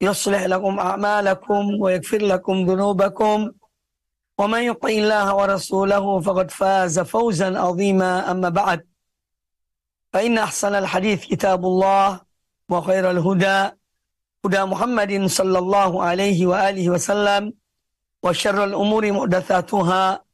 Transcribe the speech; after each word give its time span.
يصلح 0.00 0.42
لكم 0.42 0.78
أعمالكم 0.78 1.62
ويغفر 1.80 2.22
لكم 2.22 2.66
ذنوبكم. 2.66 3.50
ومن 4.38 4.62
يطع 4.62 4.88
الله 4.88 5.34
ورسوله 5.34 6.20
فقد 6.20 6.50
فاز 6.50 7.00
فوزا 7.00 7.58
عظيما. 7.58 8.30
أما 8.30 8.48
بعد 8.48 8.80
فإن 10.12 10.38
أحسن 10.38 10.74
الحديث 10.74 11.24
كتاب 11.26 11.64
الله 11.64 12.20
وخير 12.68 13.10
الهدى 13.10 13.70
هدى 14.44 14.62
محمد 14.64 15.26
صلى 15.26 15.58
الله 15.58 16.02
عليه 16.04 16.46
وآله 16.46 16.90
وسلم 16.90 17.52
وشر 18.22 18.64
الأمور 18.64 19.12
محدثاتها 19.12 20.24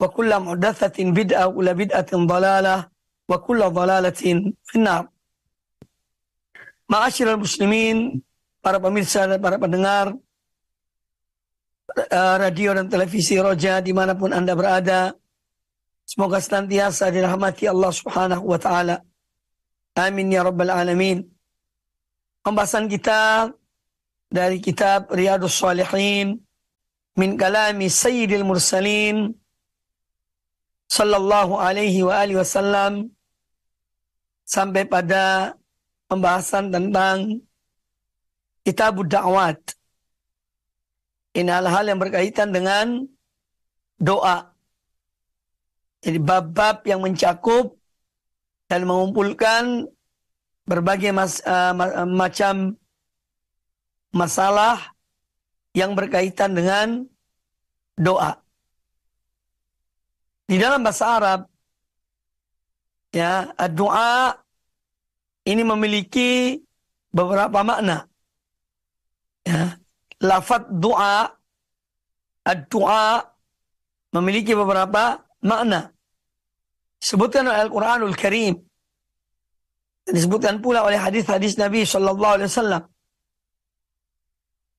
وكل 0.00 0.40
محدثة 0.40 0.98
بدعة 1.04 1.46
وكل 1.46 1.74
بدعة 1.74 2.10
ضلالة 2.14 2.88
وكل 3.28 3.60
ضلالة 3.70 4.20
في 4.64 4.74
النار. 4.76 5.08
Ma'asyiral 6.92 7.40
muslimin, 7.40 8.20
para 8.64 8.80
pemirsa 8.80 9.28
dan 9.28 9.36
para 9.44 9.60
pendengar 9.60 10.16
uh, 11.92 12.36
radio 12.40 12.72
dan 12.72 12.88
televisi 12.88 13.36
Roja 13.36 13.84
di 13.84 13.92
mana 13.92 14.16
pun 14.16 14.32
Anda 14.32 14.56
berada. 14.56 15.12
Semoga 16.08 16.40
senantiasa 16.40 17.12
dirahmati 17.12 17.68
Allah 17.68 17.92
subhanahu 17.92 18.44
wa 18.48 18.56
ta'ala. 18.56 19.04
Amin 20.00 20.32
ya 20.32 20.44
rabbal 20.44 20.72
alamin. 20.72 21.20
Pembahasan 22.44 22.88
kita 22.88 23.52
dari 24.28 24.60
kitab 24.60 25.08
Riyadus 25.12 25.56
Salihin 25.56 26.40
min 27.16 27.40
kalami 27.40 27.88
Sayyidil 27.88 28.44
Mursalin 28.44 29.32
sallallahu 30.90 31.56
alaihi 31.56 32.04
wa 32.04 32.20
alihi 32.20 32.36
wasallam 32.36 33.08
sampai 34.44 34.84
pada 34.84 35.56
pembahasan 36.10 36.68
tentang 36.68 37.40
kitab 38.64 38.98
da'wat. 39.04 39.60
Ini 41.36 41.50
hal-hal 41.50 41.84
yang 41.92 42.00
berkaitan 42.00 42.50
dengan 42.50 43.04
doa. 44.00 44.50
Jadi 46.04 46.18
bab-bab 46.20 46.84
yang 46.84 47.00
mencakup 47.00 47.76
dan 48.68 48.84
mengumpulkan 48.88 49.88
berbagai 50.64 51.12
mas, 51.12 51.44
uh, 51.44 51.76
macam 52.08 52.76
masalah 54.12 54.94
yang 55.76 55.92
berkaitan 55.92 56.54
dengan 56.54 57.08
doa. 57.98 58.40
Di 60.44 60.60
dalam 60.60 60.84
bahasa 60.84 61.04
Arab, 61.18 61.40
ya, 63.10 63.48
doa 63.72 64.36
ini 65.48 65.62
memiliki 65.64 66.60
beberapa 67.10 67.64
makna. 67.64 68.06
Lafat 70.22 70.70
doa, 70.70 71.26
doa 72.70 73.04
memiliki 74.14 74.54
beberapa 74.54 75.18
makna. 75.42 75.90
Sebutkan 77.02 77.44
oleh 77.50 77.60
Al-Quranul 77.66 78.16
Karim. 78.16 78.54
Disebutkan 80.04 80.60
pula 80.60 80.84
oleh 80.84 81.00
hadis-hadis 81.00 81.56
Nabi 81.56 81.82
Sallallahu 81.82 82.34
Alaihi 82.36 82.50
Wasallam. 82.52 82.84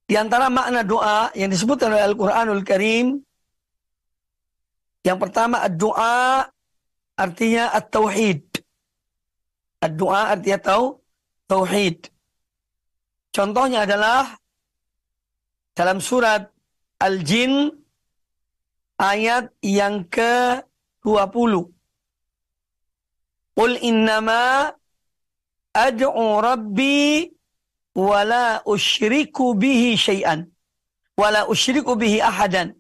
Di 0.06 0.16
antara 0.22 0.53
makna 0.53 0.85
doa 0.85 1.34
yang 1.34 1.50
disebutkan 1.50 1.90
oleh 1.90 2.06
Al-Quranul 2.13 2.62
Karim, 2.62 3.17
yang 5.02 5.17
pertama 5.17 5.66
doa 5.69 6.46
artinya 7.17 7.73
at-tauhid. 7.73 8.41
Doa 9.85 10.34
artinya 10.34 10.57
tahu 10.57 10.97
tauhid. 11.46 12.09
Contohnya 13.29 13.85
adalah 13.85 14.34
dalam 15.75 15.99
surat 15.99 16.47
Al-Jin 17.03 17.67
ayat 18.95 19.51
yang 19.59 20.07
ke-20. 20.07 21.53
Qul 23.55 23.73
innama 23.83 24.71
ad'u 25.75 26.23
rabbi 26.39 27.27
wa 27.95 28.19
la 28.23 28.63
usyriku 28.63 29.55
bihi 29.55 29.99
syai'an 29.99 30.47
wa 31.19 31.27
la 31.31 31.41
usyriku 31.47 31.99
bihi 31.99 32.23
ahadan. 32.23 32.71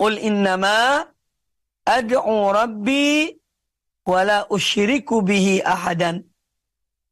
Qul 0.00 0.16
innama 0.20 1.04
ad'u 1.84 2.36
rabbi 2.52 3.32
wa 4.08 4.20
la 4.24 4.38
usyriku 4.48 5.20
bihi 5.20 5.60
ahadan. 5.64 6.24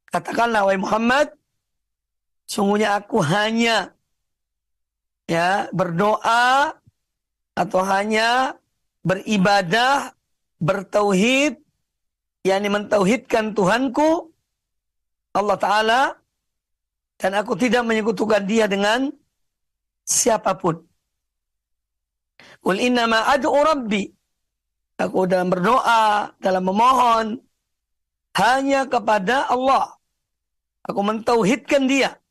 Katakanlah 0.09 0.65
wahai 0.65 0.77
Muhammad, 0.77 1.33
sungguhnya 2.45 3.01
aku 3.01 3.17
hanya 3.25 3.97
ya 5.27 5.71
berdoa 5.71 6.73
atau 7.53 7.81
hanya 7.85 8.57
beribadah, 9.05 10.15
bertauhid, 10.57 11.59
yakni 12.43 12.67
mentauhidkan 12.71 13.53
Tuhanku 13.53 14.33
Allah 15.33 15.57
taala 15.57 16.01
dan 17.17 17.33
aku 17.33 17.57
tidak 17.57 17.83
menyekutukan 17.87 18.43
dia 18.45 18.69
dengan 18.69 19.09
siapa 20.05 20.53
pun. 20.57 20.77
Qul 22.63 22.79
innama 22.79 23.27
ad'u 23.31 23.51
rabbi. 23.51 24.07
Aku 24.93 25.25
dalam 25.25 25.49
berdoa, 25.49 26.31
dalam 26.37 26.63
memohon 26.69 27.41
hanya 28.37 28.85
kepada 28.85 29.49
Allah. 29.49 29.97
Aku 30.85 31.01
mentauhidkan 31.01 31.89
dia. 31.89 32.22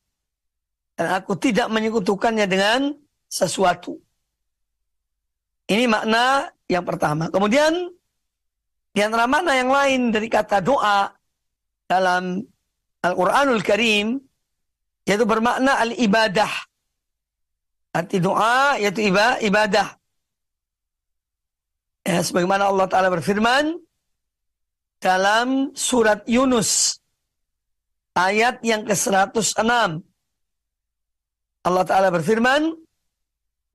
Dan 0.92 1.06
aku 1.16 1.34
tidak 1.40 1.72
menyekutukannya 1.72 2.44
dengan 2.44 2.92
sesuatu. 3.26 3.96
Ini 5.66 5.88
makna 5.88 6.52
yang 6.68 6.84
pertama. 6.84 7.32
Kemudian, 7.32 7.72
di 8.92 9.00
antara 9.00 9.24
makna 9.24 9.56
yang 9.56 9.72
lain 9.72 10.12
dari 10.12 10.28
kata 10.28 10.60
doa 10.60 11.08
dalam 11.88 12.44
Al-Quranul 13.00 13.64
Karim, 13.64 14.20
yaitu 15.08 15.24
bermakna 15.24 15.80
al-ibadah. 15.80 16.52
Arti 17.92 18.20
doa 18.20 18.76
yaitu 18.80 19.08
ibadah. 19.48 19.88
Ya, 22.02 22.18
sebagaimana 22.20 22.68
Allah 22.68 22.86
Ta'ala 22.90 23.08
berfirman 23.12 23.78
dalam 24.98 25.70
surat 25.74 26.26
Yunus 26.26 26.98
ayat 28.14 28.58
yang 28.62 28.82
ke-106. 28.86 30.02
Allah 31.67 31.83
Ta'ala 31.83 32.09
berfirman, 32.13 32.75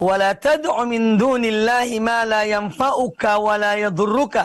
وَلَا 0.02 0.32
تَدْعُ 0.34 0.74
مِن 0.92 1.02
دُونِ 1.22 1.42
اللَّهِ 1.46 1.88
مَا 2.02 2.26
لَا 2.26 2.42
يَنْفَعُكَ 2.42 3.22
وَلَا 3.46 3.72
يَضُرُّكَ 3.84 4.36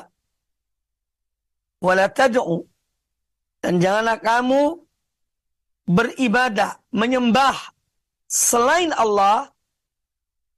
وَلَا 1.82 2.06
تَدْعُ 2.14 2.46
Dan 3.58 3.82
janganlah 3.82 4.22
kamu 4.22 4.62
beribadah, 5.90 6.78
menyembah 6.94 7.74
selain 8.30 8.94
Allah, 8.94 9.50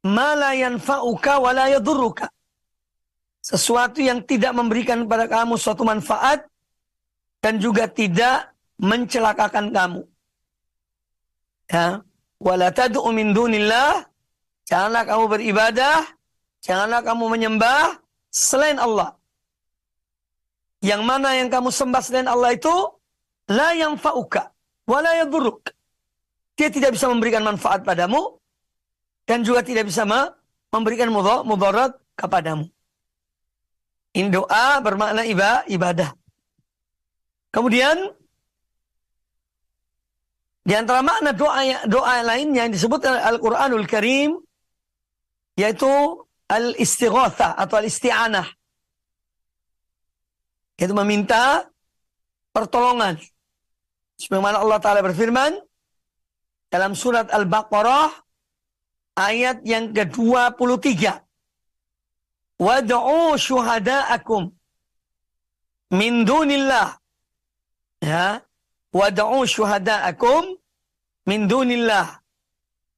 مَا 0.04 0.36
لَا 0.36 0.52
يَنْفَعُكَ 0.52 1.26
وَلَا 1.44 1.66
يَضُرُّكَ 1.80 2.20
Sesuatu 3.40 4.04
yang 4.04 4.20
tidak 4.28 4.52
memberikan 4.52 5.08
kepada 5.08 5.26
kamu 5.32 5.56
suatu 5.56 5.88
manfaat 5.88 6.44
dan 7.40 7.56
juga 7.56 7.88
tidak 7.88 8.52
mencelakakan 8.76 9.72
kamu. 9.72 10.02
Ya. 11.72 12.04
wala 12.41 12.71
tad'u 12.71 13.09
min 13.13 13.35
dunillah. 13.37 14.07
Janganlah 14.65 15.03
kamu 15.05 15.25
beribadah. 15.29 15.99
Janganlah 16.65 17.01
kamu 17.05 17.25
menyembah 17.29 18.01
selain 18.33 18.81
Allah. 18.81 19.15
Yang 20.81 21.03
mana 21.05 21.37
yang 21.37 21.49
kamu 21.49 21.69
sembah 21.73 22.03
selain 22.05 22.29
Allah 22.29 22.57
itu 22.57 22.73
la 23.49 23.77
yang 23.77 23.97
fauka 24.01 24.53
wala 24.89 25.17
yadurruk 25.17 25.73
dia 26.55 26.71
tidak 26.71 26.95
bisa 26.95 27.11
memberikan 27.11 27.43
manfaat 27.43 27.83
padamu 27.83 28.39
dan 29.27 29.43
juga 29.43 29.65
tidak 29.65 29.91
bisa 29.91 30.07
memberikan 30.71 31.11
mudarat 31.43 31.97
kepadamu. 32.15 32.71
Ini 34.15 34.31
doa 34.31 34.79
bermakna 34.79 35.27
ibadah. 35.67 36.15
Kemudian 37.51 38.15
di 40.65 40.73
antara 40.73 41.05
makna 41.05 41.37
doa 41.37 41.85
doa 41.85 42.25
lain 42.25 42.57
yang 42.57 42.73
disebut 42.73 43.05
Al-Qur'anul 43.05 43.85
Karim 43.85 44.41
yaitu 45.61 45.93
al-istighatsah 46.49 47.53
atau 47.55 47.77
al-isti'anah. 47.79 48.49
Yaitu 50.81 50.97
meminta 50.97 51.69
pertolongan. 52.51 53.21
Sebagaimana 54.19 54.65
Allah 54.65 54.79
taala 54.81 55.05
berfirman 55.05 55.53
dalam 56.73 56.97
surat 56.99 57.31
Al-Baqarah 57.31 58.11
ayat 59.21 59.63
yang 59.63 59.95
ke-23. 59.95 61.23
Wad'u 62.59 63.37
syuhada'akum 63.39 64.51
min 65.95 66.27
dunillah. 66.27 66.99
Ya, 68.03 68.43
Wada'u 68.95 69.43
syuhada'akum 69.43 70.55
min 71.27 71.51
dunillah. 71.51 72.23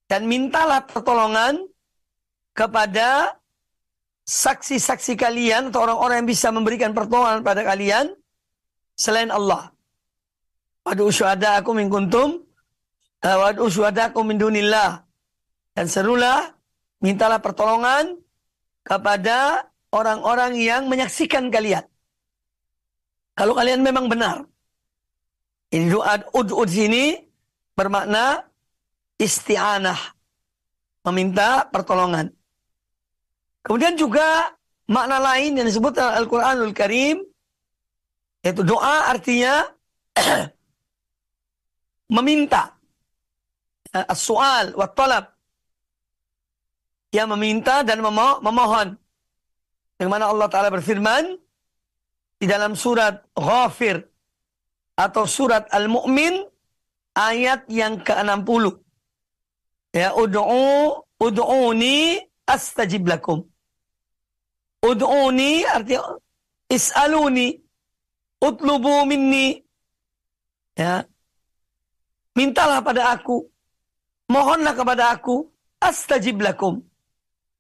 Dan 0.06 0.28
mintalah 0.28 0.84
pertolongan 0.84 1.64
kepada 2.52 3.34
saksi-saksi 4.28 5.16
kalian 5.16 5.72
atau 5.72 5.88
orang-orang 5.88 6.22
yang 6.22 6.30
bisa 6.30 6.52
memberikan 6.52 6.92
pertolongan 6.92 7.40
pada 7.40 7.64
kalian 7.64 8.12
selain 8.94 9.32
Allah. 9.32 9.72
Wad'u 10.84 11.08
syuhada'akum 11.10 11.74
min 11.80 11.88
kuntum 11.88 12.44
eh, 13.24 13.36
wad'u 13.42 13.66
syuhada'akum 13.66 14.28
min 14.28 14.36
dunillah. 14.36 15.00
Dan 15.72 15.88
serulah 15.88 16.44
mintalah 17.00 17.40
pertolongan 17.40 18.20
kepada 18.84 19.66
orang-orang 19.96 20.60
yang 20.60 20.86
menyaksikan 20.92 21.48
kalian. 21.48 21.84
Kalau 23.36 23.52
kalian 23.52 23.84
memang 23.84 24.08
benar 24.08 24.44
ini 25.74 25.90
doa 25.90 26.22
ud-ud 26.30 26.70
sini 26.70 27.18
bermakna 27.74 28.46
isti'anah. 29.18 29.98
Meminta 31.06 31.66
pertolongan. 31.70 32.30
Kemudian 33.62 33.94
juga 33.94 34.50
makna 34.90 35.22
lain 35.22 35.58
yang 35.58 35.66
disebut 35.66 35.98
Al-Quranul 35.98 36.74
Karim. 36.74 37.22
Yaitu 38.42 38.62
doa 38.62 39.10
artinya 39.10 39.66
meminta. 42.16 42.74
As-su'al 43.90 44.74
wa 44.74 44.86
talab. 44.90 45.30
Yang 47.10 47.28
meminta 47.34 47.82
dan 47.82 48.02
memo 48.02 48.38
memohon. 48.42 48.94
Yang 49.98 50.10
mana 50.10 50.30
Allah 50.30 50.46
Ta'ala 50.50 50.68
berfirman 50.70 51.38
di 52.36 52.46
dalam 52.50 52.76
surat 52.76 53.24
Ghafir 53.32 54.15
atau 54.96 55.28
surat 55.28 55.68
Al-Mu'min 55.68 56.40
ayat 57.12 57.68
yang 57.68 58.00
ke-60. 58.00 58.80
Ya, 59.92 60.12
ud'u 60.12 61.04
ud'uni 61.16 62.20
astajib 62.44 63.08
lakum. 63.08 63.44
Ud'uni 64.84 65.64
artinya 65.64 66.20
is'aluni 66.68 67.56
utlubu 68.40 69.08
minni. 69.08 69.56
Ya. 70.76 71.08
Mintalah 72.36 72.84
pada 72.84 73.16
aku. 73.16 73.48
Mohonlah 74.28 74.76
kepada 74.76 75.16
aku. 75.16 75.48
Astajib 75.80 76.44
lakum. 76.44 76.84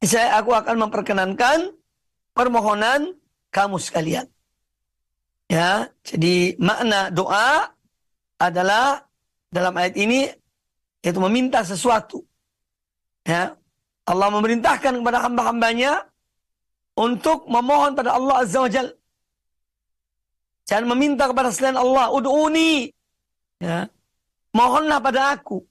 Saya 0.04 0.36
aku 0.36 0.52
akan 0.52 0.88
memperkenankan 0.88 1.72
permohonan 2.36 3.16
kamu 3.48 3.80
sekalian. 3.80 4.28
Ya, 5.46 5.86
jadi 6.02 6.58
makna 6.58 7.08
doa 7.14 7.70
adalah 8.36 9.06
dalam 9.48 9.72
ayat 9.78 9.94
ini 9.94 10.26
yaitu 11.00 11.22
meminta 11.22 11.62
sesuatu. 11.62 12.26
Ya, 13.22 13.54
Allah 14.06 14.28
memerintahkan 14.34 15.02
kepada 15.02 15.22
hamba-hambanya 15.22 16.06
untuk 16.98 17.46
memohon 17.46 17.94
pada 17.94 18.18
Allah 18.18 18.42
Azza 18.42 18.58
wa 18.58 18.70
Jal. 18.70 18.90
Jangan 20.66 20.86
meminta 20.98 21.30
kepada 21.30 21.54
selain 21.54 21.78
Allah, 21.78 22.10
ud'uni. 22.10 22.90
Ya. 23.62 23.86
Mohonlah 24.50 24.98
pada 24.98 25.38
aku. 25.38 25.62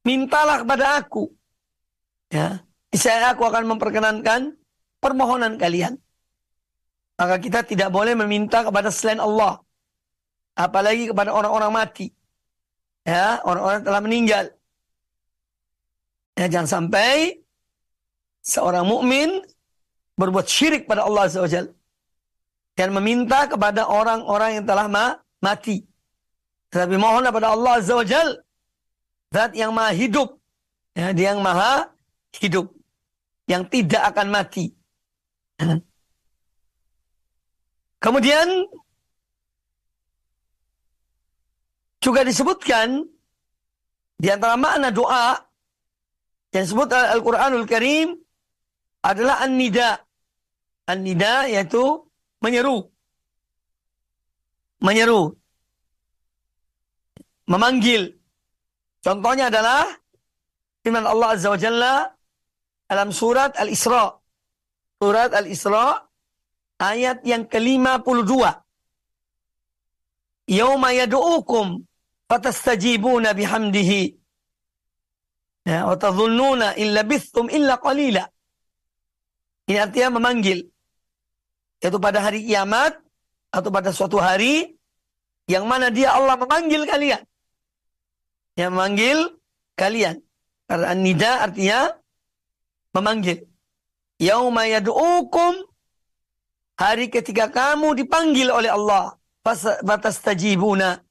Mintalah 0.00 0.64
kepada 0.64 0.96
aku. 0.96 1.28
Ya. 2.32 2.64
Saya 2.90 3.36
aku 3.36 3.44
akan 3.44 3.76
memperkenankan 3.76 4.56
permohonan 4.98 5.60
kalian. 5.60 6.00
Maka 7.20 7.36
kita 7.36 7.60
tidak 7.68 7.92
boleh 7.92 8.16
meminta 8.16 8.64
kepada 8.64 8.88
selain 8.88 9.20
Allah. 9.20 9.60
Apalagi 10.56 11.12
kepada 11.12 11.36
orang-orang 11.36 11.68
mati. 11.68 12.08
Ya, 13.04 13.44
orang-orang 13.44 13.84
telah 13.84 14.00
meninggal. 14.00 14.44
Ya, 16.32 16.48
jangan 16.48 16.88
sampai 16.88 17.44
seorang 18.40 18.88
mukmin 18.88 19.44
berbuat 20.16 20.48
syirik 20.48 20.88
pada 20.88 21.04
Allah 21.04 21.28
SWT. 21.28 21.76
Dan 22.72 22.96
meminta 22.96 23.44
kepada 23.44 23.84
orang-orang 23.84 24.56
yang 24.56 24.64
telah 24.64 24.88
ma 24.88 25.20
mati. 25.44 25.84
Tetapi 26.72 26.96
mohonlah 26.96 27.36
pada 27.36 27.52
Allah 27.52 27.84
SWT. 27.84 28.16
Zat 29.28 29.52
yang 29.52 29.76
maha 29.76 29.92
hidup. 29.92 30.40
Ya, 30.96 31.12
dia 31.12 31.36
yang 31.36 31.44
maha 31.44 31.92
hidup. 32.40 32.72
Yang 33.44 33.62
tidak 33.76 34.08
akan 34.08 34.26
mati. 34.32 34.72
Kemudian 38.00 38.64
juga 42.00 42.24
disebutkan 42.24 43.04
di 44.16 44.28
antara 44.32 44.56
makna 44.56 44.88
doa 44.88 45.36
yang 46.50 46.64
disebut 46.64 46.88
Al-Quranul 46.90 47.68
Karim 47.68 48.16
adalah 49.04 49.44
an-nida. 49.44 50.00
An-nida 50.88 51.46
yaitu 51.46 52.08
menyeru. 52.40 52.88
Menyeru. 54.80 55.36
Memanggil. 57.46 58.16
Contohnya 59.04 59.52
adalah 59.52 59.84
firman 60.80 61.04
Allah 61.04 61.36
Azza 61.36 61.52
wa 61.52 61.60
Jalla 61.60 61.94
dalam 62.88 63.12
surat 63.12 63.52
Al-Isra. 63.60 64.08
Surat 65.00 65.30
Al-Isra 65.36 66.09
ayat 66.80 67.20
yang 67.28 67.44
ke-52. 67.44 68.32
Yauma 70.50 70.90
yad'ukum 70.96 71.84
fatastajibuna 72.26 73.36
bihamdihi. 73.36 74.16
Ya, 75.68 75.84
wa 75.84 75.94
tadhunnuna 75.94 76.74
illa 76.80 77.04
bithum 77.04 77.52
illa 77.52 77.76
qalila. 77.76 78.24
Ini 79.68 79.78
artinya 79.78 80.18
memanggil. 80.18 80.66
Yaitu 81.84 82.00
pada 82.00 82.24
hari 82.24 82.42
kiamat 82.48 82.96
atau 83.52 83.70
pada 83.70 83.94
suatu 83.94 84.18
hari 84.18 84.74
yang 85.46 85.68
mana 85.68 85.92
dia 85.92 86.16
Allah 86.16 86.34
memanggil 86.40 86.88
kalian. 86.88 87.22
Yang 88.58 88.70
memanggil 88.74 89.18
kalian. 89.78 90.16
Karena 90.66 90.90
nida 90.96 91.32
artinya 91.46 91.78
memanggil. 92.96 93.46
Yauma 94.18 94.66
yad'ukum 94.66 95.69
Hari 96.80 97.12
ketika 97.12 97.52
kamu 97.52 97.92
dipanggil 97.92 98.48
oleh 98.48 98.72
Allah. 98.72 99.20
Batas 99.84 100.24
tajibuna. 100.24 101.04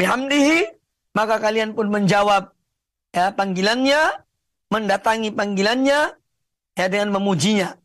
Bihamdihi. 0.00 0.64
Maka 1.12 1.36
kalian 1.36 1.76
pun 1.76 1.92
menjawab 1.92 2.56
ya, 3.12 3.28
panggilannya. 3.36 4.24
Mendatangi 4.72 5.28
panggilannya. 5.36 6.16
Ya, 6.72 6.86
dengan 6.88 7.20
memujinya. 7.20 7.76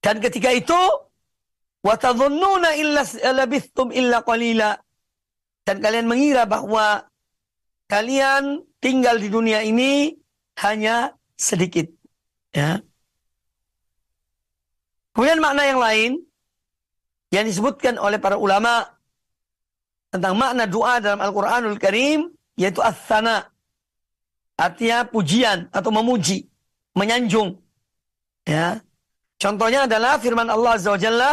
Dan 0.00 0.24
ketika 0.24 0.48
itu. 0.48 0.80
Watadhunnuna 1.84 2.72
illa 2.78 3.04
labithtum 3.36 3.92
illa 3.92 4.24
qalila. 4.24 4.80
Dan 5.66 5.82
kalian 5.84 6.08
mengira 6.08 6.48
bahwa 6.48 7.04
kalian 7.90 8.64
tinggal 8.80 9.20
di 9.20 9.28
dunia 9.28 9.60
ini 9.60 10.16
hanya 10.62 11.12
sedikit. 11.36 11.90
Ya. 12.54 12.80
Kemudian 15.12 15.40
makna 15.44 15.62
yang 15.68 15.80
lain 15.80 16.10
yang 17.32 17.44
disebutkan 17.44 18.00
oleh 18.00 18.16
para 18.16 18.36
ulama 18.36 18.84
tentang 20.12 20.36
makna 20.36 20.68
doa 20.68 21.00
dalam 21.00 21.20
Al-Quranul 21.20 21.80
Karim 21.80 22.28
yaitu 22.56 22.84
as-sana. 22.84 23.48
artinya 24.52 25.02
pujian 25.08 25.66
atau 25.72 25.90
memuji, 25.90 26.46
menyanjung. 26.94 27.56
Ya. 28.46 28.78
Contohnya 29.40 29.90
adalah 29.90 30.20
firman 30.22 30.46
Allah 30.46 30.76
Azza 30.76 30.92
wa 30.92 31.00
Jalla 31.00 31.32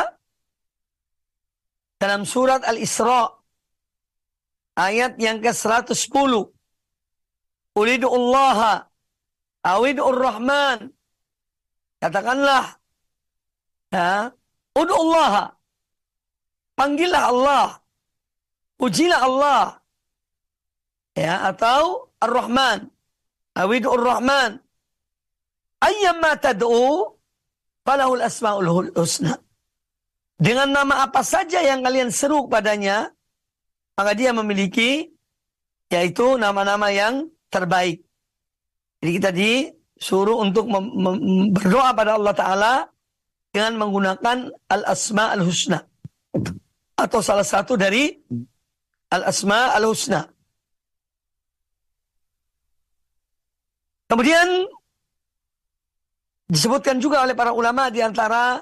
dalam 2.00 2.24
surat 2.24 2.64
Al-Isra 2.66 3.28
ayat 4.80 5.20
yang 5.20 5.44
ke-110. 5.44 6.32
Ulidu'ullaha 7.76 8.88
awidu'ur 9.68 10.18
rahman. 10.18 10.90
Katakanlah 12.00 12.79
ya, 13.94 14.34
udu'ullaha. 14.78 15.54
Panggillah 16.80 17.24
Allah. 17.28 17.68
Pujilah 18.80 19.20
Allah. 19.20 19.64
Ya, 21.18 21.52
atau 21.52 22.08
Ar-Rahman. 22.24 22.88
Awidu'ur 23.60 24.00
rahman. 24.00 24.56
Ayyamma 25.84 26.40
tad'u 26.40 27.12
falahul 27.84 28.24
asma'ul 28.24 28.96
husna. 28.96 29.36
Dengan 30.40 30.72
nama 30.72 31.04
apa 31.04 31.20
saja 31.20 31.60
yang 31.60 31.84
kalian 31.84 32.16
seru 32.16 32.48
padanya, 32.48 33.12
maka 34.00 34.16
dia 34.16 34.32
memiliki 34.32 35.12
yaitu 35.92 36.40
nama-nama 36.40 36.88
yang 36.88 37.28
terbaik. 37.52 38.00
Jadi 39.04 39.12
kita 39.20 39.30
disuruh 39.36 40.40
untuk 40.40 40.72
berdoa 41.52 41.92
pada 41.92 42.16
Allah 42.16 42.36
Ta'ala 42.36 42.74
dengan 43.50 43.78
menggunakan 43.78 44.54
al-asma 44.70 45.34
al-husna. 45.34 45.82
Atau 47.00 47.24
salah 47.24 47.48
satu 47.48 47.80
dari 47.80 48.14
al-asma 49.10 49.74
al-husna. 49.74 50.28
Kemudian 54.10 54.66
disebutkan 56.50 56.98
juga 56.98 57.22
oleh 57.22 57.38
para 57.38 57.54
ulama 57.54 57.94
di 57.94 58.02
antara 58.02 58.58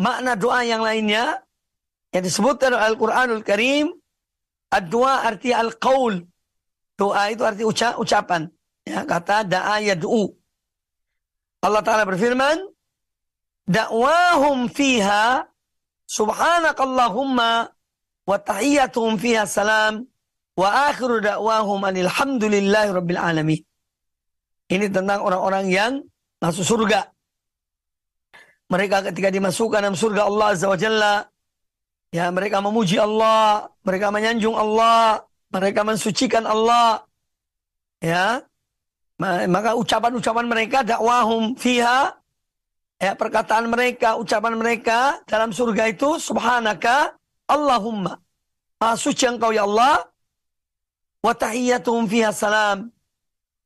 makna 0.00 0.32
doa 0.40 0.64
yang 0.64 0.80
lainnya 0.80 1.44
yang 2.16 2.24
disebutkan 2.24 2.72
dalam 2.72 2.96
Al-Qur'anul 2.96 3.44
Karim 3.44 3.92
ad-doa 4.72 5.28
arti 5.28 5.52
al-qaul. 5.52 6.24
Doa 6.96 7.30
itu 7.30 7.44
arti 7.44 7.62
uca 7.62 8.00
ucapan. 8.00 8.48
Ya, 8.88 9.04
kata 9.04 9.44
da'a 9.44 9.84
yad'u. 9.84 10.32
Allah 11.60 11.82
Ta'ala 11.84 12.08
berfirman, 12.08 12.56
Da'wahum 13.68 14.72
fiha 14.72 15.44
subhanakallahumma 16.08 17.68
wa 18.24 18.36
tahiyyatuhum 18.40 19.20
fiha 19.20 19.44
salam 19.44 20.08
wa 20.56 20.88
akhiru 20.88 21.20
da'wahum 21.20 21.84
alhamdulillahi 21.84 22.90
rabbil 22.96 23.20
alamin. 23.20 23.60
Ini 24.68 24.88
tentang 24.88 25.20
orang-orang 25.20 25.68
yang 25.68 25.92
masuk 26.40 26.64
surga. 26.64 27.08
Mereka 28.68 29.12
ketika 29.12 29.32
dimasukkan 29.32 29.80
dalam 29.80 29.96
surga 29.96 30.28
Allah 30.28 30.46
Azza 30.52 30.68
wa 30.68 30.76
Jalla, 30.76 31.14
ya 32.12 32.28
mereka 32.28 32.60
memuji 32.60 33.00
Allah, 33.00 33.68
mereka 33.80 34.12
menyanjung 34.12 34.52
Allah, 34.52 35.24
mereka 35.48 35.88
mensucikan 35.88 36.44
Allah. 36.44 37.04
Ya. 38.04 38.44
Maka 39.48 39.72
ucapan-ucapan 39.72 40.46
mereka 40.46 40.84
dakwahum 40.84 41.56
fiha 41.56 42.17
ya 42.98 43.14
perkataan 43.14 43.70
mereka, 43.70 44.18
ucapan 44.18 44.58
mereka 44.58 45.22
dalam 45.24 45.54
surga 45.54 45.90
itu 45.90 46.18
subhanaka 46.18 47.14
Allahumma. 47.48 48.18
Maha 48.78 48.94
suci 48.94 49.26
engkau 49.26 49.50
ya 49.50 49.66
Allah. 49.66 50.06
Wa 51.18 51.34
tahiyyatuhum 51.34 52.06
fiha 52.06 52.30
salam. 52.30 52.94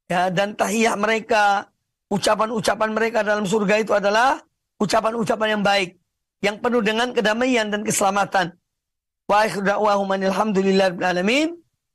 Ya, 0.09 0.29
dan 0.29 0.53
tahiyah 0.57 0.97
mereka, 0.97 1.69
ucapan-ucapan 2.12 2.91
mereka 2.93 3.25
dalam 3.25 3.49
surga 3.49 3.81
itu 3.81 3.93
adalah 3.97 4.41
ucapan-ucapan 4.81 5.59
yang 5.59 5.62
baik. 5.65 5.97
Yang 6.43 6.57
penuh 6.61 6.83
dengan 6.85 7.09
kedamaian 7.12 7.69
dan 7.73 7.81
keselamatan. 7.85 8.53
Wa 9.29 9.49
da'wahum 9.49 10.09
alamin. 10.12 11.49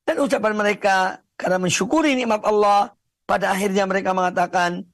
Dan 0.07 0.15
ucapan 0.23 0.53
mereka 0.55 1.19
karena 1.35 1.57
mensyukuri 1.61 2.17
nikmat 2.17 2.41
Allah. 2.45 2.93
Pada 3.27 3.51
akhirnya 3.51 3.83
mereka 3.83 4.15
mengatakan, 4.15 4.87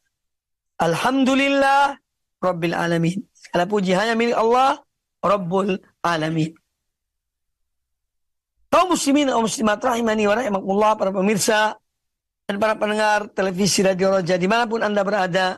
Alhamdulillah 0.82 2.03
Rabbil 2.44 2.76
Alamin. 2.76 3.24
Segala 3.32 3.64
puji 3.64 3.96
hanya 3.96 4.20
milik 4.20 4.36
Allah, 4.36 4.84
Rabbul 5.24 5.80
Alamin. 6.04 6.52
Kaum 8.68 8.92
muslimin 8.92 9.32
dan 9.32 9.40
muslimat 9.40 9.80
rahimani 9.80 10.28
wa 10.28 10.36
rahimakumullah 10.36 10.92
para 11.00 11.14
pemirsa 11.14 11.78
dan 12.44 12.58
para 12.60 12.76
pendengar 12.76 13.32
televisi 13.32 13.86
Radio 13.86 14.20
Roja 14.20 14.36
di 14.36 14.50
mana 14.50 14.68
pun 14.68 14.84
Anda 14.84 15.06
berada. 15.06 15.56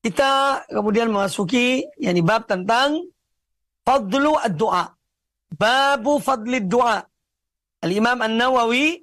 Kita 0.00 0.64
kemudian 0.70 1.10
memasuki 1.10 1.82
yang 1.98 2.16
bab 2.22 2.46
tentang 2.46 3.04
fadlu 3.82 4.38
ad-doa. 4.38 4.94
Babu 5.50 6.22
fadli 6.22 6.62
doa. 6.62 7.02
Al-Imam 7.82 8.20
An-Nawawi 8.20 9.00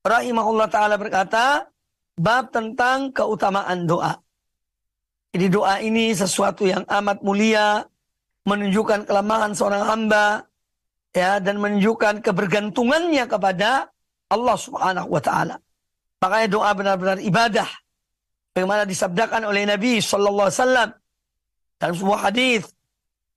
rahimahullah 0.00 0.70
ta'ala 0.70 0.94
berkata, 0.96 1.66
bab 2.14 2.54
tentang 2.54 3.10
keutamaan 3.10 3.84
doa. 3.84 4.23
Jadi 5.34 5.46
doa 5.50 5.82
ini 5.82 6.14
sesuatu 6.14 6.62
yang 6.62 6.86
amat 6.86 7.18
mulia, 7.26 7.82
menunjukkan 8.46 9.10
kelemahan 9.10 9.50
seorang 9.50 9.82
hamba, 9.82 10.46
ya 11.10 11.42
dan 11.42 11.58
menunjukkan 11.58 12.22
kebergantungannya 12.22 13.26
kepada 13.26 13.90
Allah 14.30 14.54
Subhanahu 14.54 15.10
wa 15.10 15.18
taala. 15.18 15.58
Makanya 16.22 16.48
doa 16.54 16.70
benar-benar 16.70 17.18
ibadah. 17.18 17.66
Bagaimana 18.54 18.86
disabdakan 18.86 19.50
oleh 19.50 19.66
Nabi 19.66 19.98
Sallallahu 19.98 20.46
Alaihi 20.46 20.60
Wasallam 20.62 20.90
dalam 21.82 21.94
sebuah 21.98 22.20
hadis 22.30 22.62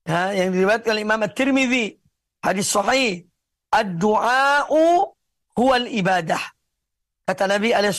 ya, 0.06 0.38
yang 0.38 0.54
diriwayatkan 0.54 0.94
oleh 0.94 1.02
Imam 1.02 1.26
At-Tirmidzi 1.26 1.98
hadis 2.46 2.70
sahih 2.70 3.26
ad-du'a'u 3.74 5.10
huwal 5.58 5.90
ibadah 5.90 6.40
kata 7.26 7.44
Nabi 7.50 7.74
alaihi 7.74 7.98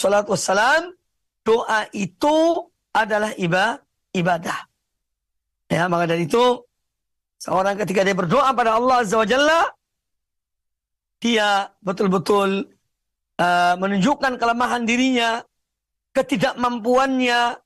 doa 1.43 1.81
itu 1.91 2.39
adalah 2.95 3.35
ibadah 3.35 3.88
ibadah 4.15 4.69
ya 5.69 5.85
maka 5.89 6.09
dari 6.09 6.25
itu 6.25 6.65
seorang 7.39 7.77
ketika 7.81 8.03
dia 8.03 8.17
berdoa 8.17 8.51
pada 8.57 8.77
Allah 8.77 9.05
azza 9.05 9.21
wajalla 9.21 9.73
dia 11.19 11.71
betul-betul 11.83 12.79
uh, 13.39 13.75
menunjukkan 13.79 14.37
kelemahan 14.37 14.87
dirinya, 14.87 15.43
ketidakmampuannya, 16.13 17.59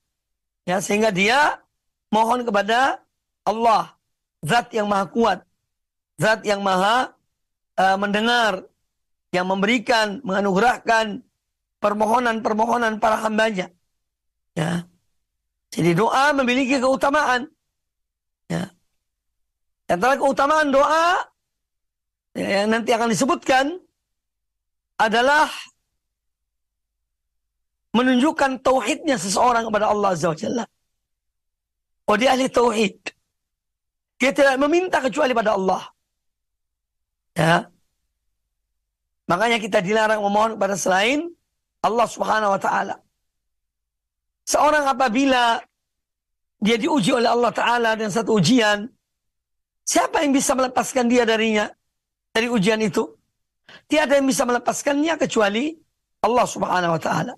ya 0.68 0.76
sehingga 0.78 1.10
dia 1.10 1.60
mohon 2.12 2.44
kepada 2.44 3.00
Allah, 3.44 3.96
Zat 4.44 4.70
yang 4.76 4.86
maha 4.86 5.06
kuat, 5.10 5.38
Zat 6.20 6.44
yang 6.48 6.60
maha 6.64 7.12
uh, 7.80 7.96
mendengar, 8.00 8.68
yang 9.32 9.48
memberikan, 9.48 10.20
menganugerahkan 10.22 11.24
permohonan-permohonan 11.80 13.00
para 13.02 13.18
hambanya. 13.20 13.72
Ya. 14.52 14.84
Jadi 15.72 15.90
doa 15.96 16.36
memiliki 16.36 16.76
keutamaan. 16.76 17.48
Ya. 18.52 18.68
Antara 19.88 20.20
keutamaan 20.20 20.68
doa 20.68 21.24
ya, 22.36 22.48
yang 22.64 22.76
nanti 22.76 22.92
akan 22.92 23.08
disebutkan 23.08 23.80
adalah 25.00 25.48
menunjukkan 27.96 28.60
tauhidnya 28.60 29.16
seseorang 29.16 29.68
kepada 29.68 29.88
Allah 29.88 30.12
Azza 30.12 30.28
wa 30.32 30.36
Jalla. 30.36 30.64
Oh 32.08 32.16
dia 32.20 32.36
ahli 32.36 32.48
tauhid. 32.48 32.96
Dia 34.20 34.30
tidak 34.32 34.60
meminta 34.60 35.00
kecuali 35.00 35.32
pada 35.32 35.56
Allah. 35.56 35.82
Ya. 37.32 37.68
Makanya 39.28 39.56
kita 39.56 39.80
dilarang 39.80 40.20
memohon 40.20 40.60
kepada 40.60 40.76
selain 40.76 41.32
Allah 41.80 42.06
Subhanahu 42.06 42.52
wa 42.52 42.60
taala. 42.60 42.96
Seorang 44.52 44.84
apabila 44.84 45.64
dia 46.60 46.76
diuji 46.76 47.16
oleh 47.16 47.32
Allah 47.32 47.52
taala 47.56 47.96
dengan 47.96 48.12
satu 48.12 48.36
ujian, 48.36 48.84
siapa 49.80 50.20
yang 50.20 50.36
bisa 50.36 50.52
melepaskan 50.52 51.08
dia 51.08 51.24
darinya? 51.24 51.72
Dari 52.36 52.52
ujian 52.52 52.76
itu? 52.84 53.08
Tiada 53.88 54.20
yang 54.20 54.28
bisa 54.28 54.44
melepaskannya 54.44 55.16
kecuali 55.16 55.72
Allah 56.20 56.44
Subhanahu 56.44 56.92
wa 56.96 57.00
taala. 57.00 57.34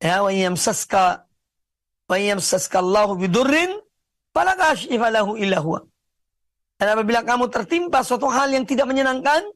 Ya 0.00 0.24
wa 0.24 0.32
yamsaska 0.32 1.28
wa 2.08 2.16
yamsaska 2.16 2.80
Allah 2.80 3.08
bidurrin 3.20 3.76
fala 4.32 4.56
kashifa 4.56 5.12
illa 5.36 5.60
huwa. 5.60 5.80
Dan 6.80 6.86
apabila 6.96 7.20
kamu 7.28 7.52
tertimpa 7.52 8.00
suatu 8.00 8.32
hal 8.32 8.48
yang 8.56 8.64
tidak 8.64 8.88
menyenangkan, 8.88 9.52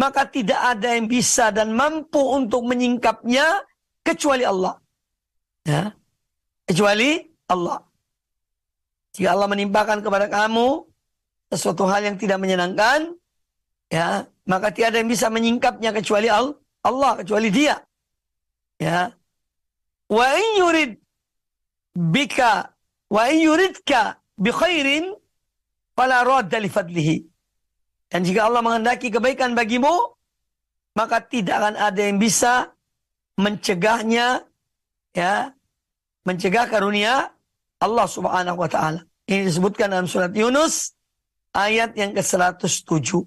maka 0.00 0.24
tidak 0.24 0.56
ada 0.56 0.96
yang 0.96 1.04
bisa 1.04 1.52
dan 1.52 1.76
mampu 1.76 2.18
untuk 2.18 2.64
menyingkapnya 2.64 3.60
kecuali 4.00 4.48
Allah. 4.48 4.80
Ya. 5.66 5.92
Kecuali 6.64 7.26
Allah. 7.50 7.82
Jika 9.10 9.34
Allah 9.34 9.48
menimpakan 9.50 10.00
kepada 10.00 10.30
kamu 10.30 10.86
sesuatu 11.50 11.82
hal 11.90 12.06
yang 12.06 12.16
tidak 12.16 12.38
menyenangkan, 12.38 13.18
ya 13.90 14.22
maka 14.46 14.70
tiada 14.70 15.02
yang 15.02 15.10
bisa 15.10 15.26
menyingkapnya 15.26 15.90
kecuali 15.90 16.30
Allah, 16.30 17.12
kecuali 17.18 17.48
Dia. 17.50 17.74
Ya. 18.78 19.10
Wa 20.10 20.26
in 20.38 20.48
yurid 20.62 20.92
bika 21.94 22.70
wa 23.10 23.22
in 23.30 23.42
yuridka 23.42 24.18
bi 24.38 24.50
khairin 24.54 25.10
fala 25.94 26.22
radda 26.22 26.58
li 26.62 26.70
fadlihi. 26.70 27.16
Dan 28.10 28.26
jika 28.26 28.50
Allah 28.50 28.62
menghendaki 28.62 29.10
kebaikan 29.10 29.54
bagimu, 29.54 30.18
maka 30.98 31.22
tidak 31.22 31.62
akan 31.62 31.74
ada 31.78 32.00
yang 32.02 32.18
bisa 32.18 32.74
mencegahnya 33.38 34.42
ya 35.16 35.50
mencegah 36.24 36.68
karunia 36.70 37.32
Allah 37.80 38.06
Subhanahu 38.06 38.60
wa 38.60 38.68
taala. 38.70 39.00
Ini 39.26 39.46
disebutkan 39.46 39.94
dalam 39.94 40.10
surat 40.10 40.34
Yunus 40.34 40.92
ayat 41.54 41.94
yang 41.94 42.14
ke-107. 42.14 43.26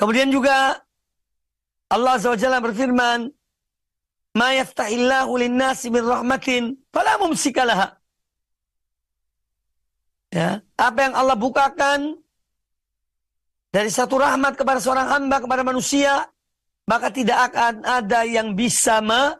Kemudian 0.00 0.32
juga 0.32 0.80
Allah 1.90 2.16
SWT 2.16 2.48
berfirman, 2.64 3.28
"Ma 4.32 4.48
yaftahillahu 4.56 5.30
lin-nasi 5.36 5.92
min 5.92 6.00
rahmatin 6.06 6.74
fala 6.88 7.20
mumsikalaha." 7.20 8.00
Ya, 10.30 10.62
apa 10.78 10.98
yang 11.10 11.14
Allah 11.18 11.34
bukakan 11.34 12.16
dari 13.74 13.90
satu 13.90 14.18
rahmat 14.18 14.54
kepada 14.54 14.78
seorang 14.78 15.10
hamba 15.10 15.42
kepada 15.42 15.66
manusia, 15.66 16.30
maka 16.88 17.08
tidak 17.12 17.52
akan 17.52 17.84
ada 17.84 18.24
yang 18.24 18.54
bisa 18.56 19.00
me 19.04 19.36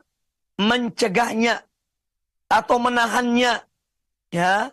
mencegahnya 0.61 1.65
atau 2.51 2.77
menahannya. 2.77 3.65
Ya. 4.31 4.71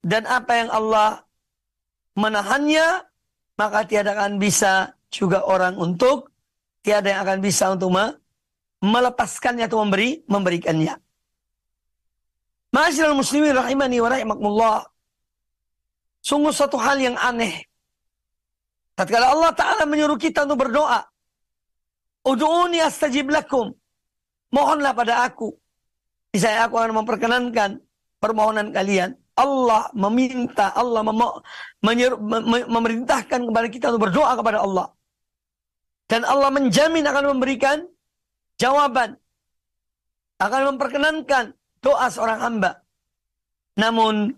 dan 0.00 0.22
apa 0.24 0.52
yang 0.56 0.70
Allah 0.72 1.24
menahannya 2.16 3.04
maka 3.60 3.84
tiada 3.84 4.16
akan 4.16 4.40
bisa 4.40 4.96
juga 5.12 5.44
orang 5.44 5.76
untuk 5.76 6.32
tiada 6.80 7.12
yang 7.12 7.20
akan 7.28 7.38
bisa 7.44 7.68
untuk 7.76 7.92
melepaskannya 8.80 9.68
atau 9.68 9.84
memberi 9.84 10.24
memberikannya. 10.24 10.96
Masyaallah 12.72 13.18
muslimin 13.18 13.52
rahimani 13.52 13.98
wa 14.00 14.08
rahimakumullah. 14.08 14.78
Sungguh 16.24 16.52
satu 16.54 16.80
hal 16.80 16.96
yang 17.00 17.16
aneh. 17.20 17.69
Tatkala 19.00 19.32
Allah 19.32 19.56
Ta'ala 19.56 19.88
menyuruh 19.88 20.20
kita 20.20 20.44
untuk 20.44 20.68
berdoa. 20.68 21.00
Udu'uni 22.28 22.84
astajib 22.84 23.32
lakum. 23.32 23.72
Mohonlah 24.52 24.92
pada 24.92 25.24
aku. 25.24 25.56
Saya 26.36 26.68
aku 26.68 26.76
akan 26.76 27.00
memperkenankan 27.00 27.80
permohonan 28.20 28.76
kalian. 28.76 29.16
Allah 29.40 29.88
meminta, 29.96 30.68
Allah 30.76 31.00
mem 31.00 31.16
menyer, 31.80 32.12
mem 32.20 32.68
memerintahkan 32.68 33.40
kepada 33.40 33.66
kita 33.72 33.88
untuk 33.88 34.12
berdoa 34.12 34.36
kepada 34.36 34.60
Allah. 34.60 34.92
Dan 36.04 36.28
Allah 36.28 36.52
menjamin 36.52 37.08
akan 37.08 37.24
memberikan 37.32 37.80
jawaban. 38.60 39.16
Akan 40.36 40.76
memperkenankan 40.76 41.56
doa 41.80 42.12
seorang 42.12 42.36
hamba. 42.44 42.84
Namun, 43.80 44.28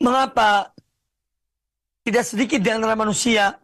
mengapa 0.00 0.72
tidak 2.08 2.24
sedikit 2.24 2.60
di 2.64 2.70
antara 2.72 2.96
manusia 2.96 3.60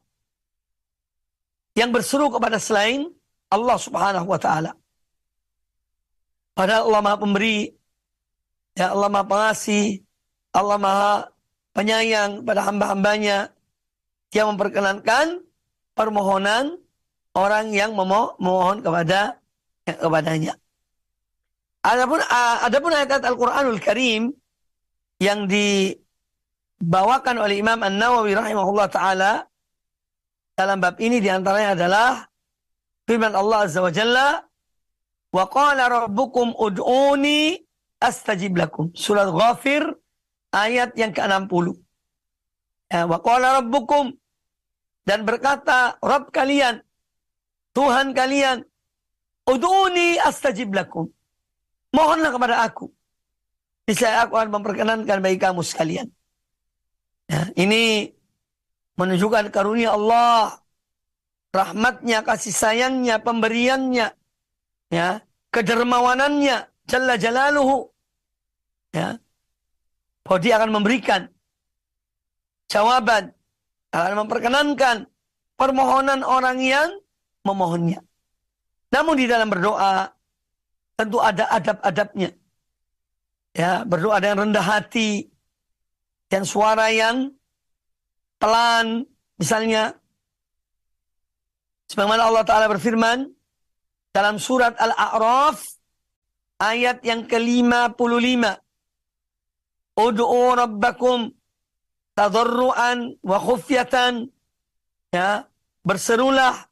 yang 1.72 1.88
berseru 1.90 2.28
kepada 2.28 2.60
selain 2.60 3.08
Allah 3.48 3.80
subhanahu 3.80 4.28
wa 4.28 4.36
ta'ala. 4.36 4.76
Padahal 6.52 6.86
Allah 6.86 7.02
maha 7.02 7.18
pemberi, 7.18 7.72
Ya 8.74 8.90
Allah 8.90 9.06
Maha 9.06 9.26
Pengasih, 9.26 10.02
Allah 10.50 10.78
Maha 10.78 11.12
Penyayang 11.74 12.46
pada 12.46 12.62
hamba-hambanya. 12.70 13.50
Dia 14.30 14.46
memperkenankan 14.46 15.42
permohonan 15.94 16.78
orang 17.34 17.74
yang 17.74 17.98
memohon 17.98 18.78
kepada 18.78 19.42
kepadanya. 19.82 20.54
Adapun 21.82 22.22
adapun 22.62 22.90
ayat 22.94 23.26
Al-Qur'anul 23.26 23.82
Karim 23.82 24.30
yang 25.18 25.50
dibawakan 26.80 27.36
oleh 27.38 27.60
Imam 27.62 27.80
An-Nawawi 27.82 28.34
rahimahullah 28.34 28.88
taala 28.90 29.46
dalam 30.54 30.78
bab 30.78 30.98
ini 31.02 31.18
di 31.18 31.30
antaranya 31.30 31.74
adalah 31.74 32.10
firman 33.06 33.34
Allah 33.34 33.66
Azza 33.66 33.82
wa 33.82 33.90
Jalla 33.90 34.42
wa 35.34 35.44
qala 35.50 35.90
rabbukum 35.90 36.54
ud'uni 36.54 37.58
astajib 37.98 38.54
lakum. 38.54 38.94
Surat 38.94 39.30
Ghafir 39.30 39.82
ayat 40.54 40.94
yang 40.94 41.10
ke-60. 41.10 41.74
Ya, 42.92 43.10
wa 43.10 43.18
qala 43.18 43.58
rabbukum 43.58 44.14
dan 45.04 45.26
berkata 45.28 46.00
Rabb 46.00 46.32
kalian, 46.32 46.80
Tuhan 47.76 48.14
kalian, 48.14 48.62
ud'uni 49.44 50.16
astajib 50.22 50.72
lakum. 50.72 51.10
Mohonlah 51.92 52.30
kepada 52.32 52.56
aku. 52.64 52.86
Niscaya 53.84 54.24
aku 54.24 54.38
akan 54.40 54.50
memperkenankan 54.50 55.18
bagi 55.20 55.38
kamu 55.38 55.60
sekalian. 55.60 56.08
Ya, 57.24 57.48
ini 57.56 58.12
menunjukkan 59.00 59.48
karunia 59.48 59.96
Allah, 59.96 60.60
rahmatnya, 61.50 62.20
kasih 62.20 62.52
sayangnya, 62.52 63.18
pemberiannya, 63.18 64.12
ya, 64.92 65.24
kedermawanannya, 65.48 66.68
Jalla 66.84 67.16
Jalaluhu 67.16 67.88
ya 68.92 69.16
bahwa 70.24 70.38
dia 70.40 70.54
akan 70.60 70.70
memberikan 70.72 71.20
jawaban 72.68 73.32
akan 73.92 74.14
memperkenankan 74.24 74.96
permohonan 75.56 76.20
orang 76.24 76.58
yang 76.60 76.88
memohonnya. 77.44 78.00
Namun 78.90 79.14
di 79.18 79.26
dalam 79.26 79.50
berdoa 79.50 80.10
tentu 80.94 81.18
ada 81.18 81.50
adab-adabnya. 81.50 82.30
Ya, 83.54 83.86
berdoa 83.86 84.18
dengan 84.18 84.50
rendah 84.50 84.66
hati 84.66 85.30
dan 86.34 86.42
suara 86.42 86.90
yang 86.90 87.30
pelan 88.42 89.06
misalnya 89.38 89.94
sebagaimana 91.86 92.26
Allah 92.26 92.42
taala 92.42 92.66
berfirman 92.66 93.30
dalam 94.10 94.42
surat 94.42 94.74
Al-A'raf 94.74 95.62
ayat 96.58 97.06
yang 97.06 97.30
ke-55 97.30 98.64
Ud'u 99.94 100.58
rabbakum 100.58 101.30
tadarruan 102.18 103.14
wa 103.22 103.38
khufyatan. 103.38 104.26
Ya, 105.14 105.46
berserulah, 105.86 106.66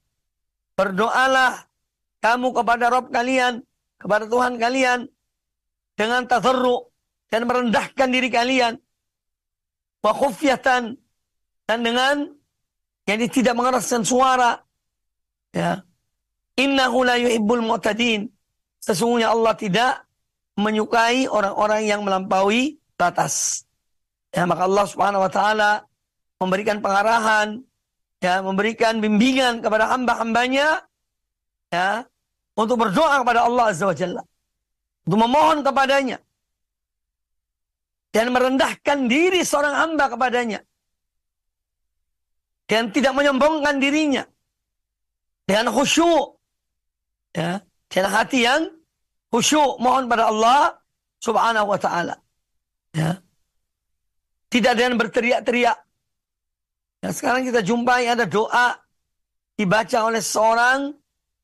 berdoalah 0.74 1.70
kamu 2.18 2.50
kepada 2.50 2.90
Rob 2.90 3.14
kalian, 3.14 3.62
kepada 3.94 4.26
Tuhan 4.26 4.58
kalian 4.58 5.06
dengan 5.94 6.26
tadarru 6.26 6.90
dan 7.30 7.46
merendahkan 7.46 8.10
diri 8.10 8.26
kalian. 8.26 8.82
Wa 10.02 10.12
khufyatan 10.12 10.98
dan 11.66 11.78
dengan 11.80 12.26
yang 13.06 13.18
tidak 13.30 13.54
mengeraskan 13.54 14.02
suara. 14.02 14.58
Ya. 15.54 15.82
Innahu 16.58 17.06
la 17.06 17.16
yuhibbul 17.18 17.64
mu'tadin. 17.64 18.28
Sesungguhnya 18.82 19.30
Allah 19.30 19.54
tidak 19.54 20.02
menyukai 20.58 21.30
orang-orang 21.30 21.82
yang 21.86 22.00
melampaui 22.02 22.76
batas. 22.98 23.64
Ya, 24.32 24.44
maka 24.48 24.66
Allah 24.66 24.86
Subhanahu 24.88 25.22
wa 25.22 25.32
taala 25.32 25.70
memberikan 26.40 26.82
pengarahan, 26.82 27.62
ya, 28.18 28.42
memberikan 28.42 28.98
bimbingan 28.98 29.62
kepada 29.62 29.92
hamba-hambanya 29.92 30.82
ya, 31.70 32.04
untuk 32.58 32.80
berdoa 32.80 33.22
kepada 33.22 33.46
Allah 33.46 33.64
Azza 33.70 33.86
wa 33.86 33.96
Jalla. 33.96 34.22
Untuk 35.06 35.18
memohon 35.18 35.58
kepadanya. 35.66 36.18
Dan 38.12 38.36
merendahkan 38.36 39.08
diri 39.08 39.40
seorang 39.40 39.72
hamba 39.72 40.12
kepadanya. 40.12 40.60
Dan 42.68 42.92
tidak 42.92 43.16
menyombongkan 43.16 43.80
dirinya. 43.80 44.24
Dengan 45.48 45.72
khusyuk. 45.72 46.36
Ya, 47.32 47.64
dengan 47.88 48.12
hati 48.12 48.44
yang 48.44 48.68
khusyuk 49.32 49.80
mohon 49.80 50.04
pada 50.12 50.28
Allah 50.28 50.76
subhanahu 51.24 51.72
wa 51.72 51.78
ta'ala. 51.80 52.14
Ya. 52.92 53.24
Tidak 54.52 54.76
dengan 54.76 55.00
berteriak-teriak. 55.00 55.78
Ya, 57.00 57.10
sekarang 57.10 57.48
kita 57.48 57.64
jumpai 57.64 58.04
ada 58.12 58.28
doa 58.28 58.76
dibaca 59.56 59.98
oleh 60.04 60.20
seorang 60.20 60.92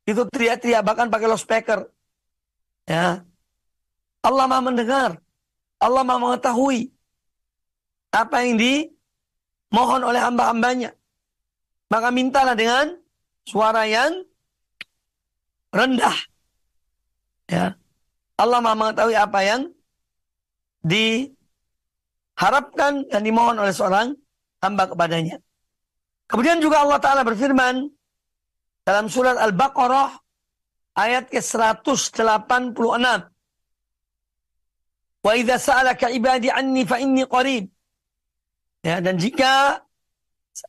itu 0.05 0.25
teriak-teriak 0.29 0.85
bahkan 0.85 1.09
pakai 1.09 1.29
loudspeaker. 1.29 1.89
Ya. 2.85 3.25
Allah 4.21 4.45
Maha 4.45 4.63
mendengar. 4.65 5.11
Allah 5.79 6.03
Maha 6.03 6.19
mengetahui 6.19 6.91
apa 8.11 8.43
yang 8.43 8.59
dimohon 8.59 10.03
oleh 10.03 10.19
hamba-hambanya. 10.19 10.91
Maka 11.88 12.12
mintalah 12.12 12.59
dengan 12.59 12.99
suara 13.47 13.87
yang 13.88 14.27
rendah. 15.71 16.17
Ya. 17.49 17.79
Allah 18.38 18.59
Maha 18.61 18.77
mengetahui 18.77 19.17
apa 19.17 19.41
yang 19.47 19.62
di 20.83 21.31
harapkan 22.38 23.03
dan 23.11 23.27
dimohon 23.27 23.59
oleh 23.59 23.75
seorang 23.75 24.14
hamba 24.62 24.87
kepadanya. 24.87 25.43
Kemudian 26.29 26.61
juga 26.61 26.85
Allah 26.85 27.01
Ta'ala 27.01 27.23
berfirman 27.25 27.88
dalam 28.85 29.09
surat 29.09 29.41
Al-Baqarah 29.41 30.12
ayat 30.99 31.33
ke-186. 31.33 32.77
Wa 35.29 35.37
idza 35.37 35.61
sa'alaka 35.61 36.09
ibadi 36.09 36.49
anni 36.49 36.88
fa 36.88 36.97
inni 36.97 37.29
qarib. 37.29 37.69
Ya, 38.81 39.05
dan 39.05 39.21
jika 39.21 39.85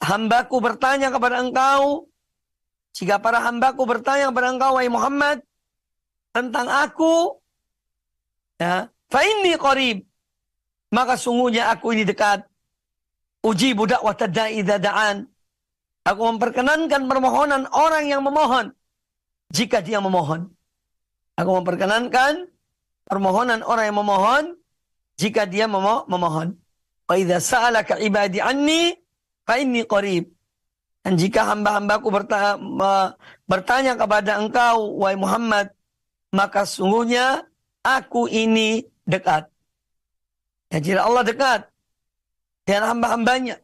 hambaku 0.04 0.60
bertanya 0.60 1.16
kepada 1.16 1.40
engkau, 1.40 2.12
jika 2.92 3.24
para 3.24 3.40
hambaku 3.40 3.88
bertanya 3.88 4.28
kepada 4.36 4.52
engkau, 4.52 4.76
wahai 4.76 4.92
Muhammad, 4.92 5.40
tentang 6.36 6.68
aku, 6.68 7.40
ya, 8.60 8.92
fa 9.08 9.20
inni 9.24 9.56
qarib. 9.56 10.04
Maka 10.92 11.16
sungguhnya 11.16 11.72
aku 11.72 11.96
ini 11.96 12.04
dekat. 12.04 12.44
Uji 13.40 13.72
budak 13.72 14.04
wa 14.04 14.12
tadai 14.12 14.60
da'an. 14.60 15.24
Aku 16.04 16.22
memperkenankan 16.36 17.08
permohonan 17.08 17.64
orang 17.72 18.12
yang 18.12 18.28
memohon. 18.28 18.76
Jika 19.56 19.80
dia 19.80 20.04
memohon. 20.04 20.52
Aku 21.40 21.64
memperkenankan 21.64 22.52
permohonan 23.10 23.66
orang 23.66 23.90
yang 23.90 23.98
memohon. 23.98 24.46
Jika 25.20 25.44
dia 25.50 25.68
memo 25.68 26.08
memohon. 26.08 26.56
Wa 27.10 27.18
idza 27.18 27.42
sa'alaka 27.42 28.00
ibadi 28.00 28.40
anni 28.40 28.94
fa 29.44 29.60
inni 29.60 29.84
qarib. 29.84 30.30
Dan 31.04 31.18
jika 31.18 31.50
hamba-hambaku 31.50 32.08
bertanya, 32.08 32.56
bertanya 33.50 33.94
kepada 33.98 34.38
engkau, 34.38 35.00
wahai 35.00 35.18
Muhammad, 35.18 35.74
maka 36.30 36.68
sungguhnya 36.68 37.48
aku 37.82 38.30
ini 38.30 38.86
dekat. 39.08 39.50
Ya, 40.70 40.78
jika 40.78 41.02
Allah 41.10 41.24
dekat 41.26 41.62
dengan 42.68 42.94
hamba-hambanya. 42.94 43.58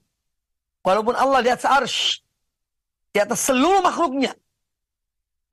Walaupun 0.82 1.14
Allah 1.14 1.40
di 1.46 1.50
atas 1.54 1.68
arsh, 1.70 2.00
di 3.14 3.22
atas 3.22 3.46
seluruh 3.46 3.86
makhluknya. 3.86 4.34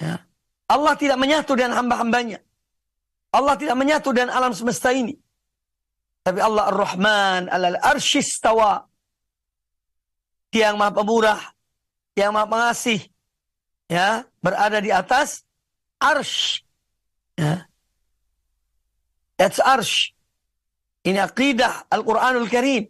Ya. 0.00 0.24
Allah 0.68 0.96
tidak 0.96 1.20
menyatu 1.20 1.52
dengan 1.52 1.76
hamba-hambanya. 1.76 2.40
Allah 3.32 3.56
tidak 3.56 3.76
menyatu 3.80 4.12
dengan 4.12 4.36
alam 4.36 4.52
semesta 4.52 4.92
ini. 4.92 5.16
Tapi 6.22 6.38
Allah 6.38 6.68
Ar-Rahman 6.68 7.48
alal 7.48 7.80
arshistawa. 7.80 8.84
Yang 10.52 10.76
maha 10.76 10.92
pemurah, 10.92 11.40
yang 12.12 12.36
maha 12.36 12.44
pengasih. 12.44 13.00
Ya, 13.88 14.28
berada 14.44 14.78
di 14.84 14.92
atas 14.92 15.48
arsh. 15.96 16.60
Ya. 17.40 17.64
That's 19.40 19.58
arsh. 19.58 20.12
Ini 21.02 21.24
aqidah 21.24 21.88
Al-Quranul 21.88 22.52
Karim. 22.52 22.84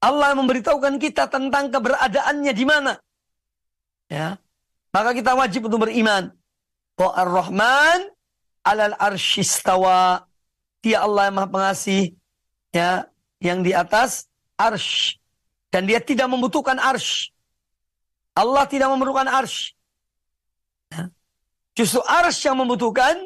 Allah 0.00 0.36
memberitahukan 0.36 0.96
kita 0.96 1.28
tentang 1.28 1.70
keberadaannya 1.70 2.52
di 2.52 2.64
mana. 2.64 2.92
Ya. 4.08 4.40
Maka 4.90 5.12
kita 5.12 5.36
wajib 5.36 5.68
untuk 5.68 5.86
beriman. 5.88 6.32
Bahwa 6.96 7.12
Ar-Rahman 7.20 8.14
alal 8.64 8.96
arshistawa. 8.96 10.24
Dia 10.80 11.04
Allah 11.04 11.28
yang 11.28 11.36
maha 11.36 11.48
pengasih. 11.48 12.16
Ya, 12.74 13.06
yang 13.38 13.60
di 13.62 13.70
atas 13.76 14.26
arsh. 14.58 15.20
Dan 15.70 15.86
dia 15.86 16.00
tidak 16.00 16.26
membutuhkan 16.26 16.80
arsh. 16.80 17.30
Allah 18.34 18.66
tidak 18.66 18.90
memerlukan 18.90 19.30
arsh. 19.30 19.76
Ya. 20.90 21.12
Justru 21.78 22.02
arsh 22.02 22.42
yang 22.42 22.58
membutuhkan 22.58 23.22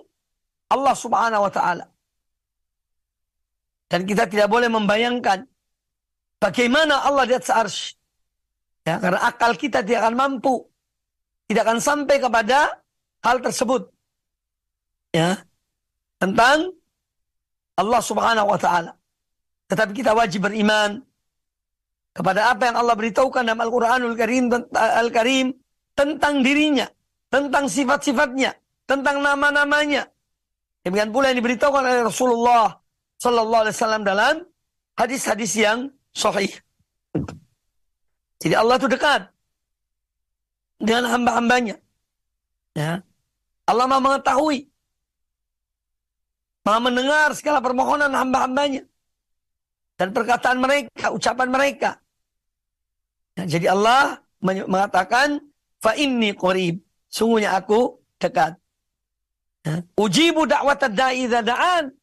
Allah 0.69 0.93
subhanahu 0.93 1.49
wa 1.49 1.53
ta'ala. 1.53 1.87
Dan 3.89 4.05
kita 4.05 4.29
tidak 4.29 4.53
boleh 4.53 4.69
membayangkan 4.69 5.49
bagaimana 6.37 7.09
Allah 7.09 7.25
di 7.25 7.35
atas 7.37 7.53
arsh. 7.53 7.81
Ya, 8.85 9.01
karena 9.01 9.21
akal 9.25 9.57
kita 9.57 9.81
tidak 9.81 10.05
akan 10.05 10.17
mampu. 10.17 10.65
Tidak 11.49 11.65
akan 11.65 11.81
sampai 11.81 12.21
kepada 12.21 12.81
hal 13.25 13.41
tersebut. 13.41 13.89
Ya. 15.15 15.41
Tentang 16.19 16.73
Allah 17.79 18.01
subhanahu 18.03 18.51
wa 18.51 18.59
ta'ala. 18.59 18.93
Tetapi 19.71 19.93
kita 19.95 20.17
wajib 20.17 20.49
beriman 20.49 21.05
kepada 22.17 22.51
apa 22.51 22.73
yang 22.73 22.77
Allah 22.83 22.97
beritahukan 22.99 23.47
dalam 23.47 23.61
Al-Quranul 23.63 24.17
Karim, 24.19 24.51
Al-Karim 24.75 25.55
tentang 25.95 26.43
dirinya, 26.43 26.91
tentang 27.31 27.71
sifat-sifatnya, 27.71 28.57
tentang 28.91 29.23
nama-namanya. 29.23 30.11
Demikian 30.83 31.15
pula 31.15 31.31
yang 31.31 31.39
diberitahukan 31.39 31.83
oleh 31.85 32.03
Rasulullah 32.03 32.81
Sallallahu 33.21 33.63
Alaihi 33.67 33.77
Wasallam 33.77 34.03
dalam 34.03 34.35
hadis-hadis 34.99 35.53
yang 35.55 35.79
sahih. 36.11 36.51
Jadi 38.43 38.55
Allah 38.55 38.79
itu 38.79 38.89
dekat 38.91 39.31
dengan 40.79 41.11
hamba-hambanya. 41.11 41.77
Ya. 42.75 43.03
Allah 43.67 43.87
mengetahui 43.91 44.71
Maha 46.69 46.85
mendengar 46.85 47.33
segala 47.33 47.65
permohonan 47.65 48.13
hamba-hambanya. 48.13 48.85
Dan 49.97 50.13
perkataan 50.13 50.61
mereka, 50.61 51.09
ucapan 51.17 51.49
mereka. 51.49 51.91
Ya, 53.41 53.57
jadi 53.57 53.73
Allah 53.73 54.21
mengatakan, 54.45 55.41
Fa 55.79 55.95
inni 55.95 56.35
qorib. 56.35 56.83
Sungguhnya 57.09 57.55
aku 57.57 57.97
dekat. 58.19 58.59
Ya. 59.63 59.81
Ujibu 59.97 60.45
dakwat 60.45 60.91
da'i 60.91 61.31
da'an. 61.31 61.95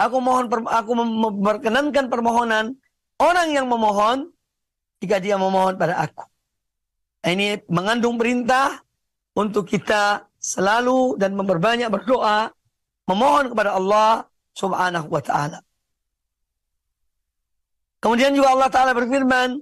Aku 0.00 0.16
mohon 0.20 0.48
aku 0.64 0.92
memperkenankan 0.96 2.08
permohonan 2.08 2.72
orang 3.20 3.48
yang 3.52 3.68
memohon 3.68 4.32
jika 5.00 5.20
dia 5.20 5.36
memohon 5.36 5.76
pada 5.76 5.96
aku. 5.96 6.24
Ini 7.20 7.68
mengandung 7.68 8.16
perintah 8.16 8.80
untuk 9.36 9.68
kita 9.68 10.24
selalu 10.40 11.20
dan 11.20 11.36
memperbanyak 11.36 11.92
berdoa 11.92 12.48
memohon 13.10 13.50
kepada 13.50 13.74
Allah 13.74 14.24
Subhanahu 14.54 15.10
wa 15.10 15.22
taala. 15.22 15.58
Kemudian 18.00 18.32
juga 18.32 18.54
Allah 18.54 18.70
taala 18.72 18.92
berfirman, 18.96 19.58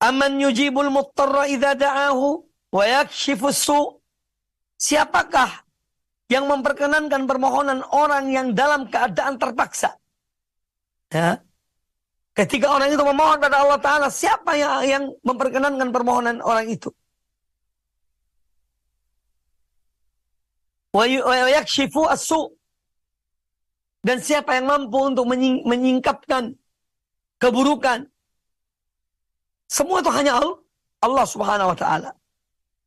"Amman 0.00 0.40
yujibul 0.40 0.88
muttarra 0.88 1.50
idza 1.50 1.74
da'ahu 1.74 2.26
wa 2.72 2.84
yakshifus 2.86 3.66
su?" 3.66 3.80
Siapakah 4.82 5.62
yang 6.26 6.50
memperkenankan 6.50 7.28
permohonan 7.28 7.86
orang 7.92 8.32
yang 8.34 8.50
dalam 8.50 8.90
keadaan 8.90 9.38
terpaksa? 9.38 9.94
Ya. 11.12 11.38
Ketika 12.32 12.72
orang 12.72 12.88
itu 12.88 13.04
memohon 13.04 13.38
pada 13.38 13.60
Allah 13.60 13.76
Ta'ala, 13.76 14.08
siapa 14.08 14.56
yang, 14.56 14.72
yang 14.88 15.04
memperkenankan 15.20 15.92
permohonan 15.92 16.40
orang 16.40 16.66
itu? 16.66 16.88
Yakshifu 20.92 22.04
asu. 22.08 22.52
Dan 24.02 24.18
siapa 24.18 24.58
yang 24.58 24.66
mampu 24.66 24.98
untuk 24.98 25.30
menying, 25.30 25.62
menyingkapkan 25.64 26.52
keburukan. 27.38 28.06
Semua 29.70 30.02
itu 30.02 30.10
hanya 30.10 30.42
Allah, 30.42 30.58
Allah 31.00 31.26
subhanahu 31.26 31.70
wa 31.72 31.78
ta'ala. 31.78 32.10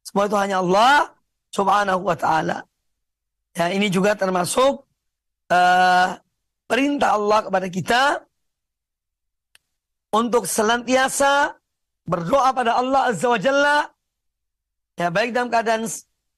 Semua 0.06 0.24
itu 0.28 0.38
hanya 0.38 0.58
Allah 0.62 1.16
subhanahu 1.50 2.02
wa 2.04 2.18
ta'ala. 2.20 2.58
Ya, 3.56 3.72
ini 3.72 3.88
juga 3.88 4.14
termasuk 4.14 4.84
uh, 5.50 6.08
perintah 6.68 7.16
Allah 7.16 7.40
kepada 7.48 7.68
kita 7.72 8.02
untuk 10.12 10.44
senantiasa 10.46 11.56
berdoa 12.06 12.54
pada 12.54 12.78
Allah 12.78 13.10
Azza 13.10 13.28
wa 13.28 13.40
Jalla 13.42 13.78
ya 14.96 15.10
baik 15.12 15.36
dalam 15.36 15.50
keadaan 15.52 15.84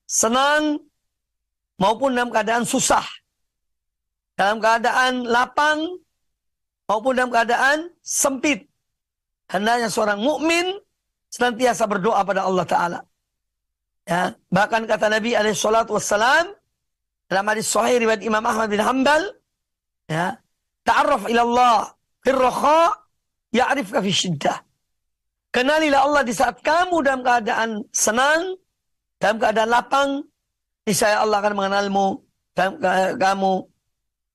senang 0.07 0.81
maupun 1.81 2.13
dalam 2.13 2.29
keadaan 2.33 2.65
susah. 2.65 3.05
Dalam 4.37 4.61
keadaan 4.61 5.25
lapang 5.25 5.81
maupun 6.85 7.17
dalam 7.17 7.33
keadaan 7.33 7.89
sempit. 8.05 8.69
Hendaknya 9.49 9.89
seorang 9.89 10.19
mukmin 10.21 10.77
senantiasa 11.31 11.89
berdoa 11.89 12.21
pada 12.21 12.45
Allah 12.45 12.65
Ta'ala. 12.67 12.99
Ya, 14.07 14.35
bahkan 14.47 14.87
kata 14.87 15.11
Nabi 15.11 15.35
alaihi 15.35 15.57
salatu 15.57 15.99
wassalam 15.99 16.47
dalam 17.27 17.45
hadis 17.51 17.67
sahih 17.67 17.99
riwayat 17.99 18.23
Imam 18.23 18.39
Ahmad 18.39 18.71
bin 18.71 18.79
Hanbal 18.79 19.35
ya 20.07 20.39
ta'arraf 20.87 21.27
ila 21.27 21.41
Allah 21.43 21.77
fil 22.23 22.39
raha 22.39 22.81
ya'rifka 23.51 23.99
fi 23.99 24.11
syiddah 24.11 24.57
kenalilah 25.51 26.07
Allah 26.07 26.23
di 26.23 26.31
saat 26.31 26.63
kamu 26.63 27.03
dalam 27.03 27.19
keadaan 27.19 27.83
senang 27.91 28.55
dalam 29.19 29.37
keadaan 29.43 29.69
lapang 29.75 30.09
Niscaya 30.87 31.19
Allah 31.19 31.43
akan 31.43 31.53
mengenalmu 31.59 32.23
kamu 33.19 33.53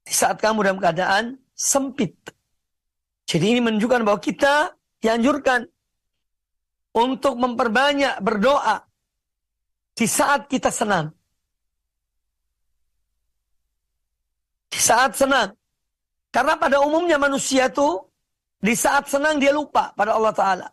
di 0.05 0.13
saat 0.13 0.37
kamu 0.37 0.69
dalam 0.69 0.79
keadaan 0.85 1.25
sempit. 1.57 2.13
Jadi 3.25 3.57
ini 3.57 3.61
menunjukkan 3.65 4.05
bahwa 4.05 4.21
kita 4.21 4.77
dianjurkan 5.01 5.65
untuk 6.93 7.41
memperbanyak 7.41 8.21
berdoa 8.21 8.85
di 9.97 10.05
saat 10.05 10.45
kita 10.45 10.69
senang. 10.69 11.09
Di 14.69 14.77
saat 14.77 15.17
senang. 15.17 15.57
Karena 16.29 16.61
pada 16.61 16.85
umumnya 16.85 17.17
manusia 17.17 17.73
itu 17.73 17.97
di 18.61 18.77
saat 18.77 19.09
senang 19.09 19.41
dia 19.41 19.57
lupa 19.57 19.97
pada 19.97 20.13
Allah 20.21 20.37
Ta'ala. 20.37 20.69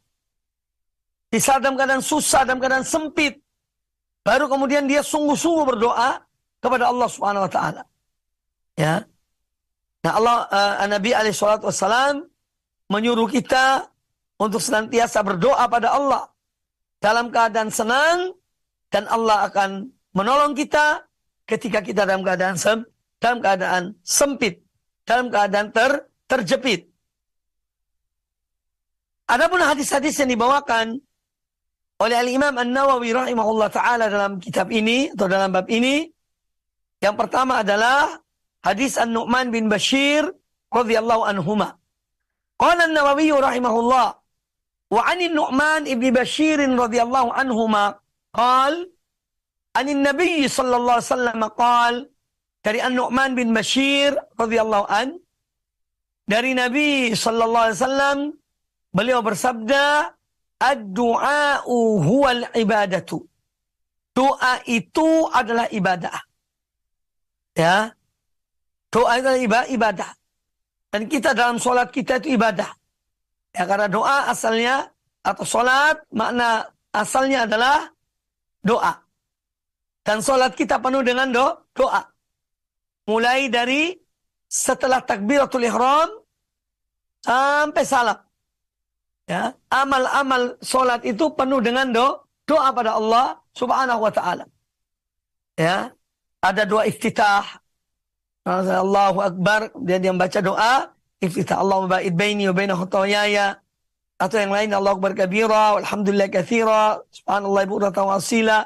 di 1.30 1.38
saat 1.38 1.62
dalam 1.62 1.78
keadaan 1.78 2.02
susah, 2.02 2.42
dalam 2.42 2.58
keadaan 2.58 2.82
sempit, 2.82 3.38
baru 4.24 4.46
kemudian 4.52 4.86
dia 4.86 5.02
sungguh-sungguh 5.02 5.66
berdoa 5.76 6.22
kepada 6.60 6.92
Allah 6.92 7.08
Subhanahu 7.08 7.46
wa 7.48 7.52
taala. 7.52 7.84
Ya. 8.76 9.04
Nah, 10.00 10.12
Allah 10.16 10.38
uh, 10.48 10.88
Nabi 10.88 11.12
alaihi 11.12 11.36
salatu 11.36 11.68
wassalam 11.68 12.24
menyuruh 12.88 13.28
kita 13.28 13.92
untuk 14.40 14.64
senantiasa 14.64 15.20
berdoa 15.20 15.68
pada 15.68 15.92
Allah 15.92 16.24
dalam 17.04 17.28
keadaan 17.32 17.68
senang 17.68 18.32
dan 18.88 19.04
Allah 19.12 19.52
akan 19.52 19.92
menolong 20.16 20.56
kita 20.56 21.04
ketika 21.44 21.84
kita 21.84 22.08
dalam 22.08 22.24
keadaan 22.24 22.56
sem 22.56 22.80
dalam 23.20 23.44
keadaan 23.44 23.84
sempit, 24.02 24.64
dalam 25.04 25.28
keadaan 25.28 25.76
ter 25.76 26.08
terjepit. 26.32 26.88
Adapun 29.28 29.62
hadis-hadis 29.62 30.18
yang 30.24 30.32
dibawakan 30.32 30.98
oleh 32.00 32.16
Al-Imam 32.16 32.56
An-Nawawi 32.56 33.12
rahimahullah 33.12 33.70
taala 33.70 34.08
dalam 34.08 34.40
kitab 34.40 34.72
ini 34.72 35.12
atau 35.12 35.28
dalam 35.28 35.52
bab 35.52 35.68
ini 35.68 36.08
yang 37.04 37.16
pertama 37.20 37.64
adalah 37.64 38.20
hadis 38.64 38.96
An-Nu'man 38.96 39.52
bin 39.52 39.72
Bashir 39.72 40.28
radhiyallahu 40.72 41.24
anhuma. 41.28 41.76
Qala 42.60 42.88
An-Nawawi 42.88 43.32
rahimahullah 43.32 44.08
wa 44.90 45.02
'an 45.04 45.20
An-Nu'man 45.20 45.82
ibn 45.88 46.06
Bashir 46.16 46.60
radhiyallahu 46.60 47.36
anhuma 47.36 48.00
qal 48.36 48.74
an 49.80 49.86
Nabi 49.86 50.50
sallallahu 50.50 50.98
alaihi 51.00 51.12
wasallam 51.14 51.42
qal 51.56 51.94
dari 52.66 52.80
An-Nu'man 52.84 53.32
bin 53.40 53.56
Bashir 53.56 54.16
radhiyallahu 54.36 54.86
an 54.92 55.20
dari 56.28 56.52
Nabi 56.52 57.16
sallallahu 57.16 57.66
alaihi 57.70 57.80
wasallam 57.80 58.20
Beliau 58.90 59.22
bersabda, 59.22 60.18
Ad-du'a'u 60.60 62.04
huwal 62.04 62.44
ibadatu. 62.52 63.24
Doa 64.12 64.60
itu 64.68 65.32
adalah 65.32 65.72
ibadah. 65.72 66.20
Ya. 67.56 67.96
Doa 68.92 69.12
itu 69.20 69.28
adalah 69.28 69.70
ibadah. 69.72 70.12
Dan 70.92 71.08
kita 71.08 71.32
dalam 71.32 71.62
sholat 71.62 71.94
kita 71.94 72.20
itu 72.20 72.36
ibadah. 72.36 72.68
Ya, 73.56 73.64
karena 73.66 73.88
doa 73.88 74.30
asalnya 74.30 74.90
atau 75.24 75.46
sholat 75.48 76.04
makna 76.12 76.68
asalnya 76.92 77.46
adalah 77.48 77.88
doa. 78.62 78.94
Dan 80.04 80.26
sholat 80.26 80.58
kita 80.58 80.82
penuh 80.82 81.06
dengan 81.06 81.30
do, 81.30 81.48
doa. 81.78 82.02
Mulai 83.06 83.50
dari 83.50 83.94
setelah 84.50 85.06
takbiratul 85.06 85.66
ihram 85.66 86.10
sampai 87.22 87.84
salam. 87.86 88.29
Ya, 89.30 89.54
amal-amal 89.70 90.58
solat 90.58 91.06
itu 91.06 91.30
penuh 91.38 91.62
dengan 91.62 91.94
do, 91.94 92.18
doa 92.50 92.74
pada 92.74 92.98
Allah 92.98 93.38
Subhanahu 93.54 94.02
wa 94.02 94.10
taala. 94.10 94.50
Ya. 95.54 95.94
Ada 96.42 96.66
doa 96.66 96.90
iftitah. 96.90 97.46
Allahu 98.50 99.22
Akbar, 99.22 99.70
dia 99.86 100.02
dia 100.02 100.10
membaca 100.10 100.42
doa 100.42 100.90
iftitah 101.22 101.62
Allah 101.62 101.86
ba'id 101.86 102.18
baini 102.18 102.50
wa 102.50 102.56
baina 102.58 102.74
khutayaya 102.74 103.62
atau 104.18 104.38
yang 104.42 104.50
lain 104.50 104.74
Allah 104.74 104.98
Akbar 104.98 105.14
kabira 105.14 105.78
walhamdulillah 105.78 106.32
katsira 106.34 107.04
subhanallah 107.14 107.64
bukratan 107.70 108.04
wa 108.10 108.18
asila 108.18 108.66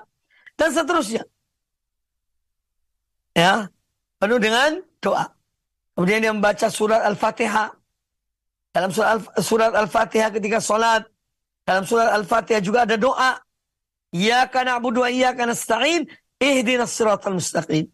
dan 0.55 0.69
seterusnya. 0.71 1.27
Ya. 3.35 3.67
Penuh 4.21 4.39
dengan 4.39 4.79
doa. 5.03 5.27
Kemudian 5.97 6.23
dia 6.23 6.31
membaca 6.31 6.71
surat 6.71 7.03
Al-Fatihah 7.03 7.82
dalam 8.73 8.89
surat 9.37 9.71
Al-Fatihah 9.77 10.33
ketika 10.33 10.57
sholat. 10.57 11.05
Dalam 11.63 11.85
surat 11.85 12.09
Al-Fatihah 12.09 12.59
juga 12.59 12.89
ada 12.89 12.97
doa. 12.97 13.37
Ya 14.09 14.49
kana 14.49 14.81
abudu 14.81 15.05
wa 15.05 15.09
iya 15.13 15.31
kana 15.37 15.53
sta'in. 15.53 16.09
Ihdinas 16.41 16.91
siratal 16.91 17.37
mustaqim. 17.37 17.85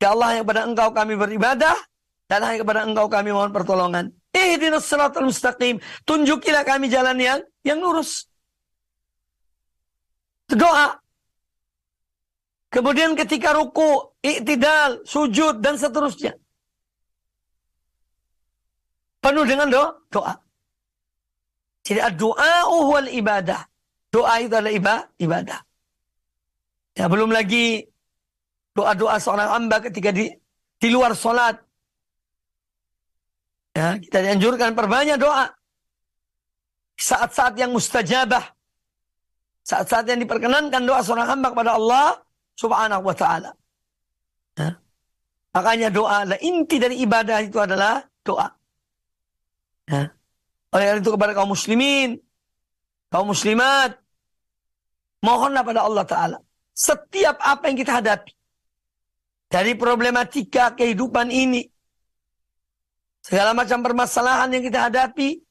Ya 0.00 0.16
Allah 0.16 0.40
yang 0.40 0.48
kepada 0.48 0.64
engkau 0.64 0.88
kami 0.96 1.14
beribadah. 1.14 1.76
Dan 2.24 2.40
hanya 2.42 2.64
kepada 2.64 2.88
engkau 2.88 3.06
kami 3.06 3.30
mohon 3.36 3.52
pertolongan. 3.52 4.10
Ihdinas 4.32 4.88
siratal 4.88 5.28
mustaqim. 5.28 5.76
Tunjukilah 6.08 6.64
kami 6.64 6.88
jalan 6.88 7.20
yang 7.20 7.40
yang 7.60 7.78
lurus. 7.84 8.26
Doa. 10.48 10.98
Kemudian 12.70 13.18
ketika 13.18 13.54
ruku, 13.54 14.14
iktidal, 14.24 15.04
sujud, 15.04 15.58
dan 15.58 15.74
seterusnya. 15.74 16.38
Penuh 19.20 19.44
dengan 19.44 19.68
do 19.68 19.84
doa. 20.08 20.34
Jadi 21.84 22.00
doa 22.16 22.68
wal 22.68 23.08
ibadah. 23.08 23.68
Doa 24.10 24.42
itu 24.42 24.52
adalah 24.56 24.74
ibadah. 25.20 25.60
Ya, 26.98 27.06
belum 27.06 27.30
lagi 27.30 27.86
doa-doa 28.74 29.16
seorang 29.22 29.48
hamba 29.48 29.78
ketika 29.84 30.10
di 30.10 30.32
di 30.80 30.88
luar 30.90 31.14
sholat. 31.14 31.56
Ya, 33.76 33.96
kita 34.02 34.18
dianjurkan 34.24 34.74
perbanyak 34.74 35.16
doa. 35.20 35.46
Saat-saat 36.98 37.56
yang 37.56 37.70
mustajabah. 37.70 38.44
Saat-saat 39.62 40.10
yang 40.10 40.20
diperkenankan 40.20 40.82
doa 40.82 41.00
seorang 41.00 41.28
hamba 41.30 41.54
kepada 41.54 41.78
Allah 41.78 42.18
subhanahu 42.58 43.06
wa 43.06 43.14
ta'ala. 43.14 43.50
Ya. 44.58 44.76
Makanya 45.54 45.88
doa, 45.88 46.26
inti 46.42 46.76
dari 46.82 47.00
ibadah 47.00 47.38
itu 47.40 47.56
adalah 47.56 48.02
doa. 48.26 48.59
Ya. 49.90 50.14
Oleh 50.70 51.02
itu 51.02 51.10
kepada 51.10 51.34
kaum 51.34 51.50
muslimin, 51.50 52.22
kaum 53.10 53.26
muslimat, 53.34 53.98
mohonlah 55.18 55.66
pada 55.66 55.82
Allah 55.82 56.06
Ta'ala. 56.06 56.38
Setiap 56.70 57.42
apa 57.42 57.66
yang 57.66 57.76
kita 57.82 57.98
hadapi, 57.98 58.30
dari 59.50 59.74
problematika 59.74 60.78
kehidupan 60.78 61.34
ini, 61.34 61.66
segala 63.18 63.50
macam 63.50 63.82
permasalahan 63.82 64.54
yang 64.54 64.62
kita 64.62 64.86
hadapi, 64.86 65.42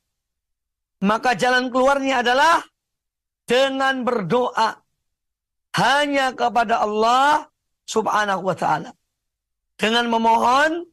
maka 1.04 1.36
jalan 1.36 1.67
keluarnya 1.67 2.23
adalah 2.23 2.63
dengan 3.43 4.08
berdoa 4.08 4.80
hanya 5.75 6.32
kepada 6.32 6.80
Allah 6.80 7.43
subhanahu 7.84 8.47
wa 8.47 8.56
ta'ala. 8.56 8.95
Dengan 9.75 10.08
memohon 10.08 10.88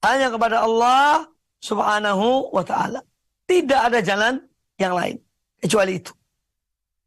hanya 0.00 0.32
kepada 0.32 0.64
Allah 0.64 1.28
subhanahu 1.60 2.52
wa 2.52 2.64
ta'ala. 2.64 3.00
Tidak 3.46 3.80
ada 3.80 3.98
jalan 4.02 4.42
yang 4.76 4.92
lain. 4.92 5.16
Kecuali 5.62 5.98
itu. 5.98 6.12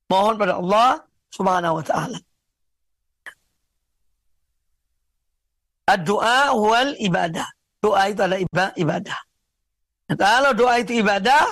Mohon 0.09 0.35
pada 0.41 0.53
Allah 0.57 0.89
subhanahu 1.29 1.77
wa 1.79 1.85
ta'ala. 1.85 2.19
Doa 6.05 6.53
wal 6.53 6.93
ibadah. 7.01 7.49
Doa 7.81 8.13
itu 8.13 8.21
adalah 8.21 8.39
ibadah. 8.77 9.19
Nah, 10.09 10.17
kalau 10.17 10.51
doa 10.53 10.77
itu 10.81 11.01
ibadah, 11.01 11.45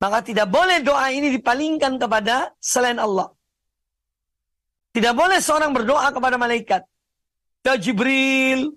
maka 0.00 0.18
tidak 0.20 0.48
boleh 0.52 0.84
doa 0.84 1.08
ini 1.12 1.32
dipalingkan 1.32 1.96
kepada 1.96 2.52
selain 2.60 3.00
Allah. 3.00 3.32
Tidak 4.92 5.14
boleh 5.14 5.38
seorang 5.38 5.72
berdoa 5.72 6.08
kepada 6.12 6.36
malaikat. 6.40 6.82
Ya 7.68 7.76
Jibril, 7.76 8.72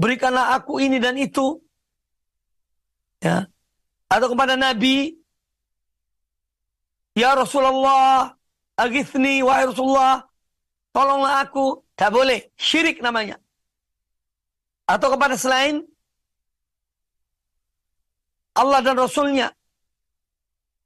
berikanlah 0.00 0.56
aku 0.56 0.80
ini 0.80 0.96
dan 0.96 1.20
itu. 1.20 1.60
Ya. 3.20 3.44
Atau 4.08 4.32
kepada 4.32 4.56
Nabi, 4.56 5.20
Ya 7.12 7.36
Rasulullah, 7.36 8.32
agithni 8.80 9.44
wahai 9.44 9.68
Rasulullah, 9.68 10.24
tolonglah 10.96 11.44
aku. 11.44 11.84
Tak 11.92 12.10
boleh, 12.16 12.48
syirik 12.56 13.04
namanya. 13.04 13.36
Atau 14.88 15.12
kepada 15.12 15.36
selain 15.36 15.84
Allah 18.56 18.80
dan 18.80 18.96
Rasulnya. 18.96 19.52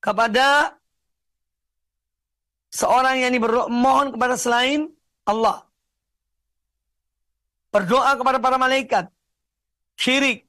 Kepada 0.02 0.76
seorang 2.74 3.22
yang 3.22 3.32
mohon 3.70 4.12
kepada 4.12 4.34
selain 4.34 4.90
Allah. 5.24 5.64
Berdoa 7.74 8.14
kepada 8.14 8.38
para 8.38 8.54
malaikat. 8.54 9.10
Syirik. 9.98 10.46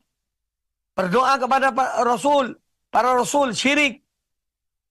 Berdoa 0.94 1.42
kepada 1.42 1.74
Rasul. 2.06 2.54
Para 2.94 3.18
Rasul. 3.18 3.58
Syirik. 3.58 4.06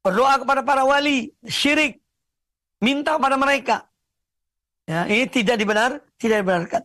Berdoa 0.03 0.43
kepada 0.43 0.67
para 0.67 0.83
wali. 0.83 1.31
Syirik. 1.47 2.03
Minta 2.83 3.15
kepada 3.15 3.39
mereka. 3.39 3.87
Ya, 4.85 5.09
ini 5.09 5.25
tidak 5.31 5.57
dibenar, 5.57 5.97
tidak 6.21 6.45
dibenarkan. 6.45 6.83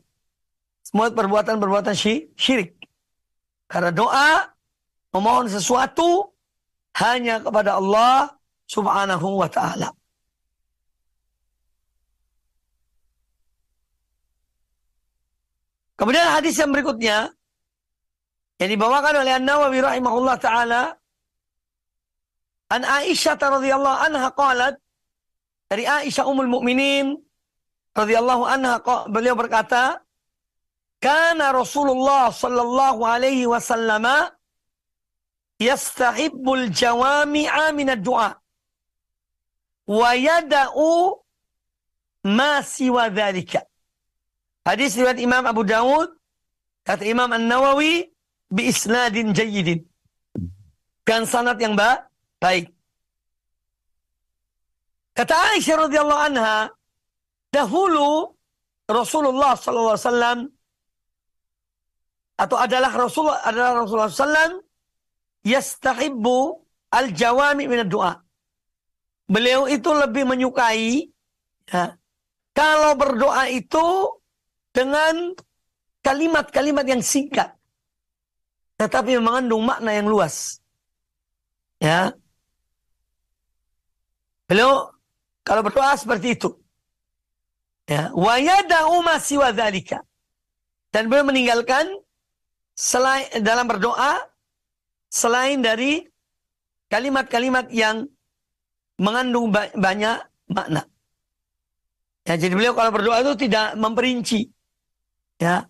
Semua 0.86 1.12
perbuatan-perbuatan 1.12 1.98
syirik. 2.34 2.80
Karena 3.68 3.92
doa 3.92 4.48
memohon 5.12 5.52
sesuatu 5.52 6.32
hanya 6.98 7.44
kepada 7.44 7.78
Allah 7.78 8.34
subhanahu 8.66 9.44
wa 9.44 9.50
ta'ala. 9.52 9.92
Kemudian 16.00 16.32
hadis 16.32 16.56
yang 16.56 16.72
berikutnya 16.72 17.28
yang 18.56 18.70
dibawakan 18.72 19.20
oleh 19.20 19.36
An-Nawawi 19.36 19.84
rahimahullah 19.84 20.36
taala 20.40 20.96
An 22.70 22.88
Aisyah 22.88 23.36
radhiyallahu 23.36 23.98
anha 24.08 24.30
qalat 24.32 24.76
dari 25.68 25.84
Aisyah 25.90 26.26
Ummul 26.26 26.50
Mukminin 26.50 27.18
radhiyallahu 27.98 28.46
anha 28.46 28.78
beliau 29.10 29.34
berkata, 29.34 30.02
"Kana 31.02 31.50
Rasulullah 31.50 32.30
sallallahu 32.30 33.02
alaihi 33.02 33.50
wasallam 33.50 34.06
yastahibbul 35.58 36.70
jawami'a 36.70 37.74
min 37.74 37.90
ad-du'a 37.90 38.38
wa 39.90 40.10
yada'u 40.14 41.18
ma 42.30 42.62
siwa 42.62 43.10
dzalika." 43.10 43.69
Hadis 44.70 44.94
riwayat 44.94 45.18
Imam 45.18 45.42
Abu 45.50 45.66
Dawud 45.66 46.14
kata 46.86 47.02
Imam 47.02 47.26
An-Nawawi 47.34 48.06
bi 48.54 48.70
isnadin 48.70 49.34
jayyidin. 49.34 49.82
Dan 51.02 51.26
sanad 51.26 51.58
yang 51.58 51.74
ba 51.74 52.06
baik. 52.38 52.70
Kata 55.18 55.58
Aisyah 55.58 55.90
radhiyallahu 55.90 56.22
anha, 56.22 56.70
dahulu 57.50 58.30
Rasulullah 58.86 59.58
sallallahu 59.58 59.98
alaihi 59.98 60.06
wasallam 60.06 60.40
atau 62.38 62.58
adalah 62.62 62.92
Rasulullah 62.94 63.42
adalah 63.42 63.72
Rasulullah 63.84 64.14
sallam 64.14 64.54
yastahibbu 65.44 66.38
al-jawami 66.94 67.66
min 67.66 67.90
doa. 67.90 68.22
Beliau 69.26 69.66
itu 69.66 69.90
lebih 69.94 70.30
menyukai 70.30 71.10
ya, 71.74 71.98
kalau 72.54 72.94
berdoa 72.94 73.50
itu 73.50 73.86
dengan 74.72 75.36
kalimat-kalimat 76.06 76.86
yang 76.88 77.04
singkat 77.04 77.60
tetapi 78.80 79.20
mengandung 79.20 79.68
makna 79.68 79.92
yang 79.92 80.08
luas. 80.08 80.64
Ya. 81.84 82.16
Beliau 84.48 84.96
kalau 85.44 85.62
berdoa 85.68 86.00
seperti 86.00 86.40
itu. 86.40 86.56
Ya, 87.92 88.16
wa 88.16 88.40
siwa 89.20 89.52
dzalika. 89.52 90.00
Dan 90.96 91.12
beliau 91.12 91.28
meninggalkan 91.28 91.92
selain 92.72 93.28
dalam 93.44 93.68
berdoa 93.68 94.24
selain 95.12 95.60
dari 95.60 96.08
kalimat-kalimat 96.88 97.68
yang 97.74 98.08
mengandung 98.96 99.52
banyak 99.54 100.18
makna. 100.48 100.88
Ya, 102.24 102.40
jadi 102.40 102.54
beliau 102.56 102.74
kalau 102.78 102.96
berdoa 102.96 103.22
itu 103.26 103.34
tidak 103.50 103.76
memperinci. 103.76 104.48
Ya. 105.40 105.66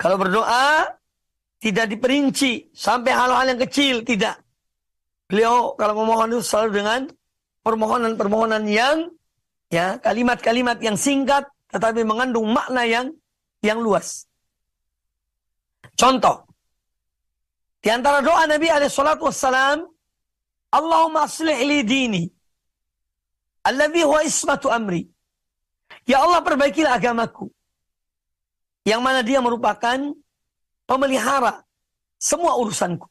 Kalau 0.00 0.16
berdoa 0.16 0.96
tidak 1.60 1.90
diperinci 1.92 2.72
sampai 2.72 3.12
hal-hal 3.12 3.52
yang 3.52 3.60
kecil, 3.60 4.00
tidak. 4.06 4.40
Beliau 5.28 5.76
kalau 5.76 5.92
memohon 5.92 6.32
itu 6.32 6.40
selalu 6.40 6.70
dengan 6.80 7.00
permohonan-permohonan 7.66 8.64
yang 8.64 9.12
ya 9.68 10.00
kalimat-kalimat 10.00 10.80
yang 10.80 10.96
singkat 10.96 11.44
tetapi 11.68 12.00
mengandung 12.06 12.48
makna 12.48 12.88
yang 12.88 13.12
yang 13.60 13.76
luas. 13.76 14.24
Contoh 15.98 16.48
di 17.84 17.92
antara 17.92 18.24
doa 18.24 18.48
Nabi 18.48 18.72
alaihi 18.72 18.88
salatu 18.88 19.28
wassalam, 19.28 19.84
Allahumma 20.72 21.28
aslih 21.28 21.58
li 21.60 21.84
dini 21.84 22.24
alladhi 23.68 24.00
huwa 24.06 24.24
ismatu 24.24 24.72
amri. 24.72 25.04
Ya 26.08 26.24
Allah 26.24 26.40
perbaikilah 26.40 26.96
agamaku 26.96 27.52
yang 28.88 29.04
mana 29.04 29.20
dia 29.20 29.44
merupakan 29.44 30.00
pemelihara 30.88 31.60
semua 32.16 32.56
urusanku. 32.56 33.04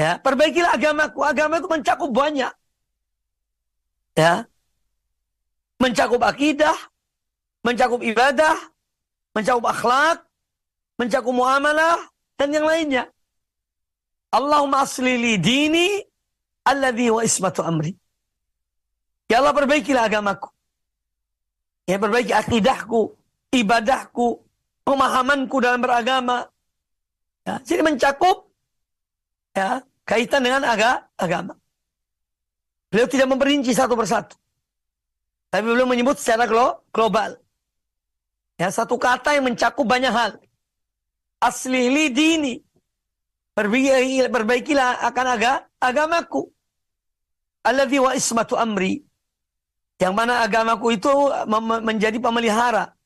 Ya, 0.00 0.16
perbaikilah 0.16 0.72
agamaku. 0.72 1.20
Agama 1.20 1.60
itu 1.60 1.68
mencakup 1.68 2.08
banyak. 2.08 2.52
Ya. 4.16 4.48
Mencakup 5.76 6.22
akidah, 6.24 6.74
mencakup 7.62 8.00
ibadah, 8.02 8.56
mencakup 9.36 9.66
akhlak, 9.68 10.24
mencakup 10.96 11.34
muamalah 11.34 11.98
dan 12.40 12.48
yang 12.50 12.66
lainnya. 12.66 13.04
Allahumma 14.32 14.82
aslili 14.82 15.38
dini 15.38 16.02
alladhi 16.66 17.12
wa 17.12 17.22
ismatu 17.22 17.62
amri. 17.62 17.92
Ya 19.28 19.38
Allah 19.42 19.54
perbaikilah 19.54 20.08
agamaku. 20.08 20.48
Ya 21.88 21.96
perbaiki 21.96 22.34
akidahku, 22.36 23.17
ibadahku, 23.52 24.44
pemahamanku 24.84 25.56
dalam 25.60 25.80
beragama. 25.80 26.48
Ya, 27.44 27.60
jadi 27.64 27.80
mencakup 27.80 28.52
ya 29.56 29.80
kaitan 30.04 30.44
dengan 30.44 30.64
aga, 30.64 31.08
agama. 31.16 31.56
Beliau 32.88 33.08
tidak 33.08 33.28
memperinci 33.28 33.72
satu 33.72 33.96
persatu. 33.96 34.36
Tapi 35.48 35.64
beliau 35.64 35.88
menyebut 35.88 36.16
secara 36.20 36.44
global. 36.92 37.40
Ya, 38.60 38.68
satu 38.68 39.00
kata 39.00 39.36
yang 39.36 39.48
mencakup 39.48 39.84
banyak 39.84 40.12
hal. 40.12 40.36
Asli 41.40 41.88
li 41.88 42.12
dini. 42.12 42.54
Perbaiki, 43.56 44.28
perbaikilah 44.28 45.02
akan 45.08 45.26
aga, 45.34 45.52
agamaku. 45.80 46.48
Alladhi 47.64 47.98
wa 48.00 48.12
ismatu 48.12 48.56
amri. 48.56 49.04
Yang 49.98 50.14
mana 50.14 50.46
agamaku 50.46 50.94
itu 50.94 51.10
menjadi 51.82 52.18
pemelihara 52.22 52.97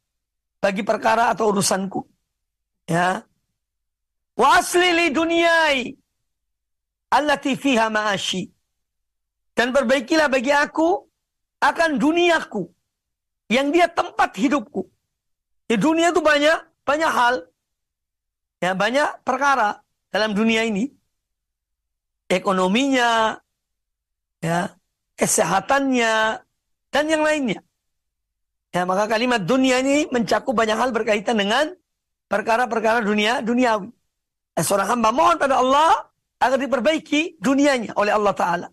bagi 0.62 0.87
perkara 0.87 1.35
atau 1.35 1.51
urusanku. 1.51 2.07
Ya. 2.87 3.27
Wa 4.38 4.62
asli 4.62 4.94
li 4.94 5.07
dunyai 5.11 5.90
allati 7.11 7.59
fiha 7.59 7.90
ma'ashi. 7.90 8.46
Dan 9.53 9.75
perbaikilah 9.75 10.31
bagi 10.31 10.55
aku 10.55 11.03
akan 11.61 12.01
duniaku 12.01 12.64
yang 13.53 13.75
dia 13.75 13.90
tempat 13.90 14.33
hidupku. 14.38 14.88
Di 15.68 15.77
dunia 15.77 16.14
itu 16.14 16.22
banyak 16.22 16.87
banyak 16.87 17.12
hal. 17.12 17.35
Ya, 18.62 18.79
banyak 18.79 19.27
perkara 19.27 19.83
dalam 20.14 20.33
dunia 20.33 20.62
ini. 20.62 20.87
Ekonominya, 22.31 23.37
ya, 24.40 24.72
kesehatannya 25.18 26.40
dan 26.88 27.05
yang 27.11 27.20
lainnya. 27.27 27.61
Ya, 28.73 28.89
maka 28.89 29.05
kalimat 29.05 29.45
dunia 29.45 29.85
ini 29.85 30.09
mencakup 30.09 30.57
banyak 30.57 30.77
hal 30.77 30.91
berkaitan 30.97 31.37
dengan 31.37 31.77
perkara-perkara 32.33 33.05
dunia 33.05 33.45
duniawi. 33.45 33.93
Eh, 34.57 34.65
seorang 34.65 34.97
hamba 34.97 35.13
mohon 35.13 35.37
pada 35.37 35.61
Allah 35.61 36.09
agar 36.41 36.57
diperbaiki 36.57 37.37
dunianya 37.37 37.93
oleh 38.01 38.13
Allah 38.17 38.33
Ta'ala. 38.33 38.69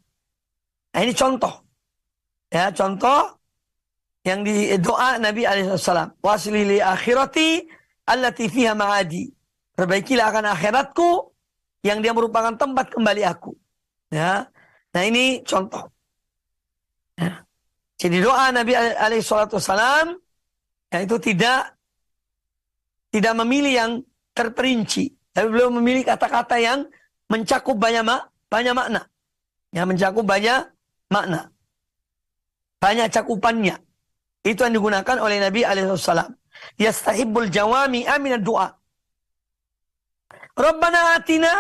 Nah 0.96 1.00
ini 1.04 1.12
contoh. 1.12 1.52
Ya, 2.50 2.72
contoh 2.72 3.40
yang 4.24 4.42
di 4.48 4.72
doa 4.80 5.20
Nabi 5.20 5.44
Alaihissalam. 5.44 6.20
Wasli 6.24 6.64
li 6.66 6.78
akhirati 6.80 7.68
allati 8.08 8.48
fiha 8.50 8.74
ma'adi. 8.74 9.28
Perbaikilah 9.76 10.26
akan 10.32 10.46
akhiratku 10.56 11.10
yang 11.84 12.04
dia 12.04 12.12
merupakan 12.12 12.52
tempat 12.56 12.92
kembali 12.92 13.24
aku. 13.24 13.56
Ya. 14.12 14.50
Nah 14.92 15.04
ini 15.06 15.46
contoh. 15.46 15.88
Ya. 17.16 17.46
Jadi 18.00 18.18
doa 18.24 18.48
Nabi 18.56 18.74
alaihi 18.80 19.20
salatu 19.20 19.60
wasalam 19.60 20.16
ya 20.88 21.04
itu 21.04 21.20
tidak 21.20 21.76
tidak 23.12 23.34
memilih 23.44 23.74
yang 23.76 23.92
terperinci, 24.32 25.12
tapi 25.36 25.52
beliau 25.52 25.68
memilih 25.68 26.08
kata-kata 26.08 26.56
yang 26.62 26.88
mencakup 27.28 27.76
banyak 27.76 28.08
mak 28.08 28.32
banyak 28.48 28.72
makna. 28.72 29.02
Yang 29.76 29.86
mencakup 29.92 30.26
banyak 30.26 30.62
makna. 31.12 31.52
Banyak 32.80 33.08
cakupannya. 33.12 33.76
Itu 34.42 34.64
yang 34.64 34.74
digunakan 34.80 35.18
oleh 35.20 35.38
Nabi 35.44 35.68
alaihi 35.68 35.92
wasallam. 35.92 36.32
Yastahibbul 36.80 37.52
jawami 37.52 38.08
amin 38.08 38.40
doa. 38.40 38.72
Rabbana 40.56 41.20
atina 41.20 41.52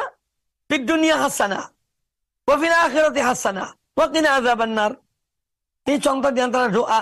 fid 0.68 0.88
dunya 0.88 1.20
hasanah 1.20 1.72
wa 2.48 2.56
fil 2.60 2.76
akhirati 2.76 3.22
hasanah 3.24 3.70
wa 3.76 4.06
qina 4.08 4.40
adzaban 4.40 4.74
nar. 4.76 4.92
Ini 5.88 5.98
contoh 6.02 6.30
di 6.34 6.42
antara 6.44 6.68
doa 6.68 7.02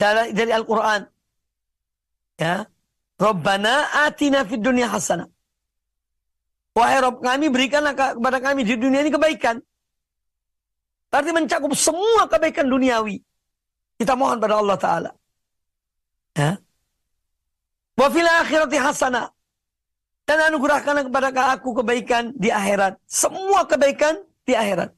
dari, 0.00 0.34
dari 0.34 0.52
Al-Quran. 0.52 1.00
Ya. 2.40 2.66
Rabbana 3.14 4.04
atina 4.04 4.42
fid 4.42 4.60
dunya 4.60 4.90
hasanah. 4.90 5.30
Wahai 6.74 6.98
Rabb 6.98 7.22
kami 7.22 7.46
berikanlah 7.46 7.94
kepada 7.94 8.42
kami 8.42 8.66
di 8.66 8.74
dunia 8.74 9.06
ini 9.06 9.14
kebaikan. 9.14 9.62
Berarti 11.14 11.30
mencakup 11.30 11.70
semua 11.78 12.26
kebaikan 12.26 12.66
duniawi. 12.66 13.22
Kita 13.94 14.18
mohon 14.18 14.42
pada 14.42 14.58
Allah 14.58 14.74
Ta'ala. 14.74 15.10
Ya. 16.34 16.58
Wa 17.94 18.10
fil 18.10 18.26
akhirati 18.26 18.74
hasanah. 18.82 19.30
Dan 20.26 20.50
anugerahkanlah 20.50 21.06
kepada 21.06 21.30
aku 21.54 21.78
kebaikan 21.78 22.34
di 22.34 22.50
akhirat. 22.50 22.98
Semua 23.06 23.62
kebaikan 23.70 24.18
di 24.42 24.58
akhirat 24.58 24.90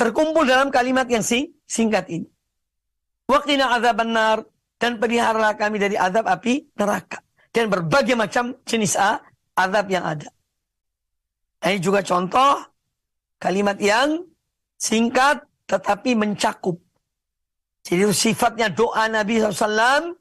terkumpul 0.00 0.48
dalam 0.48 0.72
kalimat 0.72 1.04
yang 1.12 1.20
sing, 1.20 1.52
singkat 1.68 2.08
ini. 2.08 2.24
Waqina 3.28 3.76
azab 3.76 4.00
benar 4.00 4.40
dan 4.80 4.96
peliharalah 4.96 5.52
kami 5.60 5.76
dari 5.76 6.00
azab 6.00 6.24
api 6.24 6.72
neraka 6.72 7.20
dan 7.52 7.68
berbagai 7.68 8.16
macam 8.16 8.56
jenis 8.64 8.96
azab 9.52 9.86
yang 9.92 10.08
ada. 10.08 10.32
Ini 11.60 11.76
juga 11.76 12.00
contoh 12.00 12.64
kalimat 13.36 13.76
yang 13.76 14.24
singkat 14.80 15.44
tetapi 15.68 16.16
mencakup. 16.16 16.80
Jadi 17.84 18.08
sifatnya 18.16 18.72
doa 18.72 19.04
Nabi 19.04 19.44
SAW 19.44 20.16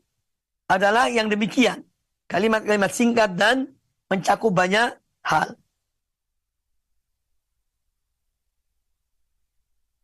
adalah 0.68 1.08
yang 1.08 1.32
demikian. 1.32 1.88
Kalimat-kalimat 2.28 2.92
singkat 2.92 3.34
dan 3.40 3.72
mencakup 4.12 4.52
banyak 4.54 4.94
hal. 5.26 5.56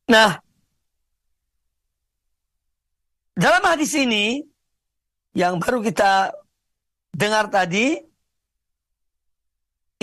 Nah, 0.06 0.38
dalam 3.34 3.64
hadis 3.66 3.92
ini 3.98 4.46
yang 5.34 5.58
baru 5.58 5.82
kita 5.82 6.30
dengar 7.10 7.50
tadi, 7.50 7.98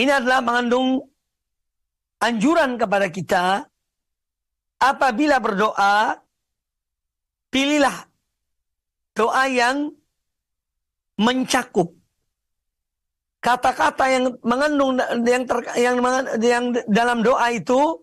ini 0.03 0.11
adalah 0.11 0.42
mengandung 0.42 1.07
anjuran 2.18 2.74
kepada 2.74 3.07
kita 3.14 3.44
apabila 4.82 5.38
berdoa 5.38 6.18
pilihlah 7.55 8.11
doa 9.14 9.44
yang 9.46 9.92
mencakup. 11.20 11.94
Kata-kata 13.42 14.05
yang 14.07 14.24
mengandung 14.46 14.98
yang 15.26 15.44
ter, 15.46 15.59
yang 15.78 15.96
yang 16.38 16.64
dalam 16.90 17.26
doa 17.26 17.50
itu 17.50 18.03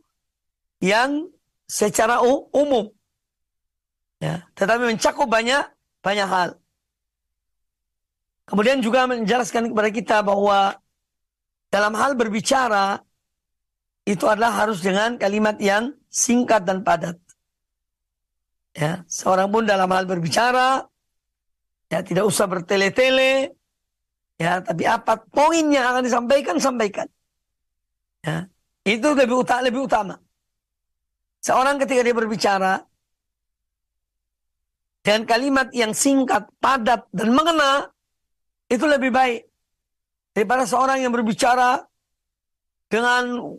yang 0.83 1.27
secara 1.69 2.25
umum 2.25 2.89
ya 4.17 4.41
tetapi 4.57 4.89
mencakup 4.89 5.29
banyak 5.29 5.63
banyak 6.01 6.25
hal 6.25 6.49
kemudian 8.49 8.81
juga 8.81 9.05
menjelaskan 9.05 9.69
kepada 9.69 9.89
kita 9.93 10.17
bahwa 10.25 10.73
dalam 11.69 11.93
hal 11.93 12.17
berbicara 12.17 12.97
itu 14.09 14.25
adalah 14.25 14.65
harus 14.65 14.81
dengan 14.81 15.21
kalimat 15.21 15.53
yang 15.61 15.93
singkat 16.09 16.65
dan 16.65 16.81
padat. 16.81 17.13
Ya, 18.73 19.05
seorang 19.05 19.53
pun 19.53 19.69
dalam 19.69 19.89
hal 19.93 20.09
berbicara 20.09 20.81
ya 21.89 21.99
tidak 22.01 22.25
usah 22.25 22.45
bertele-tele 22.49 23.53
ya, 24.41 24.61
tapi 24.65 24.85
apa 24.89 25.17
poin 25.29 25.65
yang 25.69 25.85
akan 25.93 26.01
disampaikan 26.05 26.57
sampaikan. 26.57 27.05
Ya, 28.25 28.49
itu 28.85 29.07
lebih 29.13 29.45
utama 29.45 29.61
lebih 29.61 29.85
utama. 29.85 30.17
Seorang 31.39 31.79
ketika 31.79 32.03
dia 32.03 32.15
berbicara 32.15 32.83
dengan 34.99 35.23
kalimat 35.23 35.71
yang 35.71 35.95
singkat, 35.95 36.51
padat 36.59 37.07
dan 37.15 37.31
mengena 37.31 37.87
itu 38.67 38.83
lebih 38.83 39.09
baik 39.09 39.47
daripada 40.35 40.67
seorang 40.67 40.99
yang 41.01 41.15
berbicara 41.15 41.87
dengan 42.91 43.55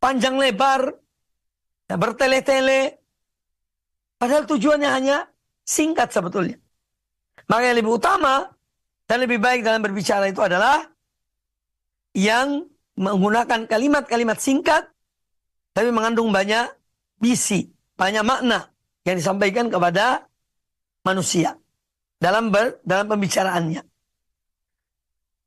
panjang 0.00 0.40
lebar, 0.40 0.90
bertele-tele. 1.86 2.98
Padahal 4.16 4.48
tujuannya 4.48 4.90
hanya 4.90 5.28
singkat 5.66 6.10
sebetulnya. 6.10 6.56
Maka 7.50 7.62
yang 7.68 7.76
lebih 7.78 7.98
utama 7.98 8.48
dan 9.04 9.18
lebih 9.20 9.42
baik 9.42 9.66
dalam 9.66 9.82
berbicara 9.82 10.30
itu 10.30 10.40
adalah 10.40 10.88
yang 12.16 12.64
menggunakan 12.96 13.66
kalimat-kalimat 13.66 14.38
singkat 14.38 14.84
tapi 15.72 15.88
mengandung 15.88 16.28
banyak 16.28 16.68
bisi, 17.22 17.70
banyak 17.94 18.26
makna 18.26 18.66
yang 19.06 19.14
disampaikan 19.14 19.70
kepada 19.70 20.26
manusia 21.06 21.54
dalam 22.18 22.50
ber, 22.50 22.82
dalam 22.82 23.06
pembicaraannya. 23.06 23.82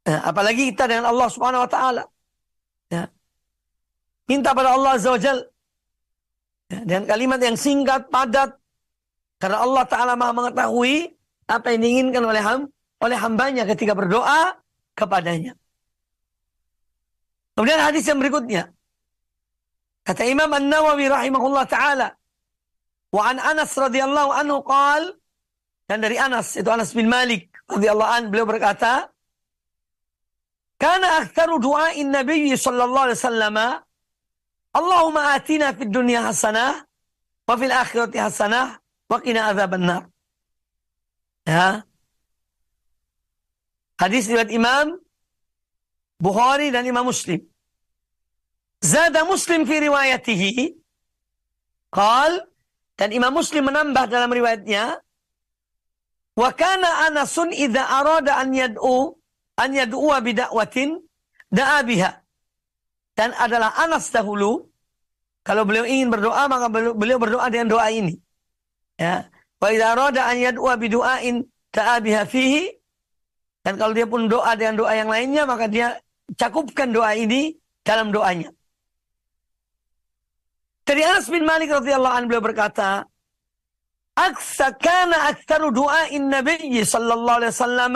Nah, 0.05 0.19
apalagi 0.23 0.71
kita 0.71 0.88
dengan 0.88 1.11
Allah 1.11 1.28
Subhanahu 1.28 1.67
wa 1.67 1.71
taala. 1.71 2.03
Ya. 2.88 3.11
Minta 4.32 4.55
pada 4.55 4.71
Allah 4.71 4.95
Azza 4.95 5.11
wa. 5.11 5.19
Ya, 5.19 6.80
dengan 6.82 7.05
kalimat 7.05 7.39
yang 7.43 7.57
singkat, 7.57 8.09
padat. 8.09 8.57
Karena 9.38 9.61
Allah 9.61 9.84
Ta'ala 9.86 10.13
maha 10.17 10.34
mengetahui 10.34 11.13
apa 11.45 11.76
yang 11.76 11.80
diinginkan 11.86 12.23
oleh, 12.26 12.41
ham, 12.41 12.65
oleh 13.03 13.17
hambanya 13.19 13.69
ketika 13.69 13.93
berdoa 13.93 14.57
kepadanya. 14.97 15.53
Kemudian 17.53 17.80
hadis 17.80 18.03
yang 18.09 18.17
berikutnya. 18.17 18.74
Kata 20.05 20.21
Imam 20.21 20.53
An-Nawawi 20.53 21.09
rahimahullah 21.09 21.65
ta'ala. 21.65 22.07
Wa 23.09 23.21
an 23.33 23.41
Anas 23.41 23.73
radhiyallahu 23.73 24.31
anhu 24.37 24.61
qal. 24.61 25.17
Dan 25.89 26.01
dari 26.05 26.17
Anas, 26.21 26.53
itu 26.53 26.69
Anas 26.69 26.93
bin 26.93 27.09
Malik 27.09 27.49
radhiyallahu 27.65 28.11
anhu 28.13 28.27
beliau 28.29 28.45
berkata, 28.45 29.09
Kana 30.77 31.25
aktsaru 31.25 31.57
du'ain 31.57 32.11
Nabi 32.11 32.51
sallallahu 32.53 33.05
alaihi 33.09 33.19
wasallam 33.21 33.57
Allahumma 34.75 35.31
atina 35.31 35.71
fid 35.71 35.87
dunya 35.87 36.19
hasanah 36.19 36.83
wa 37.47 37.55
fil 37.55 37.71
akhirati 37.71 38.19
hasanah 38.19 38.75
wa 39.07 39.17
qina 39.23 39.47
adzabannar. 39.49 40.11
Ya. 41.47 41.87
Hadis 43.95 44.27
riwayat 44.27 44.51
Imam 44.51 44.99
Bukhari 46.19 46.75
dan 46.75 46.83
Imam 46.83 47.07
Muslim. 47.07 47.39
Zada 48.86 49.25
Muslim 49.25 49.65
fi 49.65 49.75
riwayatihi 49.88 50.53
qal 51.89 52.31
dan 52.99 53.09
Imam 53.09 53.33
Muslim 53.33 53.65
menambah 53.65 54.05
dalam 54.13 54.29
riwayatnya 54.29 55.01
wa 56.38 56.49
kana 56.53 57.09
Anasun 57.09 57.49
idza 57.49 57.81
arada 57.81 58.38
an 58.38 58.53
yad'u 58.53 59.17
an 59.57 59.69
yad'u 59.73 60.09
bi 60.21 60.31
da'watin 60.38 61.01
da'a 61.49 61.81
biha 61.81 62.11
dan 63.17 63.33
adalah 63.45 63.73
Anas 63.79 64.13
dahulu 64.13 64.69
kalau 65.41 65.63
beliau 65.65 65.86
ingin 65.89 66.13
berdoa 66.13 66.45
maka 66.45 66.69
beliau 66.73 67.17
berdoa 67.21 67.45
dengan 67.53 67.77
doa 67.77 67.88
ini. 67.89 68.17
Ya. 68.97 69.29
Wa 69.61 69.73
idza 69.73 69.86
arada 69.97 70.21
an 70.29 70.38
yad'a 70.38 70.73
bi 70.77 70.88
du'ain 70.93 71.36
ta'a 71.73 71.95
biha 72.05 72.21
fihi 72.29 72.69
dan 73.65 73.81
kalau 73.81 73.97
dia 73.97 74.05
pun 74.05 74.29
doa 74.29 74.53
dengan 74.53 74.77
doa 74.77 74.93
yang 74.93 75.09
lainnya 75.09 75.43
maka 75.49 75.65
dia 75.65 75.97
cakupkan 76.38 76.93
doa 76.93 77.17
ini 77.17 77.57
dalam 77.81 78.13
doanya. 78.13 78.53
Dari 80.86 81.01
Anas 81.01 81.25
bin 81.27 81.43
Malik 81.49 81.73
radhiyallahu 81.73 82.13
anhu 82.13 82.27
beliau 82.29 82.45
berkata, 82.45 83.09
"Aksa 84.13 84.77
kana 84.77 85.33
aktsaru 85.33 85.73
du'ain 85.73 86.29
Nabi 86.29 86.77
sallallahu 86.86 87.38
alaihi 87.41 87.53
wasallam" 87.53 87.95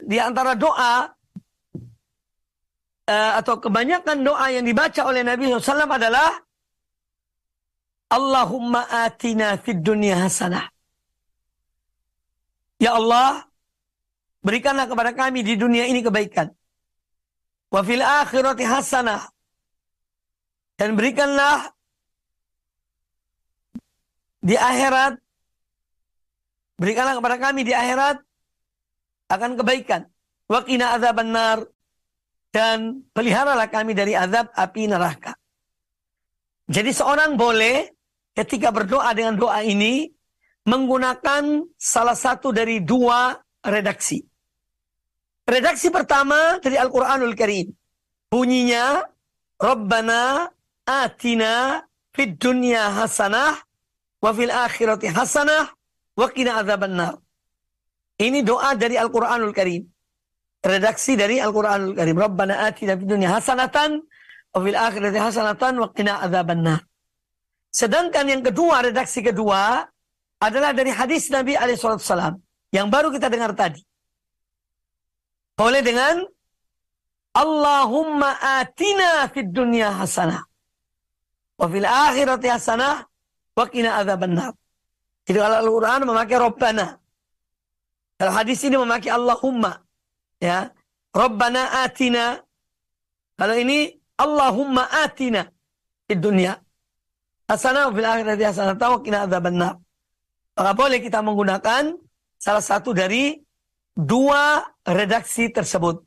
di 0.00 0.16
antara 0.16 0.56
doa 0.56 1.12
uh, 3.10 3.32
atau 3.40 3.60
kebanyakan 3.60 4.24
doa 4.24 4.46
yang 4.52 4.64
dibaca 4.64 5.00
oleh 5.04 5.20
Nabi 5.20 5.52
SAW 5.52 5.90
adalah 5.90 6.30
Allahumma 8.10 8.90
atina 8.90 9.54
fid 9.60 9.86
dunya 9.86 10.18
hasanah. 10.18 10.66
Ya 12.80 12.96
Allah, 12.96 13.44
berikanlah 14.42 14.88
kepada 14.90 15.12
kami 15.14 15.46
di 15.46 15.54
dunia 15.54 15.86
ini 15.86 16.02
kebaikan. 16.02 16.50
Wa 17.70 17.86
fil 17.86 18.02
akhirati 18.02 18.66
hasanah. 18.66 19.30
Dan 20.80 20.96
berikanlah 20.96 21.76
di 24.40 24.56
akhirat 24.56 25.20
berikanlah 26.80 27.20
kepada 27.20 27.36
kami 27.36 27.68
di 27.68 27.76
akhirat 27.76 28.16
akan 29.28 29.60
kebaikan. 29.60 30.08
Wa 30.48 30.64
qina 30.64 30.96
adzabannar 30.96 31.68
dan 32.48 33.04
peliharalah 33.12 33.68
kami 33.68 33.92
dari 33.92 34.16
azab 34.16 34.48
api 34.56 34.88
neraka. 34.88 35.36
Jadi 36.64 36.96
seorang 36.96 37.36
boleh 37.36 37.84
ketika 38.32 38.72
berdoa 38.72 39.12
dengan 39.12 39.36
doa 39.36 39.60
ini 39.60 40.08
menggunakan 40.64 41.60
salah 41.76 42.16
satu 42.16 42.56
dari 42.56 42.80
dua 42.80 43.36
redaksi. 43.68 44.16
Redaksi 45.44 45.92
pertama 45.92 46.56
dari 46.56 46.80
Al-Quranul 46.80 47.36
Karim. 47.36 47.68
Bunyinya, 48.30 49.02
Rabbana 49.60 50.46
atina 50.90 51.78
fid 52.10 52.34
dunya 52.42 52.90
hasanah 52.90 53.54
wa 54.18 54.30
fil 54.34 54.50
akhirati 54.50 55.06
hasanah 55.14 55.70
wa 56.18 56.26
qina 56.34 56.58
adzabannar. 56.58 57.14
Ini 58.20 58.42
doa 58.44 58.74
dari 58.74 58.98
Al-Quranul 58.98 59.54
Karim 59.54 59.86
redaksi 60.60 61.16
dari 61.16 61.40
Al-Quranul 61.40 61.94
Karim. 61.96 62.16
Rabbana 62.18 62.66
atina 62.68 62.98
fid 62.98 63.08
dunya 63.08 63.30
hasanatan 63.30 64.02
wa 64.52 64.58
fil 64.58 64.76
akhirati 64.76 65.18
hasanatan 65.18 65.72
wa 65.78 65.88
qina 65.94 66.20
adzabannar. 66.26 66.82
Sedangkan 67.70 68.26
yang 68.26 68.42
kedua, 68.42 68.82
redaksi 68.82 69.22
kedua 69.22 69.86
adalah 70.42 70.74
dari 70.74 70.90
hadis 70.90 71.30
Nabi 71.30 71.54
alaihissalam 71.54 72.34
yang 72.74 72.90
baru 72.90 73.14
kita 73.14 73.30
dengar 73.30 73.54
tadi. 73.54 73.78
Boleh 75.54 75.84
dengan 75.84 76.24
Allahumma 77.30 78.42
atina 78.42 79.30
fid 79.30 79.54
dunya 79.54 79.94
hasanah 79.94 80.49
wa 81.60 81.66
fil 81.68 81.84
akhirati 81.84 82.48
hasanah 82.48 83.04
wa 83.52 83.64
qina 83.68 84.00
adzabannar. 84.00 84.56
Jadi 85.28 85.36
kalau 85.36 85.56
Al-Quran 85.60 86.00
memakai 86.08 86.36
Rabbana. 86.40 86.86
Kalau 88.16 88.32
hadis 88.32 88.58
ini 88.64 88.76
memakai 88.80 89.12
Allahumma. 89.12 89.84
Ya. 90.40 90.72
Rabbana 91.12 91.84
atina. 91.84 92.40
Kalau 93.36 93.54
ini 93.56 93.92
Allahumma 94.16 94.88
atina 94.88 95.44
di 96.08 96.16
dunia 96.16 96.56
hasanah 97.50 97.90
fil 97.90 98.08
akhirati 98.08 98.42
hasanah 98.46 98.74
wa 98.78 99.00
qina 99.04 99.28
adzabannar. 99.28 99.74
Maka 100.54 100.72
boleh 100.76 100.98
kita 101.00 101.18
menggunakan 101.24 101.96
salah 102.36 102.64
satu 102.64 102.92
dari 102.92 103.36
dua 103.96 104.60
redaksi 104.86 105.50
tersebut. 105.50 106.04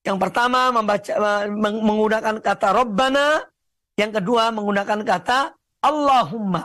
Yang 0.00 0.18
pertama 0.22 0.72
membaca 0.72 1.44
menggunakan 1.58 2.40
kata 2.40 2.68
Rabbana, 2.72 3.44
yang 4.00 4.12
kedua 4.16 4.48
menggunakan 4.48 5.04
kata 5.04 5.52
Allahumma. 5.84 6.64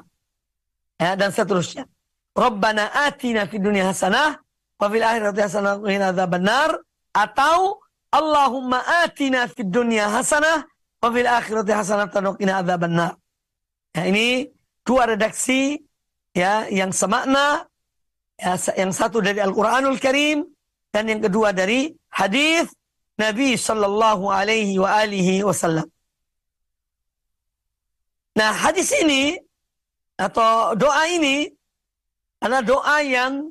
Ya, 0.95 1.19
dan 1.19 1.35
seterusnya. 1.35 1.83
Rabbana 2.31 2.87
atina 3.07 3.43
fid 3.47 3.63
dunya 3.63 3.91
hasanah 3.91 4.39
wa 4.79 4.87
fil 4.87 5.03
akhirati 5.03 5.39
hasanah 5.43 5.79
wa 5.79 5.87
qina 5.87 6.11
adzabannar 6.15 6.69
atau 7.11 7.79
Allahumma 8.11 8.79
atina 9.03 9.47
fid 9.51 9.67
dunya 9.67 10.07
hasanah 10.07 10.63
wa 11.03 11.07
fil 11.11 11.27
akhirati 11.27 11.71
hasanah 11.75 12.07
wa 12.07 12.35
qina 12.39 12.63
adzabannar. 12.63 13.19
Ya, 13.95 14.07
ini 14.07 14.47
dua 14.87 15.11
redaksi 15.11 15.79
ya 16.35 16.67
yang 16.71 16.91
semakna 16.91 17.67
ya, 18.39 18.55
yang 18.75 18.91
satu 18.91 19.23
dari 19.23 19.39
Al-Qur'anul 19.39 19.99
Karim 19.99 20.47
dan 20.91 21.07
yang 21.11 21.23
kedua 21.23 21.51
dari 21.55 21.91
hadis 22.11 22.71
Nabi 23.15 23.55
sallallahu 23.55 24.27
alaihi 24.27 24.75
wa 24.75 24.91
alihi 24.91 25.43
wasallam. 25.43 25.87
Nah, 28.35 28.51
hadis 28.51 28.91
ini 28.99 29.39
atau 30.19 30.75
doa 30.75 31.07
ini 31.07 31.47
adalah 32.43 32.63
doa 32.63 32.97
yang 33.03 33.47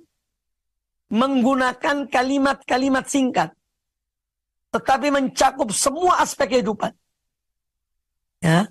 menggunakan 1.09 2.09
kalimat-kalimat 2.09 3.05
singkat 3.09 3.53
tetapi 4.74 5.07
mencakup 5.14 5.70
semua 5.70 6.18
aspek 6.18 6.59
kehidupan. 6.59 6.91
Ya. 8.43 8.66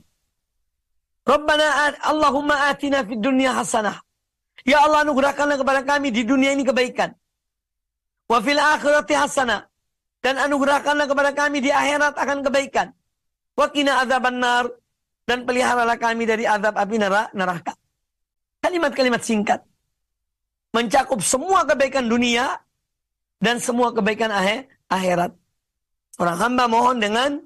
Rabbana 1.24 1.96
Allahumma 2.04 2.68
atina 2.68 3.08
fid 3.08 3.24
dunya 3.24 3.56
hasanah. 3.56 4.04
Ya 4.68 4.84
Allah 4.84 5.08
anugerahkanlah 5.08 5.56
kepada 5.56 5.80
kami 5.88 6.12
di 6.12 6.28
dunia 6.28 6.52
ini 6.52 6.68
kebaikan. 6.68 7.16
Wa 8.28 8.44
fil 8.44 8.60
akhirati 8.60 9.16
hasanah. 9.16 9.64
Dan 10.20 10.36
anugerahkanlah 10.44 11.08
kepada 11.08 11.32
kami 11.32 11.64
di 11.64 11.72
akhirat 11.72 12.20
akan 12.20 12.44
kebaikan. 12.44 12.92
Wa 13.56 13.72
qina 13.72 14.04
azaban 14.04 14.44
nar. 14.44 14.68
Dan 15.24 15.48
peliharalah 15.48 15.96
kami 15.96 16.28
dari 16.28 16.44
azab 16.44 16.76
api 16.76 17.00
neraka. 17.00 17.74
Kalimat-kalimat 18.60 19.24
singkat. 19.24 19.60
Mencakup 20.76 21.24
semua 21.24 21.64
kebaikan 21.64 22.10
dunia 22.10 22.60
dan 23.40 23.60
semua 23.60 23.92
kebaikan 23.96 24.32
akhirat. 24.90 25.32
Orang 26.20 26.38
hamba 26.38 26.66
mohon 26.68 26.98
dengan 27.00 27.40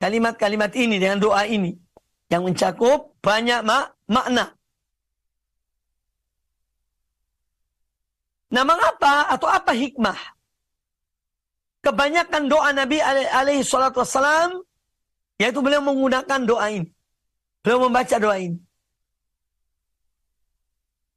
kalimat-kalimat 0.00 0.72
ini, 0.76 0.96
dengan 1.00 1.18
doa 1.20 1.44
ini. 1.44 1.76
Yang 2.30 2.42
mencakup 2.46 3.16
banyak 3.20 3.60
mak 3.66 3.96
makna. 4.06 4.54
Nah 8.50 8.62
mengapa 8.66 9.30
atau 9.30 9.46
apa 9.46 9.72
hikmah? 9.74 10.18
Kebanyakan 11.80 12.50
doa 12.50 12.70
Nabi 12.76 12.98
alaihi 13.00 13.64
salatu 13.64 14.02
wassalam 14.02 14.62
yaitu 15.40 15.64
beliau 15.64 15.80
menggunakan 15.80 16.40
doa 16.44 16.68
ini. 16.68 16.92
Beliau 17.64 17.88
membaca 17.88 18.16
doa 18.20 18.36
ini. 18.36 18.60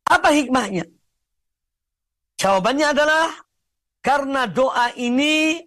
Apa 0.07 0.31
hikmahnya? 0.31 0.87
Jawabannya 2.39 2.87
adalah 2.95 3.27
karena 3.99 4.47
doa 4.47 4.95
ini 4.95 5.59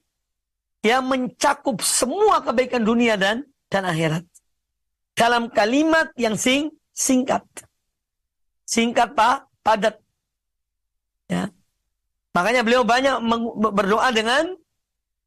yang 0.80 1.04
mencakup 1.04 1.84
semua 1.84 2.40
kebaikan 2.40 2.80
dunia 2.80 3.20
dan 3.20 3.44
dan 3.68 3.84
akhirat. 3.84 4.24
Dalam 5.16 5.52
kalimat 5.52 6.12
yang 6.16 6.36
sing 6.36 6.72
singkat. 6.92 7.44
Singkat 8.64 9.12
Pak, 9.16 9.48
padat. 9.64 9.96
Ya. 11.28 11.48
Makanya 12.36 12.60
beliau 12.64 12.84
banyak 12.84 13.20
berdoa 13.72 14.12
dengan 14.12 14.52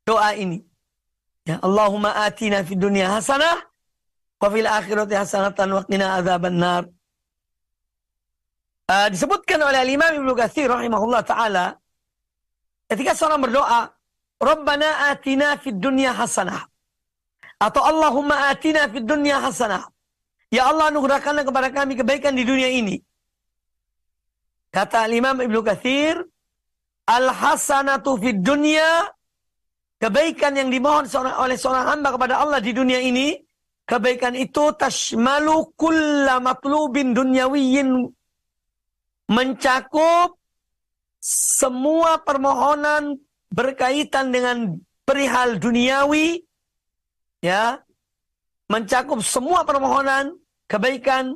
doa 0.05 0.37
ini. 0.37 0.68
Ya, 1.49 1.57
Allahumma 1.65 2.13
atina 2.29 2.61
fid 2.61 2.77
dunya 2.77 3.09
hasanah 3.09 3.57
wa 4.37 4.47
fil 4.53 4.69
akhirati 4.69 5.17
hasanatan 5.17 5.67
wa 5.73 5.81
qina 5.89 6.21
adzabannar. 6.21 6.85
Uh, 8.85 9.07
disebutkan 9.09 9.57
oleh 9.65 9.81
Imam 9.89 10.13
Ibnu 10.13 10.37
Katsir 10.37 10.69
rahimahullah 10.69 11.25
taala 11.25 11.73
ketika 12.85 13.17
seorang 13.17 13.41
berdoa, 13.41 13.89
Rabbana 14.37 15.09
atina 15.09 15.57
fid 15.57 15.81
dunya 15.81 16.13
hasanah. 16.13 16.69
Atau 17.57 17.81
Allahumma 17.81 18.53
atina 18.53 18.85
fid 18.85 19.09
dunya 19.09 19.41
hasanah. 19.41 19.89
Ya 20.53 20.69
Allah 20.69 20.93
anugerahkanlah 20.93 21.49
kepada 21.49 21.73
kami 21.73 21.97
kebaikan 21.97 22.37
di 22.37 22.45
dunia 22.45 22.69
ini. 22.69 23.01
Kata 24.69 25.09
Imam 25.09 25.41
Ibnu 25.41 25.65
Katsir, 25.65 26.21
Al-hasanatu 27.09 28.21
fid 28.21 28.45
dunya 28.45 29.09
kebaikan 29.99 30.55
yang 30.55 30.71
dimohon 30.71 31.05
seorang, 31.05 31.35
oleh 31.37 31.59
seorang 31.59 31.85
hamba 31.85 32.15
kepada 32.15 32.39
Allah 32.39 32.63
di 32.63 32.71
dunia 32.71 33.03
ini, 33.03 33.35
kebaikan 33.83 34.33
itu 34.33 34.71
tashmalu 34.79 35.75
kulla 35.75 36.39
matlubin 36.39 37.11
dunyawiyyin. 37.11 38.07
Mencakup 39.29 40.39
semua 41.21 42.17
permohonan 42.25 43.19
berkaitan 43.53 44.33
dengan 44.33 44.79
perihal 45.05 45.59
duniawi 45.59 46.41
ya. 47.43 47.83
Mencakup 48.69 49.21
semua 49.25 49.65
permohonan 49.65 50.37
kebaikan 50.69 51.33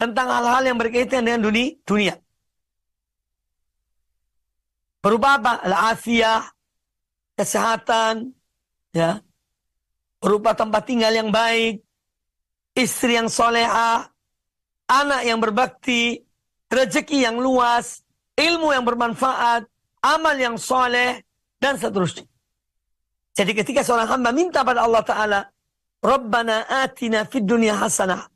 tentang 0.00 0.28
hal-hal 0.32 0.64
yang 0.64 0.80
berkaitan 0.80 1.28
dengan 1.28 1.44
dunia 1.44 1.76
dunia. 1.84 2.16
Berupa 5.00 5.40
apa? 5.40 5.64
Al-afiyah, 5.64 6.44
kesehatan, 7.40 8.36
ya. 8.92 9.24
Berupa 10.20 10.52
tempat 10.52 10.84
tinggal 10.84 11.16
yang 11.16 11.32
baik, 11.32 11.80
istri 12.76 13.16
yang 13.16 13.32
soleha, 13.32 14.12
anak 14.84 15.24
yang 15.24 15.40
berbakti, 15.40 16.20
rezeki 16.68 17.24
yang 17.24 17.40
luas, 17.40 18.04
ilmu 18.36 18.76
yang 18.76 18.84
bermanfaat, 18.84 19.64
amal 20.04 20.36
yang 20.36 20.60
soleh, 20.60 21.24
dan 21.56 21.80
seterusnya. 21.80 22.28
Jadi 23.32 23.52
ketika 23.56 23.80
seorang 23.80 24.08
hamba 24.12 24.30
minta 24.36 24.60
pada 24.60 24.84
Allah 24.84 25.00
Ta'ala, 25.00 25.40
Rabbana 26.04 26.68
atina 26.84 27.24
fid 27.24 27.48
dunya 27.48 27.72
hasanah. 27.76 28.28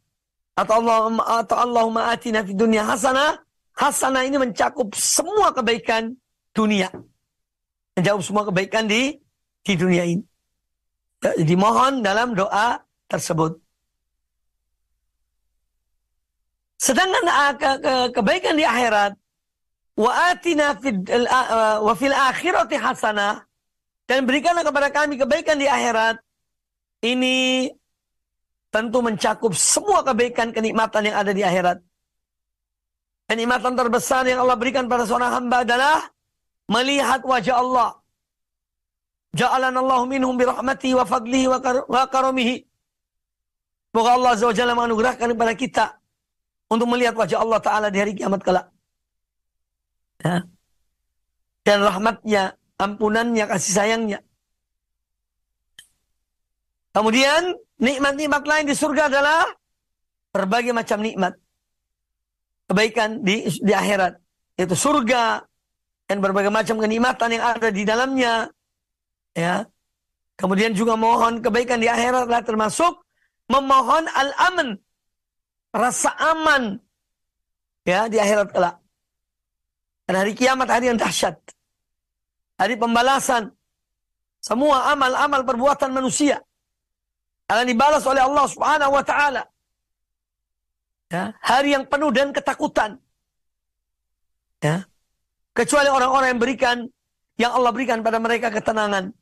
Atau 0.57 0.81
Allahumma, 0.81 1.45
atau 1.45 1.57
Allahumma 1.61 2.09
atina 2.09 2.41
fid 2.41 2.57
dunya 2.57 2.85
hasanah. 2.85 3.41
Hasanah 3.75 4.23
ini 4.23 4.39
mencakup 4.39 4.95
semua 4.95 5.51
kebaikan 5.51 6.15
dunia. 6.55 6.89
Menjawab 7.95 8.23
semua 8.27 8.43
kebaikan 8.47 8.91
di 8.91 9.15
di 9.65 9.73
dunia 9.79 10.05
ini. 10.05 10.25
Dimohon 11.41 12.05
dalam 12.05 12.37
doa 12.37 12.77
tersebut. 13.09 13.57
Sedangkan 16.77 17.25
uh, 17.25 17.53
ke, 17.57 17.71
ke, 17.81 17.95
kebaikan 18.13 18.61
di 18.61 18.65
akhirat 18.67 19.17
wa 19.95 20.11
atina 20.29 20.77
fid 20.77 21.07
uh, 21.09 21.81
wa 21.81 21.95
fil 21.97 22.13
akhirati 22.13 22.77
hasanah 22.77 23.41
dan 24.05 24.29
berikanlah 24.29 24.67
kepada 24.67 24.93
kami 24.93 25.17
kebaikan 25.17 25.57
di 25.57 25.65
akhirat 25.65 26.21
ini 27.07 27.71
tentu 28.69 29.01
mencakup 29.01 29.55
semua 29.57 30.05
kebaikan 30.05 30.51
kenikmatan 30.53 31.09
yang 31.09 31.17
ada 31.17 31.33
di 31.33 31.41
akhirat. 31.41 31.79
Kenikmatan 33.31 33.73
terbesar 33.79 34.29
yang 34.29 34.45
Allah 34.45 34.59
berikan 34.61 34.85
pada 34.85 35.09
seorang 35.09 35.41
hamba 35.41 35.65
adalah 35.65 36.05
melihat 36.71 37.21
wajah 37.25 37.57
Allah. 37.61 37.91
Ja'alan 39.35 39.75
Allah 39.75 40.01
minhum 40.07 40.39
birahmati 40.39 40.95
wa 40.95 41.03
fadlihi 41.03 41.47
wa 41.51 42.03
karamihi. 42.07 42.63
Semoga 43.91 44.11
Allah 44.15 44.31
Azza 44.35 44.47
wa 44.51 44.75
menganugerahkan 44.83 45.27
kepada 45.35 45.55
kita 45.55 45.87
untuk 46.71 46.87
melihat 46.91 47.15
wajah 47.15 47.43
Allah 47.43 47.61
Ta'ala 47.63 47.87
di 47.91 47.99
hari 47.99 48.15
kiamat 48.15 48.43
kelak. 48.43 48.67
Ya. 50.23 50.47
Dan 51.65 51.79
rahmatnya, 51.83 52.59
ampunannya, 52.79 53.45
kasih 53.47 53.73
sayangnya. 53.75 54.19
Kemudian 56.95 57.59
nikmat-nikmat 57.83 58.43
lain 58.47 58.67
di 58.71 58.75
surga 58.75 59.11
adalah 59.11 59.51
berbagai 60.31 60.71
macam 60.71 61.03
nikmat. 61.03 61.35
Kebaikan 62.71 63.23
di, 63.23 63.47
di 63.51 63.73
akhirat. 63.75 64.15
Yaitu 64.59 64.79
surga, 64.79 65.43
dan 66.05 66.21
berbagai 66.21 66.53
macam 66.53 66.77
kenikmatan 66.81 67.29
yang 67.33 67.45
ada 67.45 67.69
di 67.73 67.83
dalamnya. 67.83 68.35
Ya. 69.33 69.65
Kemudian 70.35 70.75
juga 70.75 70.99
mohon 70.99 71.39
kebaikan 71.39 71.79
di 71.79 71.87
akhirat 71.87 72.27
adalah 72.27 72.43
termasuk 72.43 73.07
memohon 73.47 74.05
al-aman, 74.11 74.75
rasa 75.71 76.11
aman 76.19 76.83
ya 77.87 78.11
di 78.11 78.19
akhirat 78.19 78.51
kelak. 78.51 78.77
Dan 80.05 80.15
hari 80.21 80.33
kiamat 80.37 80.69
hari 80.69 80.91
yang 80.93 80.99
dahsyat. 81.01 81.39
Hari 82.61 82.75
pembalasan 82.77 83.51
semua 84.45 84.93
amal-amal 84.93 85.41
perbuatan 85.47 85.91
manusia. 85.95 86.37
akan 87.45 87.65
dibalas 87.69 88.05
oleh 88.05 88.25
Allah 88.25 88.45
Subhanahu 88.49 88.93
wa 88.93 89.05
taala. 89.05 89.43
Ya, 91.13 91.33
hari 91.41 91.77
yang 91.77 91.85
penuh 91.89 92.11
dan 92.11 92.33
ketakutan. 92.33 92.97
Ya. 94.65 94.89
Kecuali 95.55 95.87
orang-orang 95.87 96.35
yang 96.35 96.43
berikan 96.43 96.77
yang 97.39 97.53
Allah 97.55 97.71
berikan 97.71 98.03
pada 98.03 98.19
mereka 98.19 98.51
ketenangan. 98.51 99.15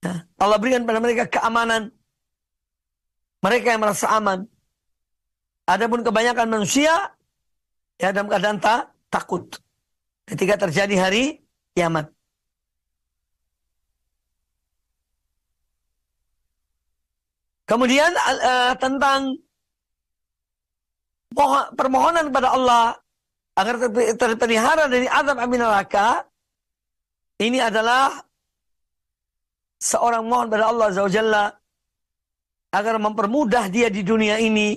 Ya. 0.00 0.24
Allah 0.40 0.58
berikan 0.60 0.84
pada 0.84 1.00
mereka 1.00 1.28
keamanan. 1.28 1.92
Mereka 3.44 3.76
yang 3.76 3.84
merasa 3.84 4.08
aman. 4.16 4.48
Adapun 5.68 6.04
kebanyakan 6.04 6.48
manusia 6.48 7.12
ya 8.00 8.12
dalam 8.12 8.28
keadaan 8.28 8.60
tak 8.60 8.92
takut 9.12 9.44
ketika 10.28 10.68
terjadi 10.68 10.96
hari 11.08 11.24
kiamat. 11.76 12.08
Kemudian 17.64 18.12
uh, 18.12 18.76
tentang 18.76 19.40
permohonan 21.76 22.28
kepada 22.28 22.52
Allah 22.52 23.03
agar 23.54 23.74
terpelihara 24.18 24.90
dari 24.90 25.06
azab 25.06 25.38
api 25.38 25.56
neraka 25.56 26.26
ini 27.38 27.58
adalah 27.62 28.18
seorang 29.78 30.26
mohon 30.26 30.50
pada 30.50 30.70
Allah 30.70 30.90
Azza 30.90 31.44
agar 32.74 32.94
mempermudah 32.98 33.70
dia 33.70 33.86
di 33.86 34.02
dunia 34.02 34.42
ini 34.42 34.74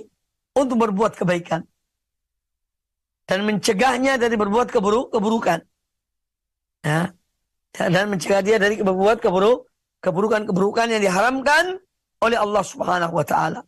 untuk 0.54 0.78
berbuat 0.78 1.18
kebaikan 1.18 1.66
dan 3.28 3.44
mencegahnya 3.44 4.16
dari 4.16 4.40
berbuat 4.40 4.72
keburuk, 4.72 5.12
keburukan. 5.12 5.60
Ya. 6.80 7.12
Dan 7.76 8.08
mencegah 8.08 8.40
dia 8.40 8.56
dari 8.56 8.80
berbuat 8.80 9.20
keburuk, 9.20 9.68
keburukan-keburukan 10.00 10.88
yang 10.88 11.04
diharamkan 11.04 11.76
oleh 12.24 12.38
Allah 12.40 12.64
Subhanahu 12.64 13.12
wa 13.12 13.26
taala. 13.28 13.60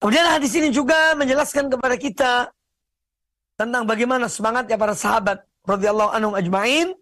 Kemudian 0.00 0.24
hadis 0.32 0.56
ini 0.56 0.72
juga 0.72 1.12
menjelaskan 1.12 1.68
kepada 1.68 1.96
kita 2.00 2.32
tentang 3.56 3.88
bagaimana 3.88 4.28
semangatnya 4.28 4.76
para 4.76 4.92
sahabat 4.92 5.42
radhiyallahu 5.64 6.12
anhum 6.12 6.36
ajmain 6.36 6.92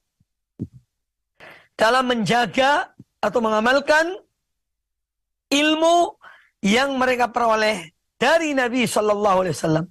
dalam 1.74 2.06
menjaga 2.06 2.94
atau 3.18 3.42
mengamalkan 3.42 4.14
ilmu 5.50 6.14
yang 6.62 6.94
mereka 6.96 7.28
peroleh 7.28 7.92
dari 8.16 8.54
Nabi 8.54 8.86
Shallallahu 8.86 9.38
Alaihi 9.44 9.54
Wasallam. 9.58 9.86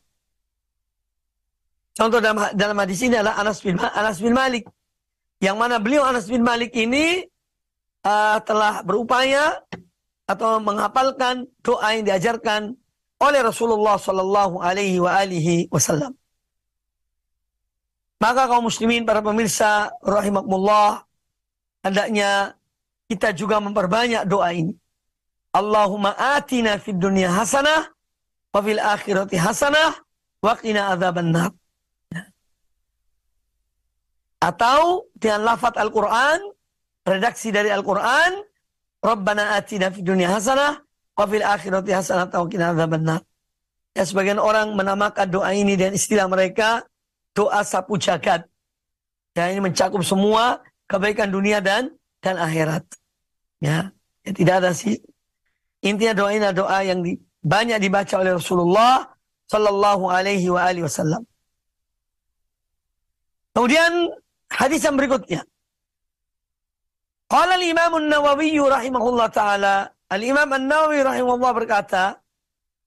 Contoh 1.94 2.18
dalam, 2.18 2.50
dalam 2.58 2.78
hadis 2.82 3.06
ini 3.06 3.22
adalah 3.22 3.38
Anas 3.38 3.62
bin, 3.62 3.78
Anas 3.78 4.18
bin 4.18 4.34
Malik. 4.34 4.66
Yang 5.38 5.58
mana 5.60 5.76
beliau 5.78 6.08
Anas 6.08 6.26
bin 6.26 6.42
Malik 6.42 6.74
ini 6.74 7.22
uh, 8.08 8.42
telah 8.42 8.82
berupaya 8.82 9.62
atau 10.26 10.58
menghafalkan 10.64 11.46
doa 11.62 11.94
yang 11.94 12.08
diajarkan 12.08 12.74
oleh 13.22 13.40
Rasulullah 13.44 14.00
Sallallahu 14.00 14.64
Alaihi 14.64 15.68
Wasallam. 15.70 16.16
Maka 18.24 18.48
kaum 18.48 18.72
muslimin 18.72 19.04
para 19.04 19.20
pemirsa 19.20 19.92
rahimakumullah 20.00 21.04
hendaknya 21.84 22.56
kita 23.12 23.36
juga 23.36 23.60
memperbanyak 23.60 24.24
doa 24.24 24.48
ini. 24.56 24.72
Allahumma 25.52 26.16
atina 26.16 26.80
fid 26.80 27.04
dunya 27.04 27.28
hasanah 27.28 27.92
wa 28.56 28.60
fil 28.64 28.80
akhirati 28.80 29.36
hasanah 29.36 29.92
wa 30.40 30.56
qina 30.56 30.96
adzaban 30.96 31.36
nar. 31.36 31.52
Atau 34.40 35.12
dengan 35.20 35.44
lafaz 35.44 35.76
Al-Quran, 35.76 36.40
redaksi 37.04 37.52
dari 37.52 37.76
Al-Quran, 37.76 38.40
Rabbana 39.04 39.60
atina 39.60 39.92
fid 39.92 40.08
dunya 40.08 40.32
hasanah, 40.32 40.80
wa 41.20 41.26
fil 41.28 41.44
akhirati 41.44 41.92
hasanah 41.92 42.32
wa 42.32 42.48
qina 42.48 42.72
adzabannar. 42.72 43.20
Ya, 43.92 44.08
sebagian 44.08 44.40
orang 44.40 44.80
menamakan 44.80 45.28
doa 45.28 45.52
ini 45.52 45.76
dengan 45.76 46.00
istilah 46.00 46.26
mereka, 46.32 46.88
doa 47.34 47.62
sapu 47.66 47.98
jagat. 47.98 48.46
Ya, 49.34 49.50
ini 49.50 49.62
mencakup 49.66 50.06
semua 50.06 50.62
kebaikan 50.86 51.34
dunia 51.34 51.58
dan 51.60 51.94
dan 52.22 52.38
akhirat. 52.38 52.86
Ya, 53.62 53.90
ya 54.22 54.32
tidak 54.32 54.56
ada 54.62 54.72
sih. 54.72 55.02
Intinya 55.84 56.14
doa 56.16 56.30
ini 56.32 56.46
adalah 56.46 56.54
doa 56.54 56.80
yang 56.86 57.04
di, 57.04 57.18
banyak 57.44 57.82
dibaca 57.82 58.16
oleh 58.22 58.38
Rasulullah 58.38 59.04
Sallallahu 59.50 60.08
Alaihi 60.08 60.48
Wasallam. 60.48 61.26
Kemudian 63.54 64.10
Hadis 64.54 64.86
yang 64.86 64.96
berikutnya. 64.96 65.42
Qala 67.26 67.58
al-Imam 67.58 67.98
An-Nawawi 67.98 68.54
rahimahullah 68.54 69.28
taala, 69.34 69.90
Al-Imam 70.14 70.46
An-Nawawi 70.46 71.02
rahimahullah 71.02 71.52
berkata, 71.58 72.22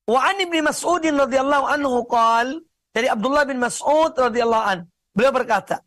wa 0.06 0.20
an 0.22 0.38
Ibnu 0.38 0.62
Mas'ud 0.62 1.02
anhu 1.02 2.06
qal, 2.06 2.62
dari 2.96 3.12
Abdullah 3.12 3.44
bin 3.44 3.60
Mas'ud 3.60 4.12
radhiyallahu 4.16 4.64
an, 4.72 4.78
beliau 5.12 5.32
berkata, 5.36 5.84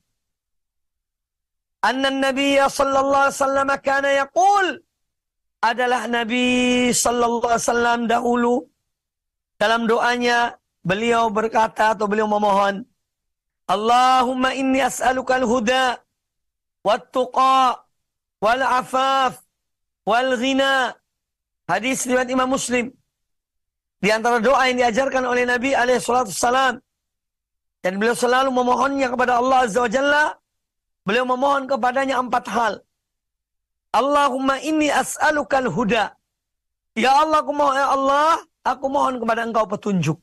anna 1.82 2.14
Nabi 2.14 2.62
sallallahu 2.62 3.26
alaihi 3.26 3.39
wasallam 3.41 3.70
kana 3.82 4.10
yaqul 4.22 4.66
adalah 5.57 6.05
Nabi 6.05 6.45
sallallahu 6.93 7.49
alaihi 7.49 7.66
wasallam 7.66 7.99
dahulu 8.05 8.55
dalam 9.57 9.89
doanya 9.89 10.53
beliau 10.86 11.34
berkata 11.34 11.97
atau 11.97 12.05
beliau 12.05 12.30
memohon 12.30 12.86
Allahumma 13.74 14.53
inni 14.62 14.82
as'aluka 14.82 15.41
al-huda 15.41 16.01
wat-tuqa 16.86 17.86
wal-afaf 18.41 19.34
wal-ghina. 20.10 20.93
Hadis 21.70 22.01
riwayat 22.10 22.30
Imam 22.34 22.49
Muslim. 22.49 22.89
Di 24.01 24.10
antara 24.10 24.41
doa 24.41 24.66
yang 24.66 24.82
diajarkan 24.82 25.22
oleh 25.22 25.45
Nabi 25.45 25.78
alaihi 25.78 26.01
salatu 26.01 26.34
salam 26.34 26.82
dan 27.84 27.95
beliau 27.99 28.15
selalu 28.15 28.49
memohonnya 28.51 29.07
kepada 29.13 29.39
Allah 29.39 29.57
Azza 29.63 29.80
wa 29.86 29.91
Jalla. 29.91 30.25
Beliau 31.07 31.25
memohon 31.25 31.63
kepadanya 31.65 32.19
empat 32.19 32.45
hal. 32.51 32.73
Allahumma 33.95 34.61
inni 34.61 34.91
as'aluka 34.91 35.63
al-huda. 35.63 36.13
Ya 36.93 37.11
Allah, 37.15 37.39
aku 37.41 37.53
mohon, 37.55 37.75
ya 37.80 37.88
Allah, 37.95 38.30
aku 38.61 38.86
mohon 38.91 39.15
kepada 39.17 39.41
engkau 39.47 39.65
petunjuk. 39.65 40.19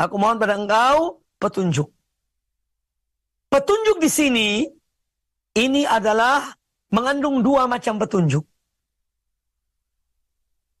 Aku 0.00 0.14
mohon 0.18 0.40
kepada 0.40 0.56
engkau 0.58 1.22
petunjuk. 1.38 1.88
Petunjuk 3.52 3.96
di 4.02 4.10
sini 4.10 4.48
ini 5.54 5.86
adalah 5.86 6.50
mengandung 6.90 7.44
dua 7.46 7.70
macam 7.70 8.00
petunjuk. 8.02 8.42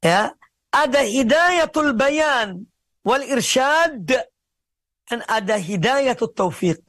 Ya, 0.02 0.34
ada 0.74 1.00
hidayatul 1.06 1.94
bayan 1.94 2.66
wal 3.06 3.22
irsyad 3.22 4.10
dan 5.10 5.20
ada 5.28 5.56
hidayatul 5.60 6.32
taufiq. 6.32 6.80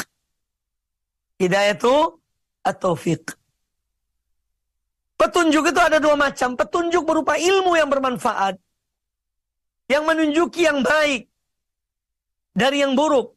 Hidayatul 1.36 2.20
at-taufiq. 2.64 3.36
Petunjuk 5.16 5.72
itu 5.72 5.80
ada 5.80 6.00
dua 6.00 6.16
macam. 6.16 6.56
Petunjuk 6.56 7.04
berupa 7.04 7.36
ilmu 7.36 7.76
yang 7.76 7.92
bermanfaat. 7.92 8.56
Yang 9.92 10.04
menunjuki 10.08 10.64
yang 10.64 10.80
baik. 10.80 11.28
Dari 12.56 12.84
yang 12.84 12.96
buruk 12.96 13.36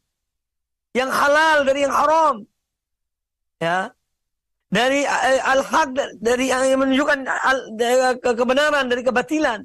yang 0.99 1.11
halal 1.12 1.62
dari 1.62 1.81
yang 1.85 1.95
haram. 1.95 2.37
Ya. 3.62 3.93
Dari 4.68 5.01
eh, 5.01 5.41
al-haq 5.41 5.97
dari 6.20 6.53
yang 6.53 6.76
menunjukkan 6.76 7.24
al, 7.24 7.59
ke 8.20 8.31
kebenaran 8.37 8.85
dari 8.91 9.01
kebatilan. 9.01 9.64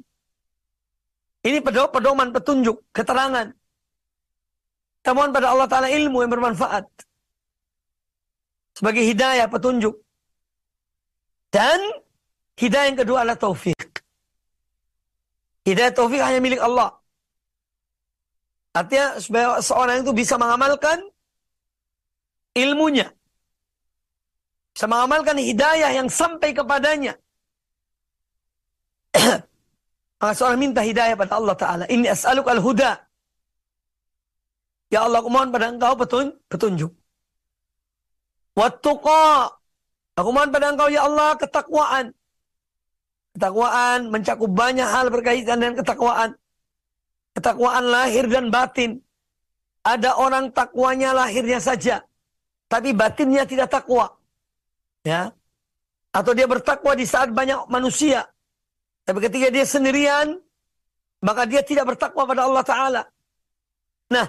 Ini 1.44 1.60
pedoman 1.60 2.32
petunjuk, 2.32 2.88
keterangan. 2.96 3.52
Temuan 5.04 5.36
pada 5.36 5.52
Allah 5.52 5.68
Ta'ala 5.68 5.92
ilmu 5.92 6.24
yang 6.24 6.32
bermanfaat. 6.32 6.88
Sebagai 8.72 9.04
hidayah, 9.04 9.44
petunjuk. 9.46 9.92
Dan 11.52 11.78
hidayah 12.56 12.88
yang 12.88 12.98
kedua 12.98 13.22
adalah 13.22 13.36
taufik. 13.36 14.00
Hidayah 15.68 15.92
taufik 15.92 16.24
hanya 16.24 16.40
milik 16.40 16.58
Allah. 16.58 16.90
Artinya 18.74 19.20
supaya 19.22 19.60
seorang 19.62 20.02
itu 20.02 20.10
bisa 20.10 20.34
mengamalkan 20.34 20.98
ilmunya. 22.58 23.06
Bisa 24.74 24.90
mengamalkan 24.90 25.38
hidayah 25.38 25.94
yang 25.94 26.08
sampai 26.10 26.50
kepadanya. 26.50 27.14
Maka 30.18 30.32
seorang 30.34 30.58
minta 30.58 30.82
hidayah 30.82 31.14
pada 31.14 31.38
Allah 31.38 31.54
Ta'ala. 31.54 31.84
Ini 31.86 32.10
as'aluk 32.10 32.50
al-huda. 32.50 32.98
Ya 34.94 35.02
Allah, 35.02 35.18
aku 35.18 35.30
mohon 35.34 35.50
pada 35.50 35.74
engkau 35.74 35.98
petun 35.98 36.26
petunjuk. 36.46 36.92
Wattuqa. 38.54 39.50
Aku 40.14 40.30
mohon 40.30 40.54
pada 40.54 40.70
engkau, 40.70 40.86
ya 40.86 41.10
Allah, 41.10 41.34
ketakwaan. 41.34 42.14
Ketakwaan 43.34 44.14
mencakup 44.14 44.50
banyak 44.54 44.86
hal 44.86 45.10
berkaitan 45.10 45.58
dengan 45.58 45.74
ketakwaan. 45.82 46.38
Ketakwaan 47.34 47.84
lahir 47.90 48.30
dan 48.30 48.54
batin. 48.54 49.02
Ada 49.82 50.14
orang 50.14 50.54
takwanya 50.54 51.10
lahirnya 51.10 51.58
saja 51.58 52.06
tapi 52.74 52.90
batinnya 52.90 53.46
tidak 53.46 53.70
takwa. 53.70 54.10
Ya. 55.06 55.30
Atau 56.10 56.34
dia 56.34 56.50
bertakwa 56.50 56.98
di 56.98 57.06
saat 57.06 57.30
banyak 57.30 57.70
manusia. 57.70 58.26
Tapi 59.06 59.18
ketika 59.22 59.46
dia 59.54 59.62
sendirian, 59.62 60.42
maka 61.22 61.46
dia 61.46 61.62
tidak 61.62 61.94
bertakwa 61.94 62.26
pada 62.26 62.42
Allah 62.50 62.64
Ta'ala. 62.66 63.02
Nah, 64.10 64.26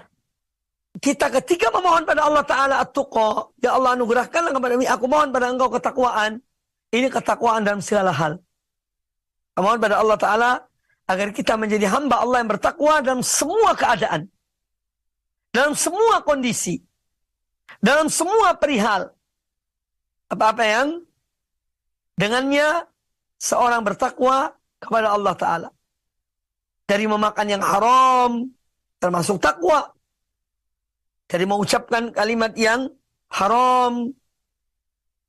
kita 1.03 1.27
ketika 1.41 1.67
memohon 1.75 2.07
pada 2.07 2.23
Allah 2.23 2.45
Ta'ala 2.47 2.75
at-tuqa, 2.79 3.51
ya 3.59 3.75
Allah 3.75 3.99
anugerahkanlah 3.99 4.51
kepada 4.55 4.73
kami, 4.79 4.87
aku 4.87 5.05
mohon 5.11 5.29
pada 5.31 5.51
engkau 5.51 5.67
ketakwaan. 5.67 6.39
Ini 6.91 7.11
ketakwaan 7.11 7.67
dalam 7.67 7.83
segala 7.83 8.15
hal. 8.15 8.39
Mohon 9.59 9.79
pada 9.79 9.95
Allah 9.99 10.17
Ta'ala 10.19 10.51
agar 11.07 11.27
kita 11.35 11.55
menjadi 11.55 11.87
hamba 11.91 12.23
Allah 12.23 12.43
yang 12.43 12.51
bertakwa 12.51 13.03
dalam 13.03 13.21
semua 13.23 13.75
keadaan. 13.75 14.27
Dalam 15.51 15.71
semua 15.75 16.19
kondisi. 16.23 16.79
Dalam 17.79 18.11
semua 18.11 18.55
perihal. 18.59 19.11
Apa-apa 20.27 20.63
yang 20.63 20.87
dengannya 22.19 22.87
seorang 23.39 23.83
bertakwa 23.83 24.51
kepada 24.79 25.15
Allah 25.15 25.35
Ta'ala. 25.35 25.69
Dari 26.85 27.05
memakan 27.07 27.47
yang 27.49 27.63
haram, 27.63 28.51
termasuk 28.99 29.39
takwa. 29.39 29.94
Dari 31.25 31.45
mengucapkan 31.49 32.13
kalimat 32.13 32.53
yang 32.53 32.85
haram, 33.33 34.13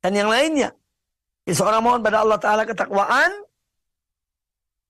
dan 0.01 0.13
yang 0.13 0.29
lainnya. 0.29 0.69
Jadi 1.43 1.55
seorang 1.57 1.81
mohon 1.81 2.01
pada 2.05 2.21
Allah 2.23 2.39
Ta'ala 2.39 2.63
ketakwaan, 2.63 3.31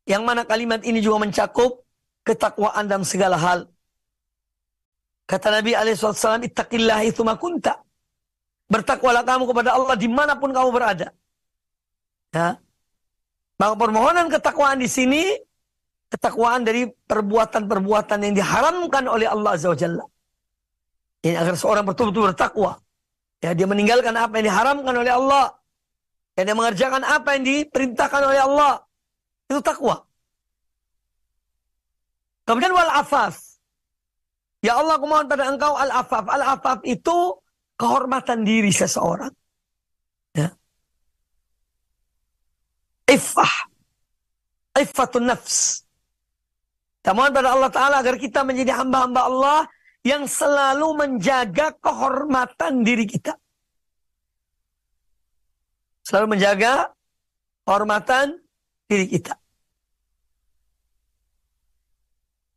yang 0.07 0.23
mana 0.23 0.43
kalimat 0.43 0.83
ini 0.83 0.99
juga 1.01 1.23
mencakup 1.27 1.83
ketakwaan 2.27 2.85
dalam 2.85 3.07
segala 3.07 3.39
hal. 3.39 3.65
Kata 5.27 5.59
Nabi 5.59 5.75
SAW, 5.75 6.43
Ittaqillah 6.43 7.03
itu 7.03 7.21
makunta. 7.23 7.83
Bertakwalah 8.67 9.23
kamu 9.23 9.47
kepada 9.47 9.75
Allah 9.75 9.95
di 9.95 10.07
mana 10.07 10.35
pun 10.39 10.51
kamu 10.51 10.69
berada. 10.71 11.11
Ya. 12.35 12.59
Maka 13.59 13.73
permohonan 13.79 14.27
ketakwaan 14.31 14.79
di 14.79 14.87
sini 14.91 15.23
ketakwaan 16.07 16.63
dari 16.63 16.87
perbuatan-perbuatan 16.87 18.17
yang 18.27 18.33
diharamkan 18.37 19.03
oleh 19.07 19.27
Allah 19.27 19.55
Azza 19.55 19.71
wa 19.71 19.79
Jalla. 19.79 20.03
Ini 21.26 21.36
agar 21.38 21.55
seorang 21.57 21.86
betul-betul 21.88 22.34
bertakwa. 22.34 22.78
Ya, 23.41 23.53
dia 23.53 23.65
meninggalkan 23.70 24.13
apa 24.18 24.41
yang 24.41 24.49
diharamkan 24.49 24.93
oleh 24.93 25.13
Allah. 25.13 25.45
Dan 26.38 26.49
dia 26.49 26.55
mengerjakan 26.57 27.01
apa 27.01 27.38
yang 27.38 27.43
diperintahkan 27.45 28.22
oleh 28.22 28.41
Allah. 28.41 28.74
Itu 29.49 29.61
takwa. 29.61 30.05
Kemudian 32.45 32.74
wal 32.74 32.93
afaf. 32.93 33.47
Ya 34.61 34.78
Allah, 34.78 34.97
aku 34.97 35.05
mohon 35.05 35.30
pada 35.30 35.49
engkau 35.49 35.78
al-afaf. 35.78 36.26
Al-afaf 36.26 36.80
itu 36.82 37.38
kehormatan 37.78 38.41
diri 38.41 38.74
seseorang. 38.74 39.30
Ya. 40.34 40.49
Iffah. 43.05 43.53
Iffatun 44.78 45.30
nafs. 45.30 45.86
Kita 47.01 47.13
mohon 47.13 47.32
pada 47.32 47.53
Allah 47.53 47.72
Ta'ala 47.72 47.95
agar 48.01 48.20
kita 48.20 48.43
menjadi 48.43 48.82
hamba-hamba 48.82 49.22
Allah 49.30 49.59
yang 50.07 50.23
selalu 50.23 50.87
menjaga 50.95 51.75
kehormatan 51.83 52.87
diri 52.87 53.03
kita. 53.03 53.35
Selalu 56.07 56.39
menjaga 56.39 56.95
kehormatan 57.67 58.39
diri 58.87 59.11
kita. 59.11 59.35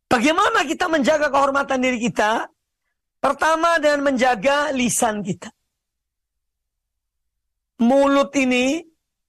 Bagaimana 0.07 0.63
kita 0.63 0.87
menjaga 0.87 1.27
kehormatan 1.27 1.79
diri 1.83 1.99
kita? 1.99 2.47
Pertama 3.19 3.83
dengan 3.83 4.15
menjaga 4.15 4.71
lisan 4.71 5.19
kita. 5.19 5.51
Mulut 7.83 8.31
ini, 8.39 8.79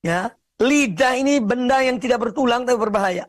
ya, 0.04 0.30
Lidah 0.62 1.18
ini 1.18 1.42
benda 1.42 1.82
yang 1.82 1.98
tidak 1.98 2.22
bertulang 2.22 2.62
tapi 2.62 2.78
berbahaya. 2.78 3.26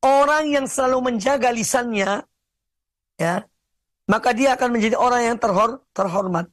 Orang 0.00 0.48
yang 0.48 0.64
selalu 0.64 1.12
menjaga 1.12 1.52
lisannya, 1.52 2.24
ya, 3.20 3.44
maka 4.08 4.32
dia 4.32 4.56
akan 4.56 4.68
menjadi 4.72 4.96
orang 4.96 5.22
yang 5.28 5.36
terhor, 5.36 5.84
terhormat. 5.92 6.48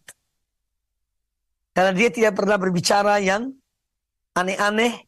Karena 1.72 1.96
dia 1.96 2.10
tidak 2.12 2.36
pernah 2.36 2.60
berbicara 2.60 3.24
yang 3.24 3.56
aneh-aneh, 4.36 5.08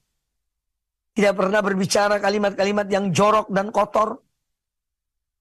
tidak 1.13 1.33
pernah 1.35 1.59
berbicara 1.59 2.15
kalimat-kalimat 2.23 2.87
yang 2.87 3.11
jorok 3.11 3.51
dan 3.51 3.75
kotor, 3.75 4.23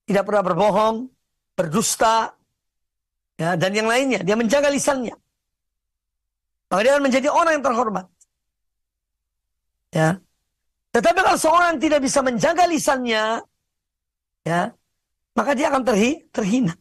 tidak 0.03 0.27
pernah 0.27 0.43
berbohong, 0.43 1.07
berdusta, 1.55 2.33
ya, 3.37 3.55
dan 3.55 3.71
yang 3.71 3.87
lainnya. 3.87 4.19
Dia 4.25 4.35
menjaga 4.35 4.67
lisannya. 4.73 5.15
Maka 6.69 6.81
dia 6.85 6.91
akan 6.97 7.05
menjadi 7.09 7.27
orang 7.33 7.57
yang 7.57 7.65
terhormat. 7.65 8.05
Ya. 9.89 10.09
Tetapi 10.93 11.19
kalau 11.21 11.37
seorang 11.37 11.77
tidak 11.77 12.01
bisa 12.01 12.21
menjaga 12.25 12.65
lisannya, 12.65 13.41
ya, 14.45 14.73
maka 15.37 15.51
dia 15.57 15.69
akan 15.69 15.83
terhi, 15.85 16.25
terhina. 16.33 16.73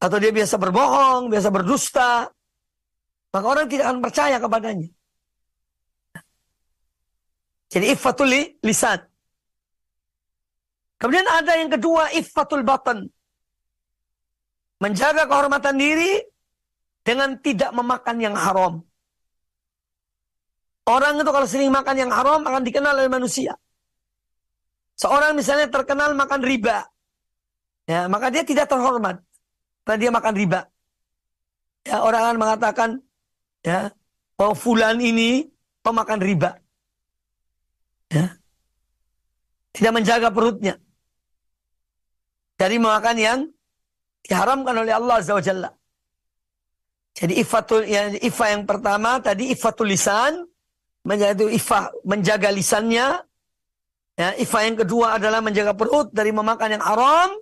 Atau 0.00 0.16
dia 0.16 0.32
biasa 0.32 0.56
berbohong, 0.56 1.28
biasa 1.28 1.48
berdusta, 1.52 2.32
maka 3.30 3.46
orang 3.46 3.66
tidak 3.68 3.84
akan 3.90 4.00
percaya 4.00 4.36
kepadanya. 4.40 4.88
Jadi 7.70 7.86
iffatul 7.94 8.34
lisan. 8.66 8.98
Kemudian 10.98 11.24
ada 11.30 11.54
yang 11.56 11.70
kedua, 11.70 12.10
iffatul 12.12 12.66
batan. 12.66 13.06
Menjaga 14.82 15.28
kehormatan 15.30 15.76
diri 15.78 16.18
dengan 17.06 17.38
tidak 17.38 17.70
memakan 17.72 18.16
yang 18.18 18.34
haram. 18.34 18.82
Orang 20.90 21.22
itu 21.22 21.30
kalau 21.30 21.46
sering 21.46 21.70
makan 21.70 21.96
yang 21.96 22.10
haram 22.10 22.42
akan 22.42 22.66
dikenal 22.66 22.98
oleh 22.98 23.12
manusia. 23.12 23.54
Seorang 25.00 25.32
misalnya 25.32 25.72
terkenal 25.72 26.12
makan 26.12 26.44
riba. 26.44 26.84
Ya, 27.88 28.04
maka 28.04 28.28
dia 28.28 28.44
tidak 28.44 28.68
terhormat. 28.68 29.16
Karena 29.88 29.96
dia 29.96 30.10
makan 30.12 30.34
riba. 30.36 30.60
Ya, 31.88 32.04
orang 32.04 32.22
akan 32.28 32.36
mengatakan, 32.36 32.90
ya, 33.64 33.88
bahwa 34.36 34.52
fulan 34.52 35.00
ini 35.00 35.48
pemakan 35.80 36.20
riba. 36.20 36.60
Ya. 38.12 38.36
Tidak 39.72 39.92
menjaga 39.96 40.28
perutnya. 40.28 40.76
Dari 42.60 42.76
makan 42.76 43.16
yang 43.16 43.38
diharamkan 44.20 44.76
oleh 44.76 44.92
Allah 44.92 45.16
Azza 45.16 45.32
wa 45.32 45.40
Jalla. 45.40 45.70
Jadi 47.16 47.40
ifatul 47.40 47.88
ya, 47.88 48.12
ifa 48.20 48.52
yang 48.52 48.68
pertama 48.68 49.18
tadi 49.18 49.50
ifatul 49.50 49.88
lisan 49.88 50.44
menjaga 51.08 51.48
ifa 51.48 51.88
menjaga 52.04 52.48
lisannya. 52.52 53.29
Ya, 54.20 54.36
ifa 54.36 54.68
yang 54.68 54.76
kedua 54.76 55.16
adalah 55.16 55.40
menjaga 55.40 55.72
perut 55.72 56.12
dari 56.12 56.28
memakan 56.28 56.76
yang 56.76 56.84
haram 56.84 57.40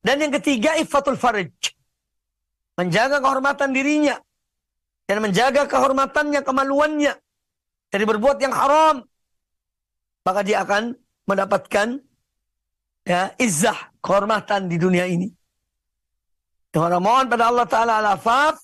dan 0.00 0.16
yang 0.16 0.32
ketiga 0.40 0.72
ifatul 0.80 1.20
farj. 1.20 1.52
Menjaga 2.80 3.20
kehormatan 3.20 3.76
dirinya 3.76 4.16
dan 5.04 5.20
menjaga 5.20 5.68
kehormatannya, 5.68 6.40
kemaluannya 6.40 7.12
dari 7.92 8.04
berbuat 8.08 8.40
yang 8.40 8.56
haram. 8.56 9.04
Maka 10.24 10.40
dia 10.40 10.64
akan 10.64 10.96
mendapatkan 11.28 12.00
ya 13.04 13.28
izzah 13.36 13.92
kehormatan 14.00 14.64
di 14.64 14.80
dunia 14.80 15.04
ini. 15.04 15.28
Yang 16.72 17.04
mohon 17.04 17.28
pada 17.28 17.52
Allah 17.52 17.68
Ta'ala 17.68 17.92
al-afaf 18.00 18.56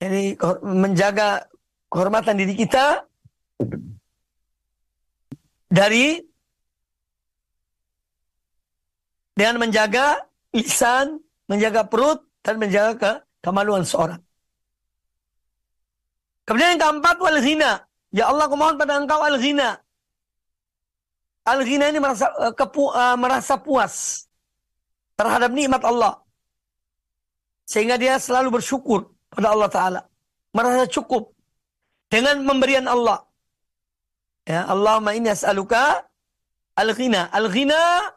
jadi 0.00 0.40
menjaga 0.64 1.44
kehormatan 1.92 2.40
diri 2.40 2.56
kita 2.56 3.04
dari 5.72 6.20
dengan 9.32 9.56
menjaga 9.56 10.28
lisan, 10.52 11.16
menjaga 11.48 11.88
perut, 11.88 12.20
dan 12.44 12.60
menjaga 12.60 12.92
ke 13.00 13.12
kemaluan 13.40 13.80
seorang. 13.80 14.20
Kemudian 16.44 16.76
yang 16.76 16.82
keempat, 16.84 17.16
wal 17.16 17.40
ghina. 17.40 17.72
Ya 18.12 18.28
Allah, 18.28 18.44
aku 18.44 18.56
mohon 18.60 18.76
pada 18.76 19.00
engkau 19.00 19.24
al 19.24 19.40
ghina. 19.40 19.80
Al 21.48 21.64
ghina 21.64 21.88
ini 21.88 21.96
merasa, 21.96 22.28
uh, 22.36 22.52
kepu, 22.52 22.92
uh, 22.92 23.16
merasa 23.16 23.56
puas 23.56 24.28
terhadap 25.16 25.48
nikmat 25.48 25.80
Allah. 25.80 26.20
Sehingga 27.64 27.96
dia 27.96 28.20
selalu 28.20 28.60
bersyukur 28.60 29.08
pada 29.32 29.56
Allah 29.56 29.70
Ta'ala. 29.72 30.00
Merasa 30.52 30.84
cukup 30.92 31.32
dengan 32.12 32.44
pemberian 32.44 32.84
Allah. 32.84 33.24
Ya, 34.42 34.66
Allahumma 34.66 35.14
inni 35.14 35.30
as'aluka 35.30 36.02
al-ghina. 36.74 37.30
Al-ghina 37.30 38.10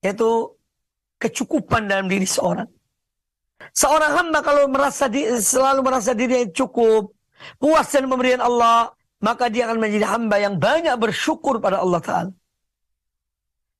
yaitu 0.00 0.54
kecukupan 1.20 1.90
dalam 1.90 2.08
diri 2.08 2.24
seorang. 2.24 2.68
Seorang 3.76 4.12
hamba 4.16 4.40
kalau 4.40 4.64
merasa 4.72 5.04
di, 5.06 5.28
selalu 5.36 5.84
merasa 5.84 6.16
diri 6.16 6.48
cukup, 6.48 7.12
puas 7.60 7.92
dengan 7.92 8.16
pemberian 8.16 8.40
Allah, 8.40 8.88
maka 9.20 9.52
dia 9.52 9.68
akan 9.68 9.76
menjadi 9.76 10.06
hamba 10.08 10.36
yang 10.40 10.56
banyak 10.56 10.96
bersyukur 10.96 11.60
pada 11.60 11.84
Allah 11.84 12.00
Ta'ala. 12.00 12.32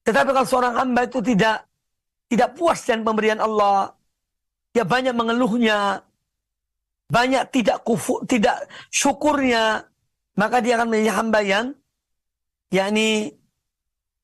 Tetapi 0.04 0.30
kalau 0.36 0.48
seorang 0.48 0.74
hamba 0.76 1.08
itu 1.08 1.24
tidak 1.24 1.64
tidak 2.28 2.54
puas 2.54 2.84
dengan 2.84 3.08
pemberian 3.08 3.40
Allah, 3.40 3.96
dia 4.70 4.84
banyak 4.84 5.16
mengeluhnya, 5.16 6.04
banyak 7.10 7.42
tidak 7.50 7.82
kufu, 7.82 8.22
tidak 8.28 8.68
syukurnya, 8.92 9.89
maka 10.38 10.62
dia 10.62 10.78
akan 10.78 10.86
menjadi 10.90 11.12
hamba 11.16 11.40
yang 11.42 11.66
yakni 12.70 13.34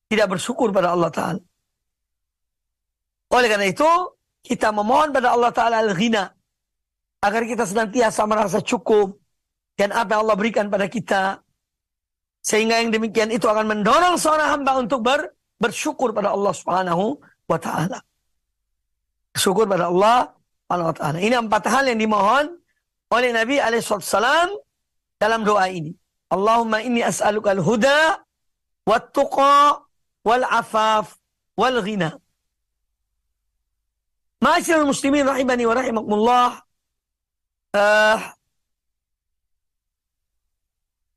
tidak 0.07 0.27
bersyukur 0.37 0.71
pada 0.71 0.95
Allah 0.95 1.11
Ta'ala. 1.11 1.41
Oleh 3.27 3.47
karena 3.51 3.67
itu, 3.67 3.87
kita 4.39 4.71
memohon 4.71 5.11
pada 5.11 5.35
Allah 5.35 5.51
Ta'ala 5.51 5.83
al-ghina. 5.83 6.31
Agar 7.19 7.43
kita 7.43 7.67
senantiasa 7.67 8.23
merasa 8.23 8.63
cukup. 8.63 9.19
Dan 9.75 9.91
apa 9.91 10.15
yang 10.15 10.21
Allah 10.23 10.37
berikan 10.39 10.71
pada 10.71 10.87
kita. 10.87 11.43
Sehingga 12.39 12.79
yang 12.79 12.95
demikian 12.95 13.27
itu 13.35 13.43
akan 13.51 13.67
mendorong 13.67 14.15
seorang 14.15 14.47
hamba 14.55 14.79
untuk 14.79 15.03
ber, 15.03 15.35
bersyukur 15.59 16.15
pada 16.15 16.31
Allah 16.31 16.55
Subhanahu 16.55 17.19
wa 17.51 17.59
Ta'ala. 17.59 17.99
Syukur 19.35 19.67
pada 19.67 19.91
Allah 19.91 20.31
Subhanahu 20.63 20.87
wa 20.87 20.95
Ta'ala. 20.95 21.17
Ini 21.19 21.35
empat 21.43 21.67
hal 21.67 21.91
yang 21.91 21.99
dimohon 21.99 22.55
oleh 23.11 23.29
Nabi 23.35 23.59
Alaihissalam 23.59 24.55
dalam 25.21 25.41
doa 25.45 25.65
ini. 25.69 25.93
Allahumma 26.29 26.83
inni 26.83 27.01
as'aluka 27.01 27.55
al-huda 27.57 28.21
wa 28.87 28.97
tuqa 28.99 29.81
wal 30.23 30.45
afaf 30.45 31.17
wal 31.57 31.79
ghina. 31.81 32.15
Ma'asyiral 34.37 34.85
muslimin 34.85 35.25
rahimani 35.25 35.63
wa 35.65 35.73
rahimakumullah. 35.73 36.49
Uh, 37.73 38.17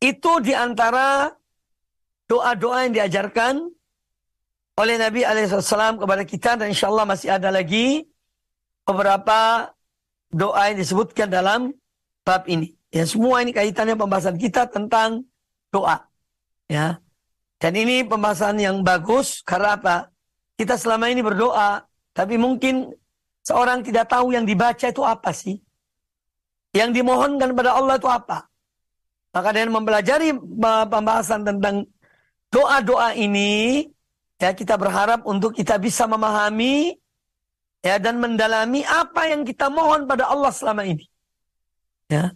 itu 0.00 0.32
di 0.40 0.56
antara 0.56 1.28
doa-doa 2.24 2.88
yang 2.88 2.94
diajarkan 2.96 3.54
oleh 4.80 4.96
Nabi 4.96 5.20
Alaihissalam 5.28 6.00
kepada 6.00 6.24
kita 6.24 6.56
dan 6.56 6.72
insya 6.72 6.88
Allah 6.88 7.04
masih 7.04 7.28
ada 7.28 7.52
lagi 7.52 8.08
beberapa 8.88 9.68
doa 10.32 10.72
yang 10.72 10.80
disebutkan 10.80 11.28
dalam 11.28 11.76
bab 12.24 12.48
ini. 12.48 12.79
Ya 12.90 13.06
semua 13.06 13.46
ini 13.46 13.54
kaitannya 13.54 13.94
pembahasan 13.94 14.34
kita 14.34 14.66
tentang 14.66 15.22
doa. 15.70 16.10
Ya. 16.66 16.98
Dan 17.62 17.78
ini 17.78 18.02
pembahasan 18.02 18.58
yang 18.58 18.82
bagus 18.82 19.46
karena 19.46 19.78
apa? 19.78 19.96
Kita 20.58 20.74
selama 20.74 21.08
ini 21.08 21.22
berdoa, 21.22 21.86
tapi 22.10 22.34
mungkin 22.36 22.90
seorang 23.46 23.86
tidak 23.86 24.10
tahu 24.10 24.34
yang 24.34 24.42
dibaca 24.42 24.90
itu 24.90 25.02
apa 25.06 25.30
sih? 25.30 25.60
Yang 26.74 27.02
dimohonkan 27.02 27.54
pada 27.54 27.76
Allah 27.78 27.96
itu 28.00 28.08
apa? 28.10 28.50
Maka 29.30 29.48
dengan 29.54 29.78
mempelajari 29.78 30.34
pembahasan 30.90 31.46
tentang 31.46 31.86
doa-doa 32.50 33.14
ini, 33.14 33.86
ya 34.42 34.50
kita 34.50 34.74
berharap 34.74 35.22
untuk 35.22 35.54
kita 35.54 35.78
bisa 35.78 36.10
memahami 36.10 36.98
ya 37.84 37.96
dan 38.02 38.18
mendalami 38.18 38.82
apa 38.84 39.30
yang 39.30 39.46
kita 39.46 39.70
mohon 39.70 40.08
pada 40.08 40.28
Allah 40.32 40.50
selama 40.50 40.82
ini. 40.88 41.06
Ya. 42.10 42.34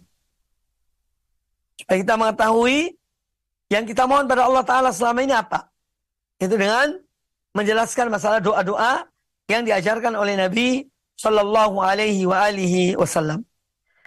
Supaya 1.75 1.97
kita 1.99 2.15
mengetahui 2.15 2.95
yang 3.67 3.83
kita 3.83 4.07
mohon 4.07 4.29
pada 4.29 4.47
Allah 4.47 4.63
Ta'ala 4.63 4.89
selama 4.95 5.19
ini 5.25 5.35
apa? 5.35 5.67
Itu 6.39 6.55
dengan 6.55 6.95
menjelaskan 7.55 8.11
masalah 8.11 8.39
doa-doa 8.43 9.07
yang 9.47 9.63
diajarkan 9.63 10.13
oleh 10.15 10.35
Nabi 10.35 10.83
Sallallahu 11.15 11.79
Alaihi 11.79 12.27
wa 12.27 12.43
alihi 12.43 12.99
Wasallam. 12.99 13.43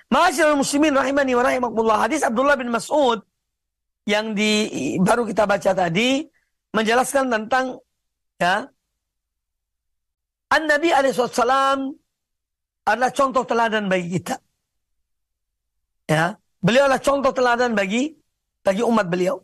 Masyaallah 0.08 0.56
muslimin 0.56 0.92
rahimani 0.96 1.32
wa 1.36 1.44
rahimakumullah. 1.44 1.98
Hadis 2.08 2.24
Abdullah 2.24 2.56
bin 2.56 2.72
Mas'ud 2.72 3.20
yang 4.08 4.32
di 4.32 4.96
baru 5.04 5.28
kita 5.28 5.44
baca 5.44 5.72
tadi 5.76 6.24
menjelaskan 6.72 7.28
tentang 7.28 7.76
ya 8.40 8.64
An 10.48 10.62
Nabi 10.64 10.88
alaihissalam 10.96 11.92
adalah 12.88 13.12
contoh 13.12 13.44
teladan 13.44 13.84
bagi 13.84 14.16
kita. 14.16 14.40
Ya, 16.08 16.40
beliau 16.62 16.86
adalah 16.86 17.02
contoh 17.02 17.32
teladan 17.34 17.72
bagi 17.74 18.14
bagi 18.62 18.82
umat 18.84 19.06
beliau. 19.08 19.40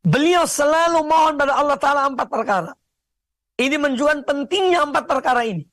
Beliau 0.00 0.48
selalu 0.48 1.04
mohon 1.04 1.36
pada 1.36 1.60
Allah 1.60 1.76
Ta'ala 1.76 2.08
empat 2.08 2.28
perkara. 2.28 2.72
Ini 3.60 3.76
menunjukkan 3.76 4.24
pentingnya 4.24 4.88
empat 4.88 5.04
perkara 5.04 5.44
ini. 5.44 5.68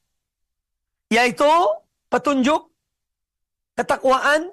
Yaitu 1.08 1.48
petunjuk, 2.12 2.68
ketakwaan, 3.80 4.52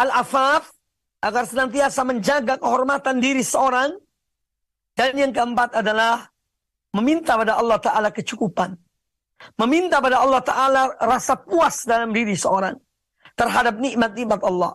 al-afaf, 0.00 0.72
agar 1.20 1.44
senantiasa 1.44 2.00
menjaga 2.08 2.56
kehormatan 2.56 3.20
diri 3.20 3.44
seorang. 3.44 3.92
Dan 4.96 5.12
yang 5.20 5.32
keempat 5.36 5.76
adalah 5.76 6.24
meminta 6.96 7.36
pada 7.36 7.60
Allah 7.60 7.76
Ta'ala 7.76 8.08
kecukupan. 8.08 8.72
Meminta 9.60 10.00
pada 10.00 10.24
Allah 10.24 10.40
Ta'ala 10.40 10.82
rasa 10.96 11.36
puas 11.36 11.84
dalam 11.84 12.16
diri 12.16 12.32
seorang. 12.32 12.85
Terhadap 13.36 13.76
nikmat-nikmat 13.76 14.40
Allah. 14.40 14.72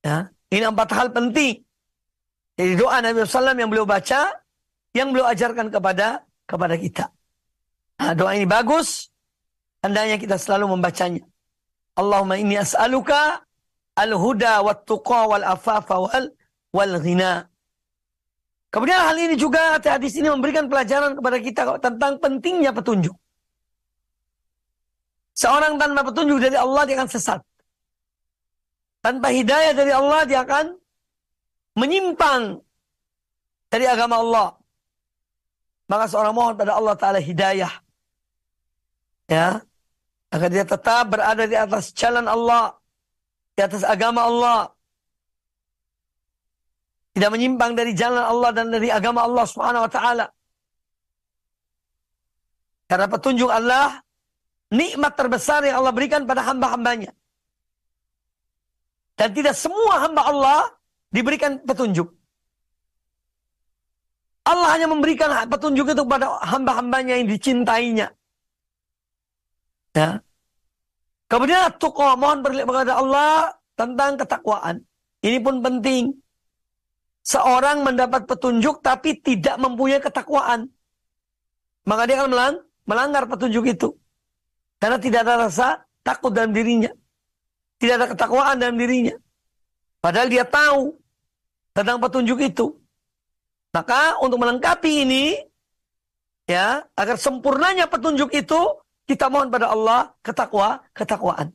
Ya, 0.00 0.32
ini 0.54 0.64
empat 0.64 0.88
hal 0.96 1.12
penting 1.12 1.60
jadi 2.60 2.76
doa 2.76 3.00
Nabi 3.00 3.24
SAW 3.24 3.56
yang 3.56 3.72
beliau 3.72 3.88
baca, 3.88 4.20
yang 4.92 5.08
beliau 5.16 5.32
ajarkan 5.32 5.72
kepada 5.72 6.28
kepada 6.44 6.76
kita. 6.76 7.08
Nah, 7.96 8.12
doa 8.12 8.36
ini 8.36 8.44
bagus, 8.44 9.08
hendaknya 9.80 10.20
kita 10.20 10.36
selalu 10.36 10.76
membacanya. 10.76 11.24
Allahumma 11.96 12.36
inni 12.36 12.60
as'aluka 12.60 13.40
al-huda 13.96 14.60
wa 14.60 14.76
tuqa 14.76 15.24
wal 15.24 15.40
afafa 15.40 16.04
wal 16.04 16.26
wal 16.76 16.94
ghina. 17.00 17.48
Kemudian 18.68 19.08
hal 19.08 19.16
ini 19.16 19.40
juga 19.40 19.80
hadis 19.80 20.20
ini 20.20 20.28
memberikan 20.28 20.68
pelajaran 20.68 21.16
kepada 21.16 21.40
kita 21.40 21.60
tentang 21.80 22.20
pentingnya 22.20 22.76
petunjuk. 22.76 23.16
Seorang 25.34 25.80
tanpa 25.80 26.04
petunjuk 26.04 26.38
dari 26.42 26.56
Allah 26.58 26.82
dia 26.84 26.96
akan 26.98 27.10
sesat. 27.10 27.40
Tanpa 29.00 29.32
hidayah 29.32 29.72
dari 29.72 29.92
Allah 29.94 30.20
dia 30.28 30.44
akan 30.44 30.76
menyimpang 31.78 32.60
dari 33.72 33.86
agama 33.88 34.20
Allah. 34.20 34.48
Maka 35.90 36.04
seorang 36.06 36.34
mohon 36.36 36.54
pada 36.54 36.76
Allah 36.76 36.94
Ta'ala 36.94 37.18
hidayah. 37.18 37.72
Ya. 39.26 39.62
Agar 40.30 40.48
dia 40.50 40.62
tetap 40.62 41.10
berada 41.10 41.42
di 41.46 41.56
atas 41.58 41.90
jalan 41.90 42.26
Allah. 42.30 42.78
Di 43.58 43.66
atas 43.66 43.82
agama 43.82 44.26
Allah. 44.26 44.70
Tidak 47.10 47.30
menyimpang 47.30 47.74
dari 47.74 47.90
jalan 47.90 48.22
Allah 48.22 48.50
dan 48.54 48.70
dari 48.70 48.86
agama 48.86 49.26
Allah 49.26 49.42
Subhanahu 49.42 49.86
wa 49.86 49.90
taala. 49.90 50.26
Karena 52.86 53.06
petunjuk 53.10 53.50
Allah 53.50 53.98
nikmat 54.70 55.12
terbesar 55.18 55.66
yang 55.66 55.82
Allah 55.82 55.92
berikan 55.92 56.24
pada 56.24 56.46
hamba-hambanya. 56.46 57.12
Dan 59.18 59.36
tidak 59.36 59.52
semua 59.52 60.00
hamba 60.00 60.24
Allah 60.24 60.60
diberikan 61.12 61.60
petunjuk. 61.60 62.08
Allah 64.48 64.68
hanya 64.72 64.88
memberikan 64.88 65.28
petunjuk 65.46 65.92
itu 65.92 66.02
kepada 66.02 66.40
hamba-hambanya 66.40 67.20
yang 67.20 67.28
dicintainya. 67.28 68.08
Ya. 69.92 70.24
Kemudian 71.28 71.76
tuqwa 71.76 72.16
mohon 72.16 72.40
kepada 72.42 72.96
Allah 72.96 73.54
tentang 73.76 74.16
ketakwaan. 74.16 74.82
Ini 75.20 75.38
pun 75.44 75.60
penting. 75.60 76.16
Seorang 77.20 77.84
mendapat 77.84 78.24
petunjuk 78.24 78.80
tapi 78.80 79.20
tidak 79.20 79.60
mempunyai 79.60 80.00
ketakwaan. 80.00 80.72
Maka 81.84 82.02
dia 82.08 82.24
akan 82.24 82.30
melang 82.32 82.56
melanggar 82.88 83.28
petunjuk 83.28 83.68
itu. 83.68 83.99
Karena 84.80 84.96
tidak 84.96 85.20
ada 85.28 85.46
rasa 85.46 85.84
takut 86.00 86.32
dalam 86.32 86.56
dirinya. 86.56 86.88
Tidak 87.76 87.94
ada 88.00 88.08
ketakwaan 88.08 88.56
dalam 88.56 88.80
dirinya. 88.80 89.12
Padahal 90.00 90.32
dia 90.32 90.48
tahu 90.48 90.96
tentang 91.76 92.00
petunjuk 92.00 92.40
itu. 92.40 92.72
Maka 93.70 94.18
untuk 94.24 94.40
melengkapi 94.40 95.04
ini, 95.06 95.36
ya, 96.48 96.82
agar 96.96 97.20
sempurnanya 97.20 97.86
petunjuk 97.86 98.32
itu, 98.34 98.60
kita 99.06 99.28
mohon 99.30 99.52
pada 99.52 99.70
Allah 99.70 100.10
ketakwa, 100.24 100.82
ketakwaan. 100.96 101.52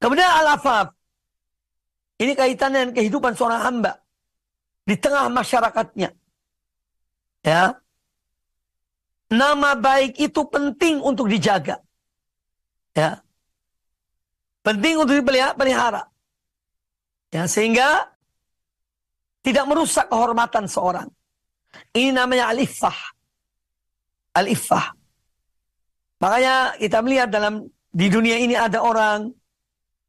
Kemudian 0.00 0.28
al-afaf. 0.28 0.96
Ini 2.20 2.36
kaitannya 2.36 2.78
dengan 2.84 2.96
kehidupan 3.00 3.32
seorang 3.32 3.60
hamba 3.64 3.92
di 4.84 4.96
tengah 4.96 5.32
masyarakatnya. 5.32 6.12
Ya. 7.44 7.80
Nama 9.30 9.78
baik 9.78 10.18
itu 10.18 10.42
penting 10.50 10.98
untuk 10.98 11.30
dijaga. 11.30 11.78
Ya. 12.98 13.22
Penting 14.66 14.98
untuk 14.98 15.14
dipelihara. 15.22 16.02
Ya, 17.30 17.46
sehingga 17.46 18.10
tidak 19.46 19.64
merusak 19.70 20.10
kehormatan 20.10 20.66
seorang. 20.66 21.08
Ini 21.94 22.10
namanya 22.10 22.50
alifah. 22.50 22.98
Alifah. 24.34 24.98
Makanya 26.20 26.74
kita 26.76 26.98
melihat 27.00 27.28
dalam 27.30 27.70
di 27.94 28.06
dunia 28.10 28.36
ini 28.36 28.58
ada 28.58 28.82
orang 28.82 29.30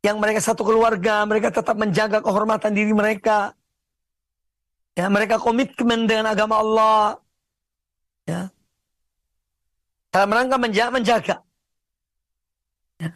yang 0.02 0.18
mereka 0.18 0.42
satu 0.42 0.66
keluarga, 0.66 1.24
mereka 1.30 1.54
tetap 1.54 1.78
menjaga 1.78 2.26
kehormatan 2.26 2.74
diri 2.74 2.90
mereka. 2.90 3.54
Ya, 4.98 5.08
mereka 5.08 5.38
komitmen 5.38 6.10
dengan 6.10 6.34
agama 6.34 6.60
Allah. 6.60 7.22
Ya. 8.26 8.50
Dalam 10.12 10.30
rangka 10.30 10.60
menjaga, 10.60 10.92
menjaga 10.92 11.36
ya. 13.00 13.10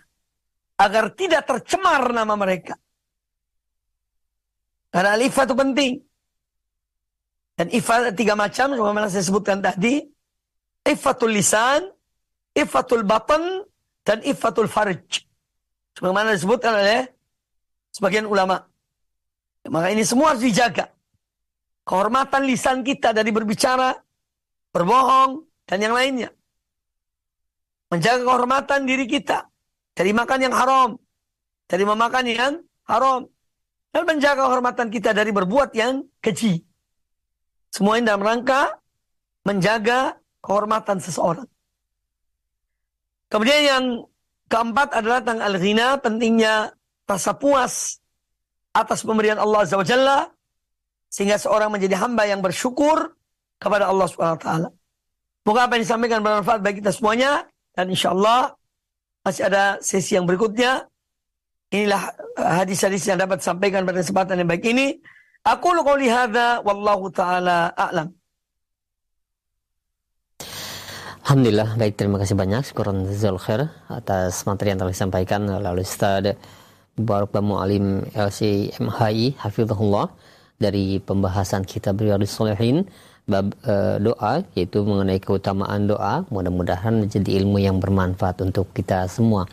agar 0.79 1.11
tidak 1.11 1.43
tercemar 1.43 2.09
nama 2.15 2.33
mereka. 2.39 2.79
Karena 4.95 5.19
alifah 5.19 5.43
itu 5.43 5.55
penting. 5.59 5.93
Dan 7.55 7.67
ifat 7.71 8.15
tiga 8.15 8.35
macam, 8.35 8.75
sebagaimana 8.75 9.11
saya 9.11 9.27
sebutkan 9.27 9.59
tadi. 9.59 10.03
Ifatul 10.87 11.35
lisan, 11.35 11.87
ifatul 12.55 13.03
batan, 13.03 13.63
dan 14.07 14.23
ifatul 14.23 14.71
farj. 14.71 15.27
Sebagaimana 15.99 16.31
disebutkan 16.35 16.79
oleh 16.79 17.11
sebagian 17.91 18.27
ulama. 18.27 18.59
Maka 19.67 19.87
ini 19.91 20.03
semua 20.07 20.35
harus 20.35 20.43
dijaga. 20.43 20.91
Kehormatan 21.83 22.43
lisan 22.47 22.83
kita 22.83 23.11
dari 23.11 23.31
berbicara, 23.35 23.95
berbohong, 24.71 25.43
dan 25.67 25.79
yang 25.79 25.95
lainnya. 25.95 26.29
Menjaga 27.93 28.21
kehormatan 28.25 28.79
diri 28.89 29.05
kita. 29.05 29.45
Dari 29.95 30.11
makan 30.11 30.39
yang 30.41 30.55
haram. 30.55 30.89
Dari 31.65 31.83
memakan 31.85 32.23
yang 32.25 32.53
haram. 32.89 33.21
Dan 33.93 34.03
menjaga 34.03 34.45
kehormatan 34.49 34.87
kita 34.91 35.15
dari 35.15 35.31
berbuat 35.31 35.71
yang 35.77 36.03
keji. 36.19 36.61
Semua 37.71 37.99
ini 37.99 38.07
dalam 38.07 38.23
rangka 38.23 38.75
menjaga 39.47 40.19
kehormatan 40.43 40.99
seseorang. 40.99 41.47
Kemudian 43.31 43.61
yang 43.63 43.85
keempat 44.47 44.95
adalah 44.95 45.19
tentang 45.23 45.41
al-ghina, 45.43 45.99
pentingnya 45.99 46.71
rasa 47.05 47.35
puas 47.37 48.01
atas 48.75 49.05
pemberian 49.05 49.39
Allah 49.39 49.63
Azza 49.63 49.79
wa 49.79 49.87
Jalla 49.87 50.19
sehingga 51.07 51.39
seorang 51.39 51.71
menjadi 51.71 51.95
hamba 52.01 52.27
yang 52.27 52.43
bersyukur 52.43 53.15
kepada 53.55 53.87
Allah 53.87 54.07
Subhanahu 54.11 54.35
wa. 54.35 54.71
Moga 55.45 55.69
apa 55.69 55.77
yang 55.77 55.83
disampaikan 55.85 56.19
bermanfaat 56.19 56.59
bagi 56.59 56.81
kita 56.83 56.91
semuanya 56.91 57.45
dan 57.75 57.85
insya 57.91 58.15
Allah 58.15 58.55
masih 59.21 59.43
ada 59.45 59.77
sesi 59.83 60.15
yang 60.15 60.23
berikutnya. 60.23 60.87
Inilah 61.75 62.13
hadis-hadis 62.39 63.03
yang 63.09 63.19
dapat 63.19 63.43
disampaikan 63.43 63.83
pada 63.83 63.99
kesempatan 63.99 64.39
yang 64.39 64.49
baik 64.49 64.63
ini. 64.63 64.95
Aku 65.45 65.75
qouli 65.75 66.09
hadza 66.09 66.63
wallahu 66.63 67.11
taala 67.11 67.69
a'lam. 67.75 68.09
Alhamdulillah, 71.25 71.73
baik 71.73 71.97
terima 71.97 72.21
kasih 72.21 72.37
banyak 72.37 72.61
Syukuran 72.69 73.09
Zul 73.09 73.41
Khair 73.41 73.73
atas 73.89 74.45
materi 74.45 74.71
yang 74.71 74.79
telah 74.85 74.93
disampaikan 74.93 75.49
oleh 75.49 75.81
Ustaz 75.81 76.37
Barak 76.95 77.33
Bamu 77.33 77.57
Alim 77.57 78.05
LC 78.13 78.71
MHI 78.77 79.33
dari 80.61 81.01
pembahasan 81.01 81.65
kitab 81.65 81.99
Riyadhus 81.99 82.29
Shalihin 82.29 82.85
bab 83.25 83.57
uh, 83.65 83.97
doa 83.97 84.45
yaitu 84.53 84.85
mengenai 84.85 85.17
keutamaan 85.17 85.89
doa. 85.89 86.25
Mudah-mudahan 86.29 87.05
menjadi 87.05 87.41
ilmu 87.41 87.57
yang 87.57 87.81
bermanfaat 87.81 88.45
untuk 88.45 88.69
kita 88.71 89.09
semua. 89.09 89.49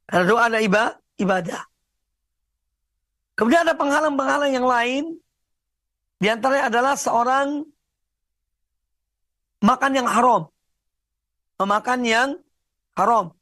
Karena 0.05 0.25
doa 0.29 0.43
ada 0.45 0.61
ibadah. 1.17 1.63
Kemudian 3.33 3.65
ada 3.65 3.73
penghalang-penghalang 3.73 4.53
yang 4.53 4.69
lain 4.69 5.17
di 6.21 6.29
antaranya 6.29 6.69
adalah 6.69 6.95
seorang 7.01 7.65
makan 9.65 9.93
yang 9.97 10.05
haram. 10.05 10.53
Memakan 11.57 12.01
yang 12.05 12.29
haram. 12.93 13.33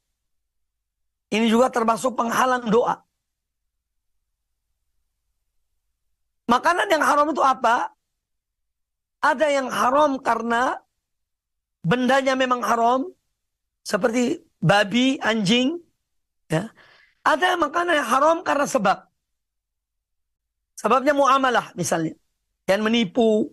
Ini 1.35 1.51
juga 1.51 1.74
termasuk 1.74 2.14
penghalang 2.14 2.70
doa. 2.70 3.03
Makanan 6.49 6.89
yang 6.89 7.03
haram 7.03 7.26
itu 7.35 7.43
apa? 7.43 7.93
Ada 9.20 9.47
yang 9.51 9.68
haram 9.68 10.22
karena 10.22 10.79
bendanya 11.83 12.39
memang 12.39 12.62
haram. 12.62 13.11
Seperti 13.83 14.39
babi, 14.62 15.18
anjing. 15.18 15.83
Ya. 16.47 16.70
Ada 17.26 17.59
makanan 17.59 18.01
yang 18.01 18.09
haram 18.09 18.37
karena 18.47 18.66
sebab. 18.70 18.99
Sebabnya 20.79 21.11
muamalah 21.11 21.74
misalnya 21.74 22.14
dan 22.69 22.85
menipu. 22.85 23.49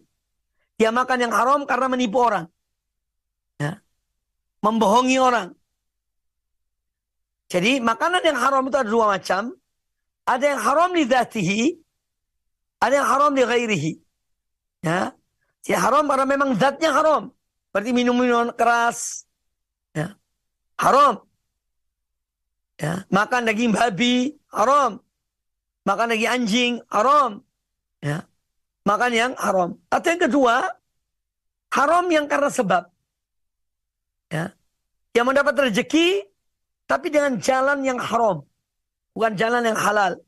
Dia 0.76 0.92
makan 0.92 1.24
yang 1.24 1.32
haram 1.32 1.64
karena 1.64 1.88
menipu 1.88 2.20
orang. 2.20 2.52
Ya. 3.56 3.80
Membohongi 4.60 5.16
orang. 5.16 5.56
Jadi 7.48 7.80
makanan 7.80 8.20
yang 8.28 8.36
haram 8.36 8.68
itu 8.68 8.76
ada 8.76 8.92
dua 8.92 9.16
macam. 9.16 9.56
Ada 10.28 10.44
yang 10.52 10.60
haram 10.60 10.90
di 10.92 11.04
dhatihi. 11.08 11.64
Ada 12.84 12.94
yang 13.00 13.08
haram 13.08 13.32
di 13.32 13.44
ghairihi. 13.48 13.92
Ya. 14.84 15.16
Si 15.64 15.72
haram 15.72 16.04
karena 16.12 16.28
memang 16.28 16.60
zatnya 16.60 16.92
haram. 16.92 17.32
Berarti 17.72 17.96
minum-minuman 17.96 18.52
keras. 18.52 19.24
Ya. 19.96 20.20
Haram. 20.76 21.24
Ya. 22.76 23.08
Makan 23.08 23.48
daging 23.48 23.72
babi. 23.72 24.36
Haram. 24.52 25.00
Makan 25.88 26.12
daging 26.12 26.32
anjing. 26.36 26.74
Haram. 26.92 27.40
Ya 28.04 28.28
makan 28.86 29.12
yang 29.12 29.32
haram. 29.36 29.76
Atau 29.90 30.08
yang 30.14 30.22
kedua, 30.30 30.56
haram 31.74 32.06
yang 32.14 32.26
karena 32.30 32.50
sebab. 32.54 32.84
Ya. 34.32 34.54
Yang 35.12 35.26
mendapat 35.26 35.54
rezeki, 35.70 36.30
tapi 36.86 37.10
dengan 37.10 37.42
jalan 37.42 37.82
yang 37.82 37.98
haram. 37.98 38.46
Bukan 39.18 39.34
jalan 39.36 39.66
yang 39.66 39.80
halal. 39.80 40.22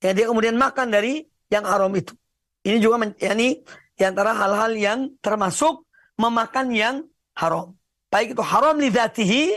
Ya, 0.00 0.12
dia 0.14 0.30
kemudian 0.30 0.54
makan 0.54 0.92
dari 0.92 1.26
yang 1.50 1.66
haram 1.66 1.90
itu. 1.96 2.14
Ini 2.62 2.78
juga 2.78 3.10
ya, 3.18 3.32
ini 3.34 3.62
di 3.96 4.02
antara 4.04 4.36
hal-hal 4.36 4.76
yang 4.76 4.98
termasuk 5.24 5.86
memakan 6.20 6.70
yang 6.70 6.96
haram. 7.32 7.74
Baik 8.12 8.36
itu 8.36 8.42
haram 8.44 8.76
li 8.76 8.92
dhatihi, 8.92 9.56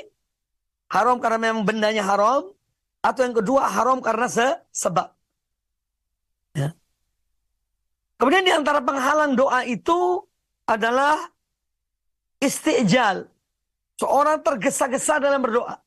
haram 0.89 1.19
karena 1.19 1.51
memang 1.51 1.67
bendanya 1.67 2.07
haram, 2.07 2.49
atau 3.03 3.21
yang 3.23 3.35
kedua 3.35 3.67
haram 3.67 3.99
karena 3.99 4.27
se 4.31 4.47
sebab. 4.71 5.11
Ya. 6.55 6.71
Kemudian 8.19 8.43
di 8.43 8.51
antara 8.51 8.83
penghalang 8.83 9.31
doa 9.31 9.63
itu 9.63 10.19
adalah 10.67 11.15
istijal. 12.43 13.31
Seorang 13.95 14.43
tergesa-gesa 14.43 15.23
dalam 15.23 15.39
berdoa. 15.39 15.79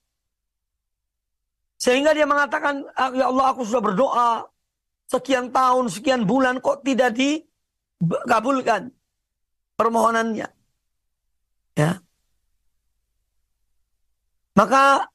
Sehingga 1.77 2.17
dia 2.17 2.25
mengatakan, 2.25 2.89
ah, 2.97 3.13
ya 3.13 3.29
Allah 3.29 3.47
aku 3.53 3.69
sudah 3.69 3.85
berdoa 3.85 4.31
sekian 5.13 5.53
tahun, 5.53 5.93
sekian 5.93 6.25
bulan 6.25 6.57
kok 6.65 6.81
tidak 6.81 7.13
dikabulkan 7.13 8.89
permohonannya. 9.77 10.49
Ya. 11.77 12.01
Maka 14.57 15.09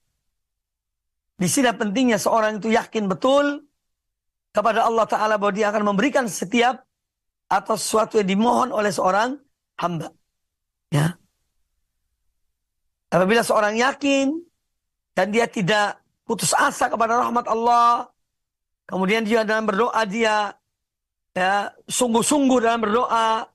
di 1.38 1.45
sini 1.45 1.70
pentingnya 1.70 2.18
seorang 2.18 2.57
itu 2.57 2.74
yakin 2.74 3.05
betul 3.05 3.61
kepada 4.49 4.89
Allah 4.89 5.05
Ta'ala 5.05 5.38
bahwa 5.38 5.53
dia 5.53 5.70
akan 5.70 5.93
memberikan 5.93 6.26
setiap 6.26 6.86
atau 7.48 7.76
sesuatu 7.80 8.20
yang 8.20 8.28
dimohon 8.28 8.70
oleh 8.76 8.91
seorang 8.91 9.39
hamba. 9.80 10.12
Ya. 10.91 11.16
Apabila 13.08 13.39
seorang 13.43 13.80
yakin 13.80 14.36
dan 15.16 15.32
dia 15.32 15.48
tidak 15.48 16.04
putus 16.28 16.52
asa 16.52 16.91
kepada 16.91 17.24
rahmat 17.24 17.48
Allah. 17.48 18.12
Kemudian 18.88 19.24
dia 19.24 19.48
dalam 19.48 19.64
berdoa 19.64 20.04
dia 20.04 20.52
ya 21.32 21.72
sungguh-sungguh 21.88 22.60
dalam 22.60 22.84
berdoa. 22.84 23.48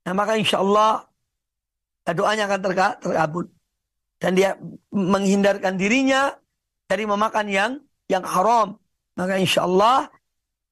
Nah, 0.00 0.14
maka 0.16 0.40
insya 0.40 0.64
Allah 0.64 1.04
ya, 2.08 2.12
doanya 2.16 2.48
akan 2.48 2.60
terka, 2.64 2.86
terkabul. 2.98 3.44
Dan 4.20 4.36
dia 4.36 4.56
menghindarkan 4.92 5.76
dirinya 5.76 6.32
dari 6.88 7.04
memakan 7.04 7.46
yang 7.48 7.72
yang 8.08 8.24
haram. 8.24 8.76
Maka 9.16 9.36
insya 9.36 9.64
Allah 9.68 10.08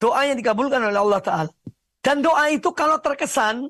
doanya 0.01 0.33
dikabulkan 0.37 0.81
oleh 0.81 0.97
Allah 0.97 1.21
Ta'ala. 1.21 1.53
Dan 1.99 2.23
doa 2.23 2.47
itu 2.47 2.71
kalau 2.71 2.95
terkesan, 3.03 3.67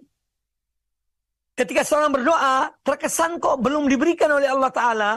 ketika 1.58 1.82
seorang 1.82 2.14
berdoa, 2.14 2.70
terkesan 2.86 3.42
kok 3.42 3.58
belum 3.60 3.90
diberikan 3.90 4.30
oleh 4.30 4.46
Allah 4.46 4.70
Ta'ala, 4.70 5.12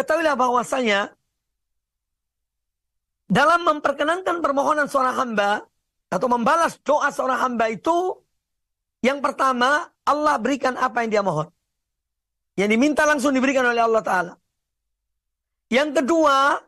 ketahuilah 0.00 0.34
bahwasanya 0.34 1.12
dalam 3.28 3.60
memperkenankan 3.64 4.40
permohonan 4.40 4.88
seorang 4.88 5.16
hamba 5.16 5.64
atau 6.08 6.28
membalas 6.30 6.80
doa 6.80 7.08
seorang 7.12 7.40
hamba 7.40 7.72
itu 7.72 8.16
yang 9.04 9.20
pertama 9.20 9.84
Allah 10.04 10.36
berikan 10.40 10.80
apa 10.80 11.04
yang 11.04 11.10
dia 11.12 11.22
mohon. 11.24 11.48
Yang 12.54 12.68
diminta 12.78 13.02
langsung 13.04 13.34
diberikan 13.34 13.66
oleh 13.66 13.82
Allah 13.82 14.00
Ta'ala. 14.04 14.34
Yang 15.68 16.00
kedua, 16.00 16.62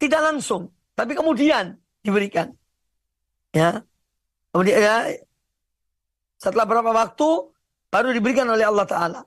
tidak 0.00 0.20
langsung. 0.24 0.72
Tapi 0.96 1.12
kemudian 1.12 1.76
diberikan. 2.00 2.48
Ya. 3.52 3.84
Kemudian 4.50 4.78
ya, 4.82 4.96
setelah 6.40 6.66
berapa 6.66 6.90
waktu 6.90 7.28
baru 7.90 8.10
diberikan 8.10 8.46
oleh 8.50 8.66
Allah 8.66 8.86
Ta'ala. 8.86 9.20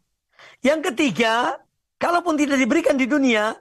Yang 0.59 0.91
ketiga, 0.91 1.59
kalaupun 1.99 2.35
tidak 2.35 2.59
diberikan 2.59 2.99
di 2.99 3.07
dunia, 3.07 3.55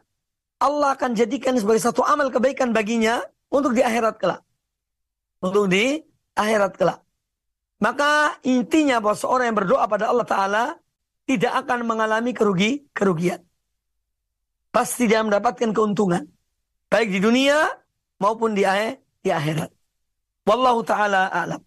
Allah 0.63 0.95
akan 0.95 1.15
jadikan 1.15 1.59
sebagai 1.59 1.83
satu 1.83 2.07
amal 2.07 2.31
kebaikan 2.31 2.71
baginya 2.71 3.23
untuk 3.51 3.75
di 3.75 3.83
akhirat 3.83 4.19
kelak. 4.19 4.43
Untuk 5.43 5.67
di 5.71 5.99
akhirat 6.39 6.79
kelak. 6.79 7.03
Maka 7.83 8.39
intinya 8.47 9.03
bahwa 9.03 9.19
seorang 9.19 9.51
yang 9.51 9.59
berdoa 9.59 9.85
pada 9.91 10.07
Allah 10.07 10.27
Ta'ala 10.27 10.65
tidak 11.27 11.67
akan 11.67 11.83
mengalami 11.83 12.31
kerugi, 12.31 12.87
kerugian. 12.95 13.43
Pasti 14.71 15.11
dia 15.11 15.23
mendapatkan 15.27 15.75
keuntungan. 15.75 16.23
Baik 16.87 17.11
di 17.11 17.19
dunia 17.19 17.69
maupun 18.23 18.55
di, 18.55 18.63
di 19.21 19.31
akhirat. 19.35 19.82
Wallahu 20.49 20.83
ta'ala 20.83 21.31
a'lam. 21.31 21.63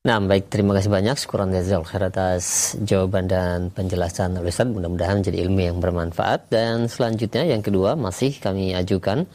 Nah, 0.00 0.16
baik 0.16 0.48
terima 0.48 0.72
kasih 0.72 0.88
banyak 0.88 1.12
syukuran 1.20 1.52
jazal 1.52 1.84
khair 1.84 2.08
atas 2.08 2.72
jawaban 2.80 3.28
dan 3.28 3.68
penjelasan 3.68 4.32
Ustaz. 4.40 4.64
Mudah-mudahan 4.64 5.20
menjadi 5.20 5.44
ilmu 5.44 5.60
yang 5.60 5.76
bermanfaat 5.76 6.48
dan 6.48 6.88
selanjutnya 6.88 7.44
yang 7.44 7.60
kedua 7.60 8.00
masih 8.00 8.32
kami 8.40 8.72
ajukan 8.72 9.28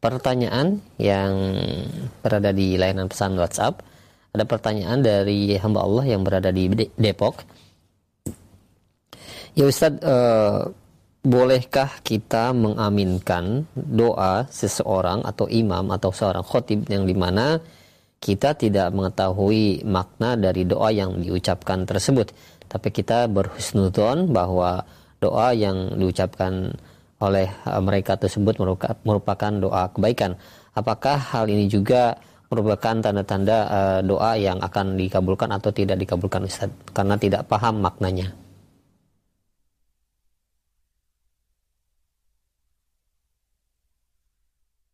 pertanyaan 0.00 0.80
yang 0.96 1.32
berada 2.24 2.48
di 2.56 2.80
layanan 2.80 3.12
pesan 3.12 3.36
WhatsApp. 3.36 3.84
Ada 4.32 4.48
pertanyaan 4.48 5.04
dari 5.04 5.52
hamba 5.60 5.84
Allah 5.84 6.04
yang 6.08 6.24
berada 6.24 6.48
di 6.48 6.64
Depok. 6.96 7.44
Ya 9.52 9.68
Ustaz, 9.68 10.00
eh, 10.00 10.60
bolehkah 11.26 11.90
kita 12.06 12.54
mengaminkan 12.54 13.66
doa 13.74 14.46
seseorang 14.46 15.26
atau 15.26 15.50
imam 15.50 15.90
atau 15.90 16.14
seorang 16.14 16.46
khotib 16.46 16.86
yang 16.86 17.02
di 17.02 17.18
mana 17.18 17.58
kita 18.22 18.54
tidak 18.54 18.94
mengetahui 18.94 19.82
makna 19.82 20.38
dari 20.38 20.62
doa 20.62 20.94
yang 20.94 21.18
diucapkan 21.18 21.82
tersebut? 21.82 22.30
Tapi 22.70 22.94
kita 22.94 23.26
berhusnudon 23.26 24.30
bahwa 24.30 24.86
doa 25.18 25.50
yang 25.50 25.98
diucapkan 25.98 26.70
oleh 27.18 27.50
eh, 27.50 27.82
mereka 27.82 28.14
tersebut 28.14 28.62
merupakan 29.02 29.52
doa 29.58 29.90
kebaikan. 29.90 30.38
Apakah 30.78 31.18
hal 31.18 31.50
ini 31.50 31.66
juga 31.66 32.14
merupakan 32.46 32.94
tanda-tanda 33.02 33.58
uh, 33.66 34.00
doa 34.06 34.38
yang 34.38 34.62
akan 34.62 34.94
dikabulkan 34.94 35.50
atau 35.50 35.74
tidak 35.74 35.98
dikabulkan 35.98 36.46
Ustaz 36.46 36.70
karena 36.94 37.18
tidak 37.18 37.42
paham 37.50 37.82
maknanya 37.82 38.30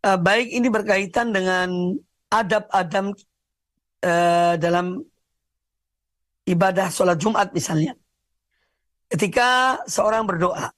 uh, 0.07 0.19
baik 0.19 0.51
ini 0.51 0.69
berkaitan 0.69 1.31
dengan 1.31 1.99
adab-adab 2.29 3.15
uh, 4.05 4.55
dalam 4.59 5.03
ibadah 6.47 6.91
sholat 6.91 7.19
Jumat 7.19 7.55
misalnya. 7.55 7.95
Ketika 9.09 9.77
seorang 9.87 10.25
berdoa 10.25 10.73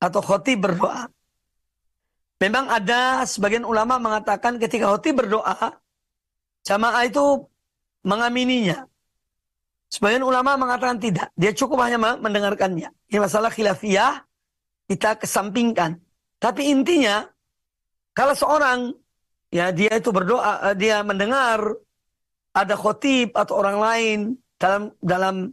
atau 0.00 0.20
khotib 0.20 0.64
berdoa. 0.64 1.08
Memang 2.36 2.68
ada 2.68 3.24
sebagian 3.24 3.64
ulama 3.64 3.96
mengatakan 3.96 4.60
ketika 4.60 4.92
khotib 4.92 5.24
berdoa, 5.24 5.80
jamaah 6.68 7.08
itu 7.08 7.48
mengamininya. 8.04 8.84
Sebagian 9.88 10.20
ulama 10.20 10.60
mengatakan 10.60 11.00
tidak. 11.00 11.32
Dia 11.32 11.56
cukup 11.56 11.80
hanya 11.88 11.96
mendengarkannya. 12.20 12.92
Ini 13.08 13.18
masalah 13.22 13.48
khilafiyah, 13.48 14.20
kita 14.84 15.16
kesampingkan. 15.16 15.96
Tapi 16.36 16.68
intinya, 16.68 17.24
kalau 18.16 18.32
seorang 18.32 18.96
ya 19.52 19.68
dia 19.76 19.92
itu 20.00 20.08
berdoa, 20.08 20.72
eh, 20.72 20.76
dia 20.80 21.04
mendengar 21.04 21.60
ada 22.56 22.72
khotib 22.72 23.36
atau 23.36 23.60
orang 23.60 23.76
lain 23.76 24.18
dalam 24.56 24.88
dalam 25.04 25.52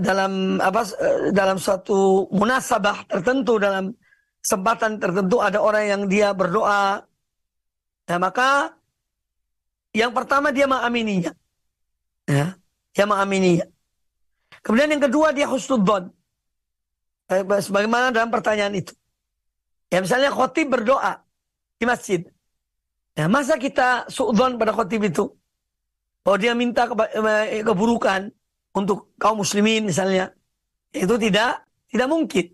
dalam 0.00 0.56
apa 0.64 0.80
eh, 0.96 1.28
dalam 1.28 1.60
suatu 1.60 2.24
munasabah 2.32 3.04
tertentu 3.04 3.60
dalam 3.60 3.92
kesempatan 4.40 4.96
tertentu 4.96 5.44
ada 5.44 5.60
orang 5.60 5.84
yang 5.84 6.02
dia 6.08 6.32
berdoa 6.32 7.04
ya 8.08 8.16
maka 8.16 8.72
yang 9.92 10.16
pertama 10.16 10.48
dia 10.48 10.64
mengamininya 10.64 11.36
ya 12.24 12.56
dia 12.96 13.04
mengamininya. 13.04 13.68
Kemudian 14.64 14.96
yang 14.96 15.04
kedua 15.04 15.36
dia 15.36 15.44
husnudzon 15.44 16.08
eh, 17.28 17.44
sebagaimana 17.44 18.08
dalam 18.08 18.32
pertanyaan 18.32 18.72
itu? 18.80 18.96
Ya 19.92 20.00
misalnya 20.00 20.32
khotib 20.32 20.72
berdoa 20.72 21.27
di 21.78 21.86
masjid 21.86 22.20
Ya, 23.18 23.26
masa 23.26 23.58
kita 23.58 24.06
su'udhan 24.06 24.62
pada 24.62 24.70
khotib 24.70 25.02
itu? 25.02 25.26
Bahwa 26.22 26.38
dia 26.38 26.54
minta 26.54 26.86
ke, 26.86 26.94
keburukan 27.66 28.30
untuk 28.70 29.10
kaum 29.18 29.42
muslimin 29.42 29.90
misalnya. 29.90 30.30
Itu 30.94 31.18
tidak 31.18 31.66
tidak 31.90 32.06
mungkin. 32.06 32.46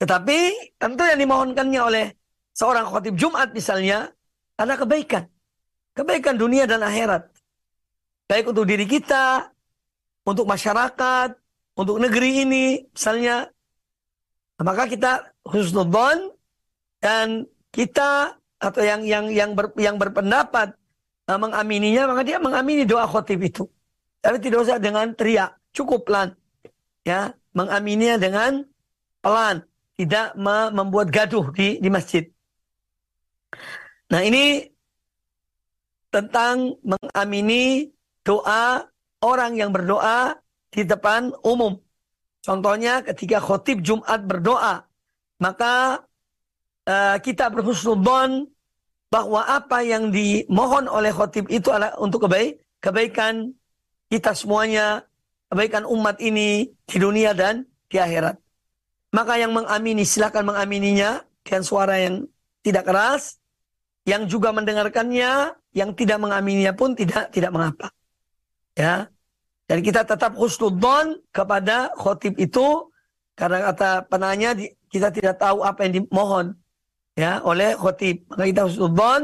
Tetapi 0.00 0.38
tentu 0.80 1.04
yang 1.04 1.20
dimohonkannya 1.20 1.80
oleh 1.84 2.06
seorang 2.56 2.88
khotib 2.88 3.20
Jumat 3.20 3.52
misalnya 3.52 4.08
ada 4.56 4.72
kebaikan. 4.72 5.28
Kebaikan 5.92 6.40
dunia 6.40 6.64
dan 6.64 6.80
akhirat. 6.80 7.28
Baik 8.32 8.56
untuk 8.56 8.64
diri 8.64 8.88
kita, 8.88 9.52
untuk 10.24 10.48
masyarakat, 10.48 11.36
untuk 11.76 12.00
negeri 12.00 12.48
ini 12.48 12.88
misalnya. 12.88 13.52
Maka 14.64 14.88
kita 14.88 15.28
husnudzon 15.44 16.32
dan 17.04 17.44
kita 17.76 18.40
atau 18.56 18.80
yang 18.80 19.04
yang 19.04 19.28
yang 19.28 19.50
ber, 19.52 19.68
yang 19.76 20.00
berpendapat 20.00 20.72
uh, 21.28 21.36
mengamininya 21.36 22.08
maka 22.08 22.24
dia 22.24 22.40
mengamini 22.40 22.88
doa 22.88 23.04
khotib 23.04 23.44
itu. 23.44 23.68
Tapi 24.24 24.40
tidak 24.40 24.64
usah 24.64 24.80
dengan 24.80 25.12
teriak, 25.12 25.54
cukup 25.76 26.08
pelan. 26.08 26.32
Ya, 27.04 27.36
mengamininya 27.54 28.16
dengan 28.18 28.66
pelan, 29.22 29.62
tidak 29.94 30.34
me 30.34 30.72
membuat 30.72 31.12
gaduh 31.12 31.52
di 31.52 31.78
di 31.78 31.88
masjid. 31.92 32.24
Nah, 34.10 34.24
ini 34.24 34.66
tentang 36.10 36.74
mengamini 36.82 37.92
doa 38.24 38.88
orang 39.20 39.52
yang 39.54 39.70
berdoa 39.70 40.34
di 40.72 40.82
depan 40.82 41.30
umum. 41.44 41.78
Contohnya 42.42 43.02
ketika 43.02 43.42
khotib 43.42 43.82
Jumat 43.82 44.22
berdoa, 44.22 44.86
maka 45.42 46.05
uh, 46.86 47.16
kita 47.20 47.50
berhusnudon 47.52 48.46
bahwa 49.10 49.42
apa 49.46 49.86
yang 49.86 50.10
dimohon 50.10 50.90
oleh 50.90 51.14
khotib 51.14 51.46
itu 51.50 51.70
adalah 51.70 51.94
untuk 52.02 52.26
kebaik, 52.26 52.58
kebaikan 52.82 53.54
kita 54.10 54.34
semuanya, 54.34 55.06
kebaikan 55.50 55.86
umat 55.86 56.18
ini 56.22 56.70
di 56.86 56.96
dunia 56.98 57.34
dan 57.34 57.66
di 57.86 57.98
akhirat. 57.98 58.38
Maka 59.14 59.38
yang 59.38 59.54
mengamini 59.54 60.02
silakan 60.02 60.50
mengamininya 60.54 61.22
dengan 61.46 61.62
suara 61.62 62.02
yang 62.02 62.26
tidak 62.66 62.84
keras, 62.86 63.38
yang 64.02 64.26
juga 64.26 64.50
mendengarkannya, 64.50 65.54
yang 65.70 65.94
tidak 65.94 66.18
mengamininya 66.18 66.74
pun 66.74 66.98
tidak 66.98 67.30
tidak 67.30 67.54
mengapa. 67.54 67.94
Ya, 68.76 69.08
dan 69.70 69.78
kita 69.80 70.04
tetap 70.04 70.34
husnudzon 70.36 71.22
kepada 71.34 71.94
khotib 71.96 72.36
itu 72.36 72.90
karena 73.38 73.72
kata 73.72 74.04
penanya 74.10 74.52
kita 74.92 75.08
tidak 75.08 75.40
tahu 75.40 75.64
apa 75.64 75.86
yang 75.86 76.04
dimohon 76.04 76.54
ya 77.16 77.40
oleh 77.42 77.74
khotib. 77.74 78.28
Maka 78.28 78.44
kita 78.44 78.62
husnudzon 78.68 79.22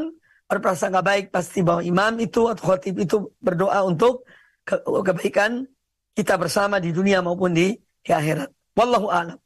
berprasangka 0.49 1.01
baik 1.05 1.31
pasti 1.31 1.61
bahwa 1.61 1.85
imam 1.85 2.13
itu 2.19 2.49
atau 2.49 2.75
khotib 2.75 2.97
itu 2.99 3.17
berdoa 3.39 3.85
untuk 3.85 4.25
ke 4.65 4.81
kebaikan 4.81 5.69
kita 6.13 6.37
bersama 6.37 6.77
di 6.81 6.93
dunia 6.93 7.21
maupun 7.21 7.57
di, 7.57 7.73
di 8.05 8.11
akhirat. 8.13 8.49
Wallahu 8.77 9.09
a'lam. 9.09 9.39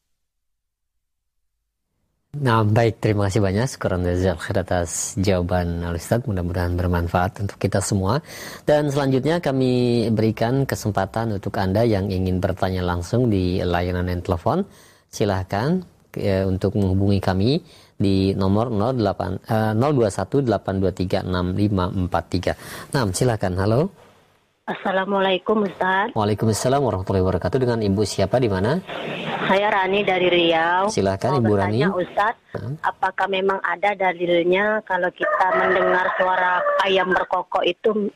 Nah, 2.37 2.69
baik. 2.69 3.01
Terima 3.01 3.33
kasih 3.33 3.41
banyak. 3.41 3.65
Syukuran 3.65 4.05
khair 4.37 4.61
atas 4.61 5.17
jawaban 5.17 5.81
Al-Ustaz. 5.81 6.21
Mudah-mudahan 6.29 6.77
bermanfaat 6.77 7.41
untuk 7.41 7.57
kita 7.57 7.81
semua. 7.81 8.21
Dan 8.69 8.93
selanjutnya 8.93 9.41
kami 9.41 10.05
berikan 10.13 10.69
kesempatan 10.69 11.41
untuk 11.41 11.57
Anda 11.57 11.89
yang 11.89 12.13
ingin 12.13 12.37
bertanya 12.37 12.85
langsung 12.85 13.33
di 13.33 13.65
layanan 13.65 14.21
telepon. 14.21 14.69
Silahkan 15.09 15.81
ya, 16.13 16.45
untuk 16.45 16.77
menghubungi 16.77 17.25
kami 17.25 17.65
di 17.97 18.37
nomor 18.37 18.69
08, 18.69 19.41
uh, 19.49 19.73
021 19.73 20.45
823 20.45 21.25
6543. 21.25 22.93
Nah, 22.93 23.03
silakan. 23.13 23.53
Halo. 23.57 23.81
Assalamualaikum 24.67 25.63
Ustaz. 25.63 26.11
Waalaikumsalam 26.13 26.83
warahmatullahi 26.83 27.23
wabarakatuh. 27.23 27.59
Dengan 27.63 27.79
Ibu 27.81 28.03
siapa 28.03 28.43
di 28.43 28.51
mana? 28.51 28.83
Saya 29.47 29.71
Rani 29.71 30.03
dari 30.03 30.27
Riau. 30.27 30.91
Silakan 30.91 31.39
Ibu 31.39 31.53
Rani. 31.55 31.87
Ustaz, 31.87 32.35
hmm. 32.59 32.83
apakah 32.83 33.31
memang 33.31 33.63
ada 33.63 33.95
dalilnya 33.95 34.83
kalau 34.83 35.07
kita 35.15 35.47
mendengar 35.55 36.11
suara 36.19 36.59
ayam 36.83 37.15
berkokok 37.15 37.63
itu 37.63 38.11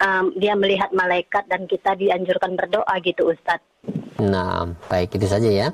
um, 0.00 0.24
dia 0.40 0.56
melihat 0.56 0.88
malaikat 0.96 1.44
dan 1.52 1.68
kita 1.68 1.92
dianjurkan 2.00 2.56
berdoa 2.56 2.94
gitu 3.04 3.28
Ustaz? 3.28 3.60
Nah, 4.18 4.72
baik 4.88 5.20
itu 5.20 5.28
saja 5.28 5.52
ya. 5.52 5.68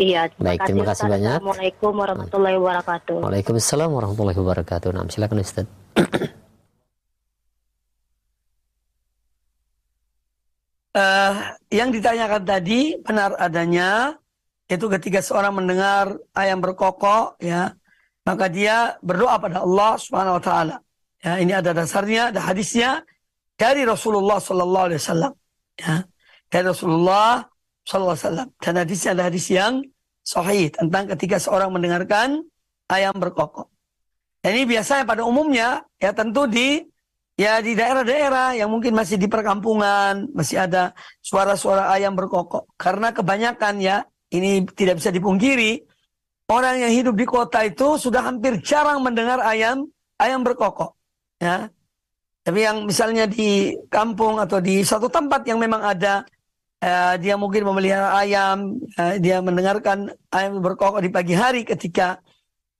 Iya, 0.00 0.30
terima 0.32 0.46
baik, 0.52 0.58
kasih, 0.60 0.68
terima 0.68 0.84
kasih 0.84 1.04
Ustaz. 1.04 1.14
banyak. 1.14 1.38
Assalamualaikum 1.38 1.92
warahmatullahi 1.92 2.56
wabarakatuh. 2.58 3.16
Waalaikumsalam 3.20 3.90
warahmatullahi 3.92 4.38
wabarakatuh. 4.38 4.88
Nah, 4.94 5.02
silakan 5.10 5.38
Ustaz. 5.44 5.66
uh, 10.96 11.34
yang 11.78 11.88
ditanyakan 11.94 12.42
tadi 12.42 12.98
benar 13.00 13.36
adanya 13.38 14.16
itu 14.70 14.86
ketika 14.86 15.18
seorang 15.18 15.58
mendengar 15.58 16.14
ayam 16.34 16.62
berkokok 16.62 17.42
ya 17.42 17.74
maka 18.24 18.46
dia 18.46 18.94
berdoa 19.02 19.40
pada 19.40 19.64
Allah 19.64 19.98
Subhanahu 19.98 20.38
wa 20.38 20.44
taala. 20.44 20.76
Ya, 21.20 21.36
ini 21.42 21.52
ada 21.52 21.76
dasarnya, 21.76 22.32
ada 22.32 22.40
hadisnya 22.40 23.04
dari 23.58 23.84
Rasulullah 23.84 24.40
sallallahu 24.40 24.86
alaihi 24.88 25.00
wasallam. 25.00 25.32
Ya. 25.76 25.94
Dari 26.48 26.64
Rasulullah 26.64 27.44
wasallam. 27.98 28.48
Dan 28.62 28.74
hadisnya 28.78 29.10
ada 29.18 29.26
hadis 29.26 29.46
yang 29.50 29.82
sahih 30.22 30.70
tentang 30.70 31.10
ketika 31.16 31.42
seorang 31.42 31.74
mendengarkan 31.74 32.46
ayam 32.86 33.14
berkokok. 33.18 33.66
Dan 34.40 34.56
ini 34.56 34.64
biasanya 34.64 35.04
pada 35.04 35.22
umumnya 35.26 35.84
ya 36.00 36.14
tentu 36.14 36.48
di 36.48 36.80
ya 37.36 37.60
di 37.60 37.72
daerah-daerah 37.76 38.56
yang 38.56 38.68
mungkin 38.72 38.92
masih 38.92 39.16
di 39.16 39.28
perkampungan, 39.28 40.28
masih 40.32 40.60
ada 40.60 40.92
suara-suara 41.20 41.92
ayam 41.92 42.16
berkokok. 42.16 42.68
Karena 42.76 43.12
kebanyakan 43.12 43.80
ya, 43.80 44.04
ini 44.32 44.64
tidak 44.76 45.00
bisa 45.02 45.10
dipungkiri, 45.12 45.80
orang 46.50 46.82
yang 46.82 46.92
hidup 46.92 47.14
di 47.16 47.26
kota 47.26 47.64
itu 47.64 47.96
sudah 47.96 48.26
hampir 48.26 48.58
jarang 48.60 49.00
mendengar 49.00 49.40
ayam 49.40 49.88
ayam 50.20 50.44
berkokok. 50.44 50.92
Ya. 51.40 51.72
Tapi 52.40 52.64
yang 52.64 52.88
misalnya 52.88 53.28
di 53.28 53.76
kampung 53.92 54.40
atau 54.40 54.60
di 54.60 54.80
satu 54.80 55.12
tempat 55.12 55.44
yang 55.44 55.60
memang 55.60 55.84
ada 55.84 56.24
uh, 56.82 57.14
dia 57.20 57.34
mungkin 57.36 57.64
memelihara 57.64 58.16
ayam, 58.16 58.80
uh, 58.96 59.14
dia 59.20 59.40
mendengarkan 59.40 60.12
ayam 60.32 60.60
berkokok 60.60 61.00
di 61.00 61.10
pagi 61.12 61.34
hari 61.36 61.62
ketika 61.64 62.20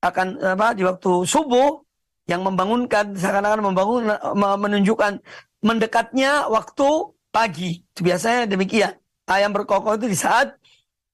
akan 0.01 0.41
apa 0.41 0.73
di 0.73 0.83
waktu 0.85 1.29
subuh 1.29 1.85
yang 2.25 2.41
membangunkan 2.41 3.13
seakan-akan 3.13 3.61
membangun 3.61 4.03
menunjukkan 4.35 5.21
mendekatnya 5.61 6.49
waktu 6.49 6.89
pagi. 7.29 7.85
Itu 7.93 8.01
biasanya 8.07 8.49
demikian. 8.49 8.97
Ayam 9.29 9.55
berkokok 9.55 10.01
itu 10.01 10.11
di 10.11 10.19
saat 10.19 10.57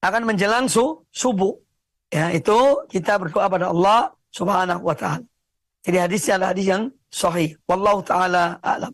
akan 0.01 0.23
menjelang 0.25 0.71
su, 0.71 1.03
subuh. 1.13 1.53
Ya, 2.09 2.31
itu 2.31 2.87
kita 2.87 3.19
berdoa 3.19 3.51
pada 3.51 3.75
Allah 3.75 4.15
Subhanahu 4.31 4.87
wa 4.87 4.95
taala. 4.95 5.27
Jadi 5.83 5.99
hadisnya 5.99 6.39
adalah 6.39 6.51
hadis 6.55 6.67
yang 6.67 6.83
sahih. 7.11 7.51
Wallahu 7.67 8.01
taala 8.07 8.59
alam. 8.63 8.93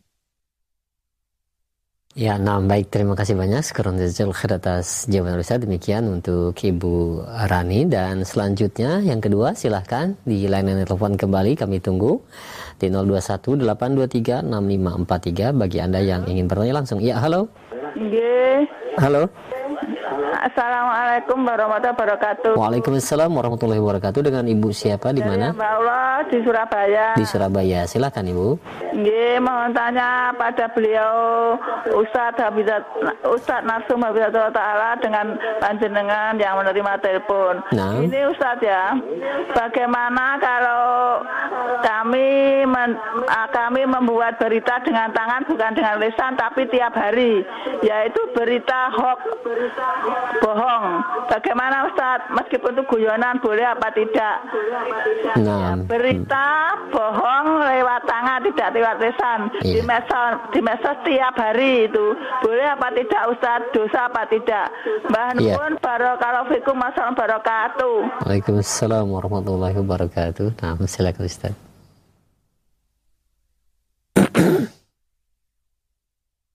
Ya, 2.13 2.37
nah 2.37 2.61
baik 2.61 2.93
terima 2.93 3.17
kasih 3.17 3.41
banyak 3.41 3.65
sekarang 3.65 3.97
jazil 3.97 4.37
khair 4.37 4.61
atas 4.61 5.09
jawaban 5.09 5.41
Ustaz 5.41 5.65
demikian 5.65 6.05
untuk 6.13 6.53
Ibu 6.53 7.25
Rani 7.25 7.89
dan 7.89 8.29
selanjutnya 8.29 9.01
yang 9.01 9.25
kedua 9.25 9.57
silahkan 9.57 10.13
di 10.29 10.45
layanan 10.45 10.85
telepon 10.85 11.17
kembali 11.17 11.57
kami 11.57 11.81
tunggu 11.81 12.21
di 12.77 12.93
021 12.93 13.65
823 13.65 14.45
6543 14.45 15.57
bagi 15.57 15.79
Anda 15.81 16.05
yang 16.05 16.29
ingin 16.29 16.53
bertanya 16.53 16.85
langsung. 16.85 17.01
Ya, 17.01 17.17
halo. 17.17 17.49
Yeah. 17.97 18.69
Halo. 19.01 19.33
Assalamualaikum 20.43 21.39
warahmatullahi 21.47 21.95
wabarakatuh. 21.95 22.53
Waalaikumsalam 22.59 23.31
warahmatullahi 23.31 23.79
wabarakatuh. 23.79 24.21
Dengan 24.27 24.43
Ibu 24.51 24.75
siapa 24.75 25.15
di 25.15 25.23
mana? 25.23 25.55
Mbak 25.55 25.71
Allah 25.79 26.27
di 26.27 26.39
Surabaya. 26.43 27.07
Di 27.15 27.23
Surabaya. 27.23 27.87
Silakan 27.87 28.27
Ibu. 28.27 28.49
Nggih, 28.91 29.39
mau 29.39 29.71
tanya 29.71 30.35
pada 30.35 30.67
beliau 30.75 31.15
Ustadz 31.95 32.43
Habibat 32.43 32.83
Ustadz 33.23 33.71
Nasum 33.71 34.03
Habibullah 34.03 34.51
Taala 34.51 34.99
dengan 34.99 35.39
panjenengan 35.63 36.35
yang 36.35 36.59
menerima 36.59 36.93
telepon. 36.99 37.63
Nah. 37.71 38.03
Ini 38.03 38.27
Ustadz 38.35 38.67
ya, 38.67 38.99
bagaimana 39.55 40.43
kalau 40.43 41.23
kami 41.87 42.67
men, 42.67 42.99
kami 43.55 43.87
membuat 43.87 44.43
berita 44.43 44.83
dengan 44.83 45.07
tangan 45.15 45.47
bukan 45.47 45.71
dengan 45.71 46.03
lisan 46.03 46.35
tapi 46.35 46.67
tiap 46.67 46.99
hari, 46.99 47.47
yaitu 47.87 48.21
berita 48.35 48.91
hoax 48.91 49.23
bohong. 50.41 50.87
Bagaimana 51.29 51.91
Ustaz? 51.91 52.25
Meskipun 52.33 52.73
itu 52.79 52.83
guyonan 52.89 53.37
boleh 53.43 53.67
apa 53.67 53.89
tidak? 53.93 54.37
Nah. 55.43 55.77
Berita 55.85 56.79
bohong 56.89 57.61
lewat 57.61 58.03
tangan 58.09 58.41
tidak 58.49 58.69
lewat 58.73 58.97
lisan 59.03 59.41
iya. 59.61 59.75
di 59.77 59.81
medsos 59.85 60.35
di 60.55 60.61
medsos 60.65 60.99
tiap 61.05 61.35
hari 61.37 61.91
itu 61.91 62.07
boleh 62.41 62.67
apa 62.73 62.89
tidak 62.97 63.23
Ustaz? 63.29 63.61
Dosa 63.75 64.09
apa 64.09 64.23
tidak? 64.31 64.67
Mbah 65.11 65.29
iya. 65.37 65.55
Nun 65.59 65.75
barokah 65.83 66.47
fikum 66.49 66.77
masalah 66.79 67.13
barakatuh. 67.13 68.25
Waalaikumsalam 68.25 69.05
warahmatullahi 69.11 69.77
wabarakatuh. 69.77 70.57
Nah, 70.63 70.79
silakan 70.89 71.27
Ustaz. 71.27 71.55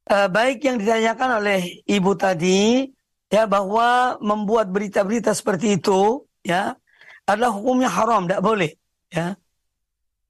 Uh, 0.08 0.32
baik 0.32 0.64
yang 0.64 0.80
ditanyakan 0.80 1.44
oleh 1.44 1.84
ibu 1.84 2.16
tadi 2.16 2.88
ya 3.28 3.44
bahwa 3.48 4.20
membuat 4.24 4.72
berita-berita 4.72 5.36
seperti 5.36 5.80
itu 5.80 6.24
ya 6.44 6.76
adalah 7.28 7.52
hukumnya 7.52 7.92
haram, 7.92 8.24
tidak 8.24 8.42
boleh 8.44 8.72
ya. 9.12 9.36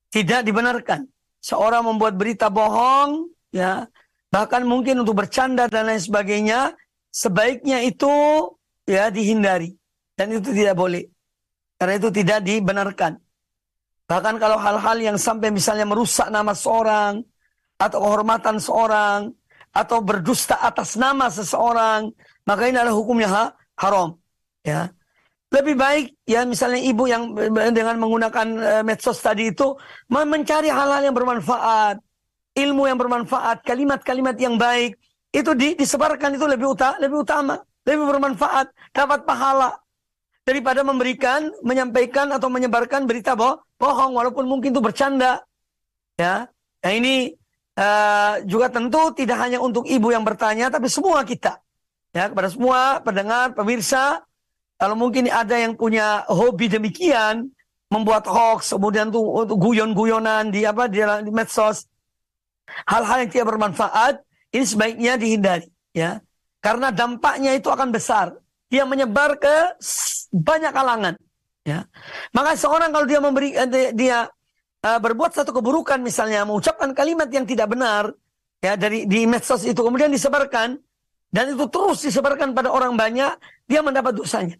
Tidak 0.07 0.41
dibenarkan. 0.41 1.05
Seorang 1.43 1.85
membuat 1.85 2.17
berita 2.17 2.49
bohong 2.49 3.29
ya 3.53 3.85
bahkan 4.33 4.65
mungkin 4.65 5.05
untuk 5.05 5.23
bercanda 5.23 5.69
dan 5.69 5.87
lain 5.87 6.01
sebagainya 6.01 6.75
sebaiknya 7.13 7.85
itu 7.85 8.09
ya 8.89 9.13
dihindari 9.13 9.77
dan 10.17 10.33
itu 10.33 10.49
tidak 10.51 10.73
boleh. 10.73 11.05
Karena 11.77 11.93
itu 12.01 12.09
tidak 12.09 12.41
dibenarkan. 12.41 13.21
Bahkan 14.09 14.35
kalau 14.41 14.57
hal-hal 14.57 14.97
yang 14.97 15.17
sampai 15.19 15.53
misalnya 15.53 15.85
merusak 15.85 16.31
nama 16.33 16.55
seorang 16.57 17.21
atau 17.77 17.97
kehormatan 18.01 18.57
seorang 18.57 19.29
atau 19.75 20.01
berdusta 20.01 20.57
atas 20.57 20.97
nama 20.97 21.29
seseorang 21.29 22.09
maka 22.47 22.71
ini 22.71 22.79
adalah 22.79 22.95
hukumnya 22.95 23.27
ha, 23.27 23.43
haram. 23.75 24.15
Ya. 24.63 24.95
Lebih 25.51 25.75
baik 25.79 26.05
ya 26.27 26.43
misalnya 26.43 26.79
ibu 26.79 27.07
yang 27.07 27.31
dengan 27.71 27.95
menggunakan 27.99 28.47
uh, 28.59 28.83
medsos 28.83 29.19
tadi 29.19 29.51
itu 29.51 29.75
mencari 30.11 30.67
hal-hal 30.67 31.07
yang 31.07 31.15
bermanfaat, 31.15 32.03
ilmu 32.55 32.83
yang 32.87 32.99
bermanfaat, 32.99 33.63
kalimat-kalimat 33.63 34.35
yang 34.39 34.59
baik 34.59 34.99
itu 35.31 35.51
di, 35.55 35.75
disebarkan 35.75 36.35
itu 36.35 36.43
lebih 36.47 36.75
utama, 36.75 36.95
lebih 36.99 37.23
utama, 37.23 37.55
lebih 37.87 38.05
bermanfaat, 38.11 38.67
dapat 38.91 39.23
pahala 39.23 39.71
daripada 40.47 40.83
memberikan, 40.83 41.51
menyampaikan 41.63 42.31
atau 42.31 42.47
menyebarkan 42.47 43.03
berita 43.03 43.35
boh, 43.35 43.59
bohong 43.75 44.15
walaupun 44.15 44.47
mungkin 44.47 44.71
itu 44.71 44.83
bercanda. 44.83 45.43
Ya. 46.15 46.47
Nah 46.83 46.91
ini 46.91 47.35
uh, 47.75 48.39
juga 48.47 48.71
tentu 48.71 49.11
tidak 49.15 49.37
hanya 49.43 49.59
untuk 49.59 49.83
ibu 49.87 50.11
yang 50.11 50.23
bertanya 50.23 50.71
tapi 50.71 50.87
semua 50.87 51.23
kita. 51.27 51.59
Ya, 52.17 52.33
kepada 52.33 52.49
semua 52.49 52.97
pendengar, 53.05 53.53
pemirsa, 53.53 54.25
kalau 54.81 54.97
mungkin 54.97 55.29
ada 55.29 55.53
yang 55.53 55.77
punya 55.77 56.25
hobi 56.25 56.65
demikian, 56.65 57.53
membuat 57.93 58.25
hoax, 58.25 58.73
kemudian 58.73 59.13
tuh 59.13 59.21
untuk 59.21 59.61
guyon-guyonan 59.61 60.49
di 60.49 60.65
apa 60.65 60.89
di, 60.89 60.97
di 60.97 61.29
medsos, 61.29 61.85
hal-hal 62.89 63.21
yang 63.21 63.29
tidak 63.29 63.53
bermanfaat, 63.53 64.25
ini 64.49 64.65
sebaiknya 64.65 65.13
dihindari, 65.13 65.69
ya. 65.93 66.17
Karena 66.57 66.89
dampaknya 66.89 67.53
itu 67.53 67.69
akan 67.69 67.93
besar. 67.93 68.33
Dia 68.65 68.81
menyebar 68.89 69.37
ke 69.37 69.77
banyak 70.33 70.73
kalangan, 70.73 71.13
ya. 71.61 71.85
Maka 72.33 72.57
seorang 72.57 72.89
kalau 72.89 73.05
dia 73.05 73.21
memberi 73.21 73.53
eh, 73.53 73.93
dia 73.93 74.25
uh, 74.25 74.99
berbuat 74.99 75.37
satu 75.37 75.53
keburukan 75.53 76.01
misalnya 76.01 76.49
mengucapkan 76.49 76.97
kalimat 76.97 77.29
yang 77.29 77.45
tidak 77.45 77.77
benar 77.77 78.09
ya 78.57 78.73
dari 78.73 79.05
di 79.05 79.29
medsos 79.29 79.61
itu 79.69 79.77
kemudian 79.77 80.09
disebarkan 80.09 80.81
dan 81.27 81.51
itu 81.51 81.65
terus 81.67 81.99
disebarkan 82.07 82.55
pada 82.55 82.71
orang 82.71 82.95
banyak, 82.95 83.35
dia 83.67 83.81
mendapat 83.83 84.15
dosanya. 84.15 84.55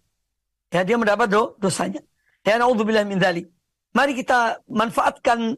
Ya, 0.68 0.84
dia 0.84 1.00
mendapat 1.00 1.32
do, 1.32 1.56
dosanya. 1.56 2.04
Ya, 2.44 2.60
naudzubillah 2.60 3.08
min. 3.08 3.20
Mari 3.96 4.12
kita 4.12 4.60
manfaatkan 4.68 5.56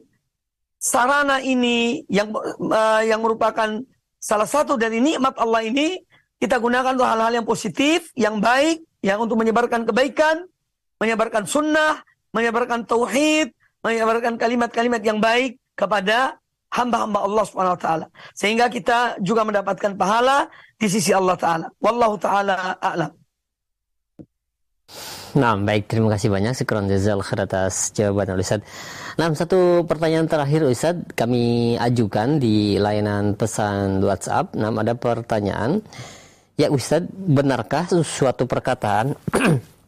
sarana 0.79 1.43
ini 1.43 2.07
yang 2.07 2.31
uh, 2.33 3.03
yang 3.03 3.19
merupakan 3.19 3.83
salah 4.17 4.47
satu 4.47 4.79
dari 4.79 5.03
nikmat 5.03 5.35
Allah 5.35 5.67
ini 5.67 5.99
kita 6.41 6.57
gunakan 6.57 6.97
untuk 6.97 7.05
hal-hal 7.05 7.37
yang 7.37 7.45
positif, 7.45 8.09
yang 8.17 8.41
baik, 8.41 8.81
yang 9.05 9.21
untuk 9.21 9.37
menyebarkan 9.37 9.85
kebaikan, 9.85 10.49
menyebarkan 10.97 11.45
sunnah, 11.45 12.01
menyebarkan 12.33 12.87
tauhid, 12.87 13.53
menyebarkan 13.85 14.41
kalimat-kalimat 14.41 15.05
yang 15.05 15.21
baik 15.21 15.61
kepada 15.77 16.41
hamba-hamba 16.71 17.19
Allah 17.27 17.43
Subhanahu 17.45 17.75
wa 17.77 17.81
taala. 17.81 18.05
Sehingga 18.33 18.71
kita 18.71 19.19
juga 19.21 19.45
mendapatkan 19.45 19.93
pahala 19.99 20.47
di 20.81 20.87
sisi 20.89 21.13
Allah 21.13 21.37
taala. 21.37 21.69
Wallahu 21.77 22.17
taala 22.17 22.73
a'lam. 22.81 23.13
Nah, 25.31 25.55
baik 25.55 25.87
terima 25.87 26.11
kasih 26.11 26.27
banyak 26.27 26.51
Sekron 26.51 26.91
jazal 26.91 27.23
khair 27.23 27.47
atas 27.47 27.95
jawaban 27.95 28.35
Ustaz. 28.35 28.59
Nah, 29.15 29.31
satu 29.31 29.85
pertanyaan 29.87 30.27
terakhir 30.27 30.67
Ustaz 30.67 30.97
kami 31.15 31.77
ajukan 31.79 32.41
di 32.41 32.75
layanan 32.75 33.37
pesan 33.39 34.03
WhatsApp. 34.03 34.57
Nah, 34.59 34.73
ada 34.75 34.97
pertanyaan. 34.97 35.79
Ya 36.59 36.67
Ustaz, 36.67 37.07
benarkah 37.13 37.87
suatu 38.03 38.43
perkataan 38.43 39.15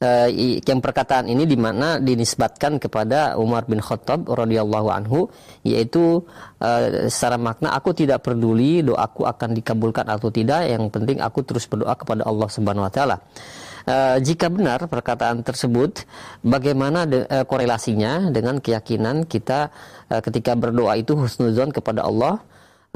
uh, 0.00 0.28
yang 0.60 0.80
perkataan 0.80 1.30
ini 1.30 1.48
di 1.48 1.56
mana 1.56 1.96
dinisbatkan 2.02 2.76
kepada 2.76 3.38
Umar 3.40 3.64
bin 3.64 3.80
Khattab 3.80 4.28
radhiyallahu 4.28 4.88
anhu 4.92 5.28
yaitu 5.64 6.24
uh, 6.60 7.08
secara 7.08 7.40
makna 7.40 7.72
aku 7.72 7.96
tidak 7.96 8.26
peduli 8.26 8.84
doaku 8.84 9.24
akan 9.24 9.56
dikabulkan 9.56 10.06
atau 10.08 10.28
tidak 10.28 10.68
yang 10.68 10.88
penting 10.92 11.22
aku 11.22 11.44
terus 11.46 11.64
berdoa 11.64 11.96
kepada 11.96 12.26
Allah 12.26 12.48
Subhanahu 12.50 12.84
wa 12.84 12.92
taala. 12.92 13.16
Uh, 13.86 14.18
jika 14.18 14.50
benar 14.50 14.82
perkataan 14.90 15.46
tersebut, 15.46 16.02
bagaimana 16.42 17.06
de, 17.06 17.22
uh, 17.22 17.46
korelasinya 17.46 18.34
dengan 18.34 18.58
keyakinan 18.58 19.22
kita 19.30 19.70
uh, 20.10 20.18
ketika 20.18 20.58
berdoa 20.58 20.98
itu 20.98 21.14
husnuzon 21.14 21.70
kepada 21.70 22.02
Allah? 22.02 22.42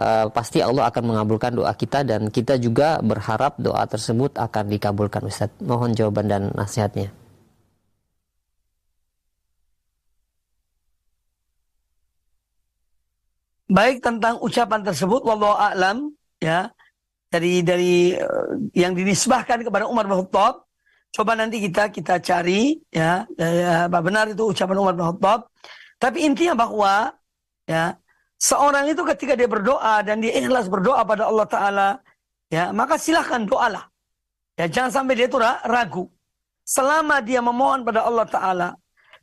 Uh, 0.00 0.32
pasti 0.32 0.64
Allah 0.64 0.88
akan 0.88 1.12
mengabulkan 1.12 1.52
doa 1.52 1.76
kita 1.76 2.00
dan 2.08 2.32
kita 2.32 2.56
juga 2.56 3.04
berharap 3.04 3.60
doa 3.60 3.84
tersebut 3.84 4.32
akan 4.40 4.64
dikabulkan 4.72 5.28
Ustaz. 5.28 5.52
Mohon 5.60 5.92
jawaban 5.92 6.24
dan 6.24 6.42
nasihatnya. 6.56 7.12
Baik 13.68 14.00
tentang 14.00 14.40
ucapan 14.40 14.80
tersebut 14.80 15.20
wallahu 15.20 15.52
a'lam 15.52 16.16
ya 16.40 16.72
dari 17.28 17.60
dari 17.60 18.16
yang 18.72 18.96
dinisbahkan 18.96 19.62
kepada 19.62 19.84
Umar 19.84 20.08
bin 20.08 20.16
Khattab 20.24 20.64
Coba 21.10 21.34
nanti 21.34 21.58
kita 21.58 21.90
kita 21.90 22.22
cari 22.22 22.78
ya, 22.94 23.26
ya 23.34 23.90
apa 23.90 23.98
benar 23.98 24.30
itu 24.30 24.46
ucapan 24.46 24.78
Umar 24.78 24.94
bin 24.94 25.06
Khattab. 25.10 25.50
Tapi 25.98 26.22
intinya 26.22 26.54
bahwa 26.54 27.10
ya 27.66 27.98
seorang 28.40 28.88
itu 28.88 29.04
ketika 29.04 29.36
dia 29.36 29.46
berdoa 29.46 30.00
dan 30.00 30.24
dia 30.24 30.32
ikhlas 30.40 30.66
berdoa 30.66 31.04
pada 31.04 31.28
Allah 31.28 31.46
Taala, 31.46 31.88
ya 32.48 32.72
maka 32.72 32.96
silahkan 32.96 33.44
doalah. 33.44 33.86
Ya 34.56 34.66
jangan 34.66 34.90
sampai 35.04 35.14
dia 35.20 35.28
itu 35.28 35.38
ragu. 35.68 36.08
Selama 36.64 37.20
dia 37.20 37.44
memohon 37.44 37.84
pada 37.84 38.08
Allah 38.08 38.26
Taala 38.26 38.68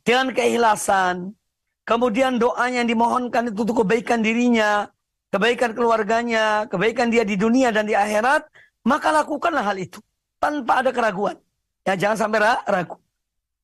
dengan 0.06 0.30
keikhlasan, 0.30 1.34
kemudian 1.82 2.38
doanya 2.38 2.86
yang 2.86 2.90
dimohonkan 2.90 3.50
itu 3.50 3.66
untuk 3.66 3.84
kebaikan 3.84 4.22
dirinya, 4.22 4.86
kebaikan 5.34 5.74
keluarganya, 5.74 6.64
kebaikan 6.70 7.10
dia 7.10 7.26
di 7.26 7.34
dunia 7.34 7.74
dan 7.74 7.84
di 7.84 7.92
akhirat, 7.92 8.46
maka 8.86 9.12
lakukanlah 9.12 9.64
hal 9.66 9.76
itu 9.76 9.98
tanpa 10.38 10.80
ada 10.80 10.90
keraguan. 10.94 11.36
Ya 11.82 11.96
jangan 11.96 12.28
sampai 12.28 12.38
ragu. 12.68 12.96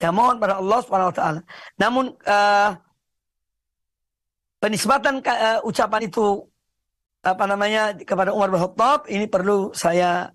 Ya 0.03 0.11
mohon 0.11 0.37
pada 0.43 0.59
Allah 0.59 0.79
Subhanahu 0.83 1.11
wa 1.13 1.17
taala. 1.17 1.41
Namun 1.79 2.05
uh, 2.27 2.71
penisbatan 4.65 5.21
uh, 5.21 5.61
ucapan 5.69 6.09
itu 6.09 6.41
apa 7.21 7.45
namanya 7.45 7.93
kepada 8.01 8.33
Umar 8.33 8.49
bin 8.49 8.65
Khattab 8.65 9.05
ini 9.13 9.29
perlu 9.29 9.77
saya 9.77 10.33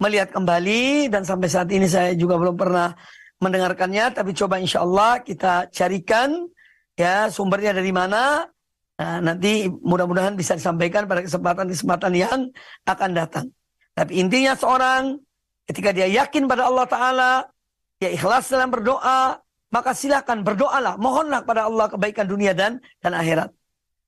melihat 0.00 0.32
kembali 0.32 1.12
dan 1.12 1.28
sampai 1.28 1.48
saat 1.52 1.68
ini 1.68 1.84
saya 1.84 2.16
juga 2.16 2.40
belum 2.40 2.56
pernah 2.56 2.96
mendengarkannya. 3.44 4.16
Tapi 4.16 4.32
coba 4.32 4.56
insya 4.56 4.80
Allah 4.80 5.20
kita 5.20 5.68
carikan 5.68 6.48
ya 6.96 7.28
sumbernya 7.28 7.76
dari 7.76 7.92
mana. 7.92 8.48
Nah, 8.96 9.20
nanti 9.20 9.68
mudah-mudahan 9.68 10.32
bisa 10.40 10.56
disampaikan 10.56 11.04
pada 11.04 11.20
kesempatan-kesempatan 11.20 12.12
yang 12.16 12.48
akan 12.88 13.10
datang. 13.12 13.46
Tapi 13.92 14.24
intinya 14.24 14.56
seorang 14.56 15.20
Ketika 15.66 15.90
dia 15.90 16.06
yakin 16.06 16.46
pada 16.46 16.70
Allah 16.70 16.86
Ta'ala, 16.86 17.32
dia 17.98 18.14
ikhlas 18.14 18.46
dalam 18.54 18.70
berdoa, 18.70 19.34
maka 19.74 19.90
silakan 19.90 20.46
berdoalah, 20.46 20.94
mohonlah 20.94 21.42
kepada 21.42 21.66
Allah 21.66 21.90
kebaikan 21.90 22.26
dunia 22.30 22.54
dan 22.54 22.78
dan 23.02 23.18
akhirat. 23.18 23.50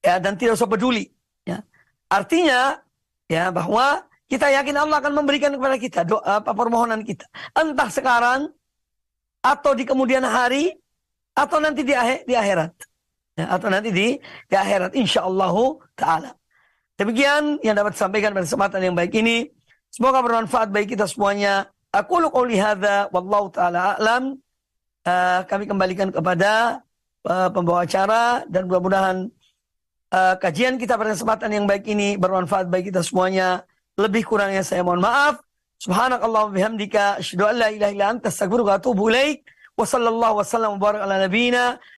Ya, 0.04 0.22
dan 0.22 0.38
tidak 0.38 0.56
usah 0.56 0.70
peduli. 0.70 1.10
Ya. 1.42 1.66
Artinya, 2.06 2.78
ya 3.26 3.50
bahwa 3.50 4.06
kita 4.30 4.52
yakin 4.52 4.76
Allah 4.78 5.02
akan 5.02 5.12
memberikan 5.16 5.50
kepada 5.56 5.76
kita 5.80 6.00
doa 6.06 6.44
apa 6.44 6.52
permohonan 6.54 7.02
kita. 7.02 7.26
Entah 7.56 7.90
sekarang, 7.90 8.40
atau 9.42 9.72
di 9.74 9.82
kemudian 9.88 10.22
hari, 10.22 10.76
atau 11.34 11.58
nanti 11.58 11.82
di, 11.82 11.94
akhir, 11.94 12.28
di 12.28 12.34
akhirat. 12.34 12.72
Ya, 13.38 13.46
atau 13.54 13.70
nanti 13.70 13.90
di, 13.94 14.18
di 14.20 14.54
akhirat. 14.54 14.94
Insya 14.98 15.26
Allah 15.26 15.54
Ta'ala. 15.94 16.30
Demikian 16.98 17.62
yang 17.62 17.78
dapat 17.78 17.94
disampaikan 17.94 18.34
pada 18.34 18.42
kesempatan 18.42 18.82
yang 18.82 18.98
baik 18.98 19.14
ini. 19.14 19.46
Semoga 19.88 20.18
bermanfaat 20.18 20.74
bagi 20.74 20.98
kita 20.98 21.06
semuanya. 21.06 21.70
Aku 21.94 22.18
qouli 22.28 22.58
hadza 22.58 23.06
wallahu 23.14 23.48
taala 23.54 23.94
a'lam. 23.94 24.34
Uh, 25.06 25.40
kami 25.46 25.64
kembalikan 25.64 26.10
kepada 26.10 26.82
uh, 27.24 27.48
pembawa 27.54 27.86
acara 27.86 28.44
dan 28.50 28.66
mudah-mudahan 28.68 29.30
uh, 30.12 30.34
kajian 30.40 30.80
kita 30.80 30.96
pada 30.96 31.12
kesempatan 31.12 31.50
yang 31.52 31.64
baik 31.68 31.84
ini 31.88 32.16
bermanfaat 32.16 32.68
bagi 32.68 32.92
kita 32.92 33.04
semuanya. 33.04 33.64
Lebih 33.98 34.22
kurangnya 34.24 34.62
saya 34.62 34.86
mohon 34.86 35.02
maaf. 35.02 35.42
Subhanakallah 35.78 36.50
bihamdika 36.54 37.18
asyhadu 37.22 37.50
an 37.50 37.56
la 37.58 37.68
ilaha 37.70 37.90
illa 37.94 38.06
anta 38.10 38.30
astaghfiruka 38.30 38.70
wa 38.74 38.78
atubu 38.78 39.02
ilaik. 39.10 39.42
Wa 39.78 39.86
sallallahu 39.86 40.42
wa 40.42 40.90
ala 40.98 41.26